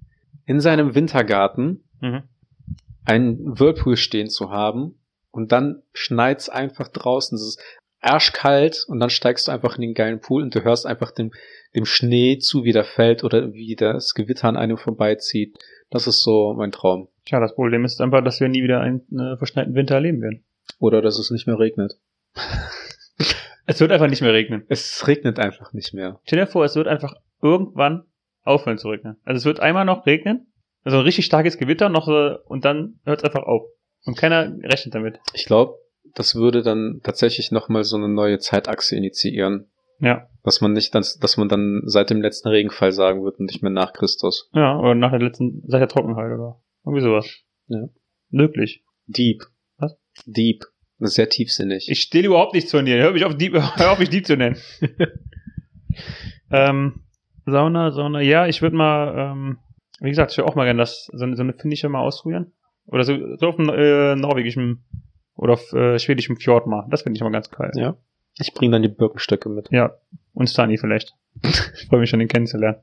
in 0.46 0.60
seinem 0.60 0.96
Wintergarten 0.96 1.84
mhm. 2.02 2.24
einen 3.04 3.60
Whirlpool 3.60 3.98
stehen 3.98 4.30
zu 4.30 4.52
haben 4.52 5.00
und 5.32 5.52
dann 5.52 5.82
schneit's 5.94 6.50
einfach 6.50 6.88
draußen. 6.88 7.36
Es 7.36 7.44
ist 7.44 7.62
arschkalt 8.00 8.86
und 8.88 9.00
dann 9.00 9.10
steigst 9.10 9.48
du 9.48 9.52
einfach 9.52 9.76
in 9.76 9.82
den 9.82 9.94
geilen 9.96 10.22
Pool 10.22 10.44
und 10.44 10.54
du 10.54 10.64
hörst 10.64 10.86
einfach 10.86 11.12
dem, 11.12 11.32
dem 11.76 11.86
Schnee 11.86 12.38
zu, 12.38 12.64
wie 12.64 12.72
der 12.72 12.84
fällt 12.84 13.24
oder 13.24 13.54
wie 13.54 13.76
das 13.76 14.14
Gewitter 14.14 14.48
an 14.48 14.58
einem 14.58 14.78
vorbeizieht. 14.78 15.58
Das 15.90 16.08
ist 16.08 16.22
so 16.24 16.54
mein 16.54 16.72
Traum. 16.72 17.10
Tja, 17.26 17.40
das 17.40 17.56
Problem 17.56 17.84
ist 17.86 18.02
einfach, 18.02 18.24
dass 18.24 18.40
wir 18.40 18.48
nie 18.48 18.64
wieder 18.64 18.82
einen 18.82 19.02
äh, 19.18 19.38
verschneiten 19.38 19.74
Winter 19.74 19.96
erleben 19.96 20.22
werden. 20.22 20.46
Oder 20.80 21.02
dass 21.02 21.20
es 21.20 21.32
nicht 21.32 21.48
mehr 21.48 21.60
regnet. 21.60 21.94
Es 23.68 23.82
wird 23.82 23.92
einfach 23.92 24.08
nicht 24.08 24.22
mehr 24.22 24.32
regnen. 24.32 24.64
Es 24.70 25.08
regnet 25.08 25.40
einfach 25.40 25.74
nicht 25.74 25.92
mehr. 25.92 26.20
Stell 26.26 26.38
dir 26.38 26.46
vor, 26.46 26.64
es 26.66 26.76
wird 26.76 26.88
einfach 26.88 27.16
irgendwann 27.42 28.04
aufhören 28.44 28.78
zu 28.78 28.90
regnen. 28.90 29.18
Also 29.24 29.40
es 29.40 29.46
wird 29.46 29.60
einmal 29.60 29.86
noch 29.86 30.06
regnen, 30.06 30.54
also 30.84 31.00
ein 31.00 31.04
richtig 31.04 31.26
starkes 31.26 31.58
Gewitter 31.58 31.90
noch 31.90 32.08
äh, 32.08 32.36
und 32.46 32.64
dann 32.64 33.00
hört 33.06 33.20
es 33.20 33.24
einfach 33.24 33.42
auf. 33.42 33.64
Und 34.06 34.16
keiner 34.18 34.56
rechnet 34.62 34.94
damit. 34.94 35.20
Ich 35.34 35.46
glaube, 35.46 35.80
das 36.14 36.36
würde 36.36 36.62
dann 36.62 37.02
tatsächlich 37.04 37.52
nochmal 37.52 37.84
so 37.84 37.98
eine 37.98 38.08
neue 38.08 38.38
Zeitachse 38.38 38.96
initiieren. 38.96 39.72
Ja. 40.00 40.28
Dass 40.44 40.62
man 40.62 40.74
nicht, 40.74 40.94
dass, 40.94 41.18
dass 41.18 41.38
man 41.38 41.50
dann 41.50 41.82
seit 41.86 42.12
dem 42.12 42.22
letzten 42.22 42.50
Regenfall 42.50 42.92
sagen 42.92 43.24
wird 43.24 43.40
und 43.40 43.46
nicht 43.46 43.64
mehr 43.64 43.72
nach 43.72 43.94
Christus. 43.94 44.52
Ja, 44.54 44.78
oder 44.78 44.94
nach 44.94 45.10
der 45.10 45.22
letzten, 45.22 45.64
seit 45.66 45.82
der 45.82 45.88
Trockenheit 45.88 46.32
oder 46.32 46.62
irgendwie 46.86 47.02
sowas. 47.04 47.30
Ja. 47.68 47.88
Möglich. 48.30 48.84
Deep. 49.08 49.44
Was? 49.78 49.98
Deep. 50.26 50.64
Das 51.00 51.10
ist 51.12 51.16
sehr 51.16 51.30
tiefsinnig. 51.30 51.88
Ich 51.90 52.02
stehe 52.02 52.26
überhaupt 52.26 52.54
nichts 52.54 52.72
von 52.72 52.86
dir. 52.86 52.98
Hör 52.98 53.12
mich 53.12 53.26
auf, 53.26 53.36
Dieb, 53.36 53.54
hör 53.76 53.92
auf 53.92 54.00
mich 54.00 54.10
Dieb 54.10 54.26
zu 54.26 54.38
nennen. 54.38 54.58
ähm, 56.52 57.02
Sauna, 57.46 57.92
Sauna. 57.92 58.22
Ja, 58.22 58.48
ich 58.48 58.62
würde 58.62 58.76
mal, 58.76 59.32
ähm, 59.32 59.58
wie 60.00 60.10
gesagt, 60.10 60.32
ich 60.32 60.38
würde 60.38 60.50
auch 60.50 60.56
mal 60.56 60.66
gerne 60.66 60.80
das, 60.80 61.10
so, 61.14 61.24
eine- 61.26 61.36
so 61.36 61.44
eine 61.44 61.54
finnische 61.54 61.90
mal 61.90 62.00
ausprobieren. 62.02 62.54
Oder 62.88 63.04
so, 63.04 63.18
so 63.38 63.48
auf 63.48 63.60
einem 63.60 63.70
äh, 63.70 64.16
norwegischen 64.16 64.86
oder 65.36 65.54
auf 65.54 65.74
äh, 65.74 65.98
schwedischem 66.00 66.38
Fjord 66.38 66.68
mal. 66.68 66.88
Das 66.90 67.02
finde 67.02 67.18
ich 67.18 67.24
mal 67.24 67.32
ganz 67.32 67.50
geil. 67.50 67.72
Ja. 67.76 67.98
Ich 68.40 68.54
bringe 68.54 68.72
dann 68.74 68.82
die 68.84 68.90
Birkenstöcke 68.90 69.50
mit. 69.50 69.70
Ja. 69.72 69.98
Und 70.34 70.50
Stani 70.50 70.78
vielleicht. 70.78 71.14
Ich 71.42 71.88
freue 71.88 72.00
mich 72.00 72.10
schon, 72.10 72.20
den 72.20 72.28
kennenzulernen. 72.28 72.80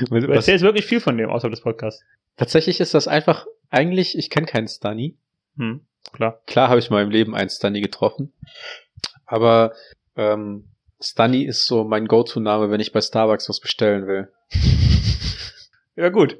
Du 0.00 0.10
Was, 0.10 0.24
erzählst 0.24 0.64
wirklich 0.64 0.86
viel 0.86 1.00
von 1.00 1.16
dem 1.18 1.28
außerhalb 1.28 1.52
des 1.52 1.62
Podcasts. 1.62 2.04
tatsächlich 2.36 2.80
ist 2.80 2.94
das 2.94 3.08
einfach, 3.08 3.46
eigentlich, 3.68 4.16
ich 4.16 4.30
kenne 4.30 4.46
keinen 4.46 4.68
Stunny. 4.68 5.18
Hm, 5.56 5.86
klar. 6.12 6.40
Klar 6.46 6.68
habe 6.68 6.78
ich 6.78 6.90
mal 6.90 7.02
im 7.02 7.10
Leben 7.10 7.34
einen 7.34 7.50
Stunny 7.50 7.80
getroffen. 7.80 8.32
Aber 9.26 9.74
ähm, 10.16 10.68
Stunny 11.00 11.44
ist 11.44 11.66
so 11.66 11.84
mein 11.84 12.06
Go-To-Name, 12.06 12.70
wenn 12.70 12.80
ich 12.80 12.92
bei 12.92 13.00
Starbucks 13.00 13.48
was 13.48 13.60
bestellen 13.60 14.06
will. 14.06 14.32
Ja, 15.96 16.08
gut. 16.08 16.38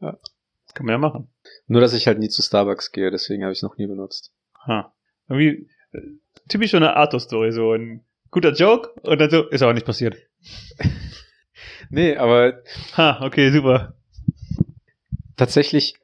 Ja. 0.00 0.18
Das 0.66 0.74
kann 0.74 0.86
man 0.86 0.94
ja 0.94 0.98
machen. 0.98 1.28
Nur, 1.68 1.80
dass 1.80 1.92
ich 1.92 2.08
halt 2.08 2.18
nie 2.18 2.30
zu 2.30 2.42
Starbucks 2.42 2.90
gehe, 2.90 3.12
deswegen 3.12 3.44
habe 3.44 3.52
ich 3.52 3.58
es 3.58 3.62
noch 3.62 3.76
nie 3.76 3.86
benutzt. 3.86 4.32
Ha. 4.66 4.92
Irgendwie 5.28 5.68
äh, 5.92 6.00
typisch 6.48 6.72
so 6.72 6.78
eine 6.78 6.96
Arthur-Story, 6.96 7.52
so 7.52 7.74
ein 7.74 8.04
guter 8.32 8.52
Joke 8.52 8.90
und 9.02 9.20
dann 9.20 9.30
so, 9.30 9.44
ist 9.48 9.62
aber 9.62 9.74
nicht 9.74 9.86
passiert. 9.86 10.16
Nee, 11.90 12.16
aber 12.16 12.62
Ha, 12.96 13.20
okay, 13.22 13.50
super. 13.50 13.94
tatsächlich, 15.36 15.94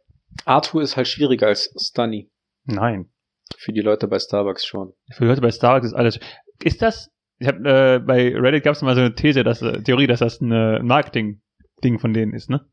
Arthur 0.44 0.82
ist 0.82 0.96
halt 0.96 1.08
schwieriger 1.08 1.46
als 1.46 1.72
Stunny. 1.80 2.30
Nein. 2.66 3.08
Für 3.56 3.72
die 3.72 3.80
Leute 3.80 4.06
bei 4.08 4.18
Starbucks 4.18 4.66
schon. 4.66 4.92
Für 5.10 5.24
Leute 5.24 5.40
bei 5.40 5.50
Starbucks 5.50 5.86
ist 5.86 5.94
alles. 5.94 6.20
Ist 6.62 6.82
das? 6.82 7.10
Ich 7.38 7.46
habe 7.48 7.58
äh, 7.60 7.98
bei 8.00 8.34
Reddit 8.36 8.64
gab 8.64 8.74
es 8.74 8.82
mal 8.82 8.94
so 8.94 9.00
eine 9.00 9.14
These, 9.14 9.44
dass 9.44 9.62
äh, 9.62 9.82
Theorie, 9.82 10.06
dass 10.06 10.18
das 10.20 10.40
ein 10.42 10.52
äh, 10.52 10.80
Marketing-Ding 10.82 11.98
von 11.98 12.12
denen 12.12 12.34
ist, 12.34 12.50
ne? 12.50 12.66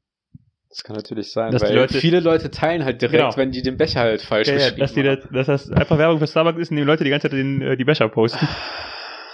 Das 0.70 0.84
kann 0.84 0.98
natürlich 0.98 1.32
sein, 1.32 1.52
Dass 1.54 1.62
die 1.62 1.70
weil 1.70 1.76
Leute- 1.76 2.00
viele 2.00 2.20
Leute 2.20 2.52
teilen 2.52 2.84
halt 2.84 3.02
direkt, 3.02 3.24
Genau. 3.24 3.38
wenn 3.38 3.52
die 3.52 3.62
den 3.62 3.78
Becher 3.78 4.02
halt 4.02 4.22
falsch 4.22 4.50
Ja, 4.50 4.56
ja, 4.58 4.72
dass, 4.72 4.94
die 4.94 5.04
dass 5.04 5.48
das 5.48 5.72
einfach 5.72 5.98
Werbung 5.98 6.20
für 6.20 6.28
Starbucks 6.28 6.60
ist 6.60 6.72
die 6.72 6.82
Leute 6.82 7.06
die 7.06 7.12
ganze 7.12 7.30
Zeit 7.30 7.38
den, 7.38 7.62
äh, 7.62 7.78
die 7.78 7.86
Becher 7.86 8.10
posten. 8.10 8.46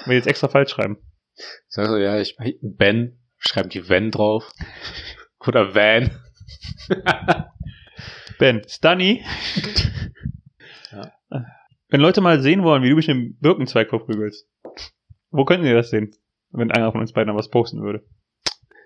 Die 0.05 0.11
jetzt 0.11 0.27
extra 0.27 0.47
falsch 0.47 0.71
schreiben. 0.71 0.97
Sag 1.67 1.87
so, 1.87 1.97
ja, 1.97 2.19
ich 2.19 2.37
Ben, 2.61 3.19
schreiben 3.37 3.69
die 3.69 3.87
Van 3.87 4.11
drauf. 4.11 4.51
Oder 5.45 5.73
Van. 5.73 6.11
Ben, 8.39 8.61
Stunny. 8.67 9.23
Ja. 10.91 11.11
Wenn 11.89 12.01
Leute 12.01 12.21
mal 12.21 12.41
sehen 12.41 12.63
wollen, 12.63 12.83
wie 12.83 12.89
du 12.89 12.95
mich 12.95 13.09
im 13.09 13.37
Birkenzweig 13.39 13.89
verprügelst, 13.89 14.49
wo 15.29 15.45
könnten 15.45 15.65
die 15.65 15.73
das 15.73 15.89
sehen? 15.89 16.15
Wenn 16.49 16.71
einer 16.71 16.91
von 16.91 17.01
uns 17.01 17.13
beiden 17.13 17.35
was 17.35 17.49
posten 17.49 17.81
würde. 17.81 18.03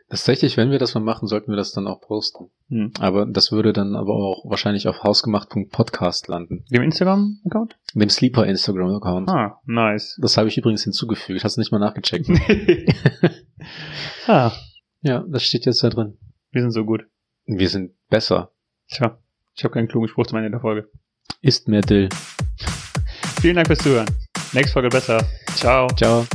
Tatsächlich, 0.10 0.56
wenn 0.56 0.70
wir 0.70 0.78
das 0.78 0.94
mal 0.94 1.02
machen, 1.02 1.28
sollten 1.28 1.52
wir 1.52 1.56
das 1.56 1.72
dann 1.72 1.88
auch 1.88 2.00
posten. 2.00 2.52
Hm. 2.70 2.92
Aber 3.00 3.26
das 3.26 3.52
würde 3.52 3.74
dann 3.74 3.96
aber 3.96 4.14
auch 4.14 4.48
wahrscheinlich 4.48 4.88
auf 4.88 5.04
hausgemacht.podcast 5.04 6.28
landen. 6.28 6.64
Dem 6.70 6.84
Instagram-Account? 6.84 7.78
Dem 7.96 8.10
Sleeper 8.10 8.46
Instagram-Account. 8.46 9.30
Ah, 9.30 9.60
nice. 9.66 10.18
Das 10.22 10.38
habe 10.38 10.48
ich 10.48 10.58
übrigens 10.58 10.84
hinzugefügt. 10.84 11.44
Hast 11.44 11.58
du 11.58 11.62
nicht 11.62 11.72
mal 11.72 11.80
nachgecheckt? 11.80 12.30
ah, 14.28 14.52
ja, 15.02 15.26
das 15.28 15.44
steht 15.44 15.66
jetzt 15.66 15.84
da 15.84 15.90
drin. 15.90 16.18
wir 16.52 16.62
sind 16.62 16.72
so 16.72 16.86
gut. 16.86 17.06
Wir 17.46 17.70
sind 17.70 17.92
besser. 18.10 18.52
Tja, 18.90 19.18
ich 19.56 19.64
habe 19.64 19.74
keinen 19.74 19.88
klugen 19.88 20.08
Spruch 20.08 20.28
zum 20.28 20.38
Ende 20.38 20.52
der 20.52 20.60
Folge. 20.60 20.90
Ist 21.42 21.68
mehr 21.68 21.82
Dill. 21.82 22.10
Vielen 23.42 23.56
Dank 23.56 23.68
fürs 23.68 23.80
Zuhören. 23.80 24.08
Nächste 24.54 24.74
Folge 24.74 24.90
besser. 24.90 25.24
Ciao. 25.56 25.88
Ciao. 25.96 26.26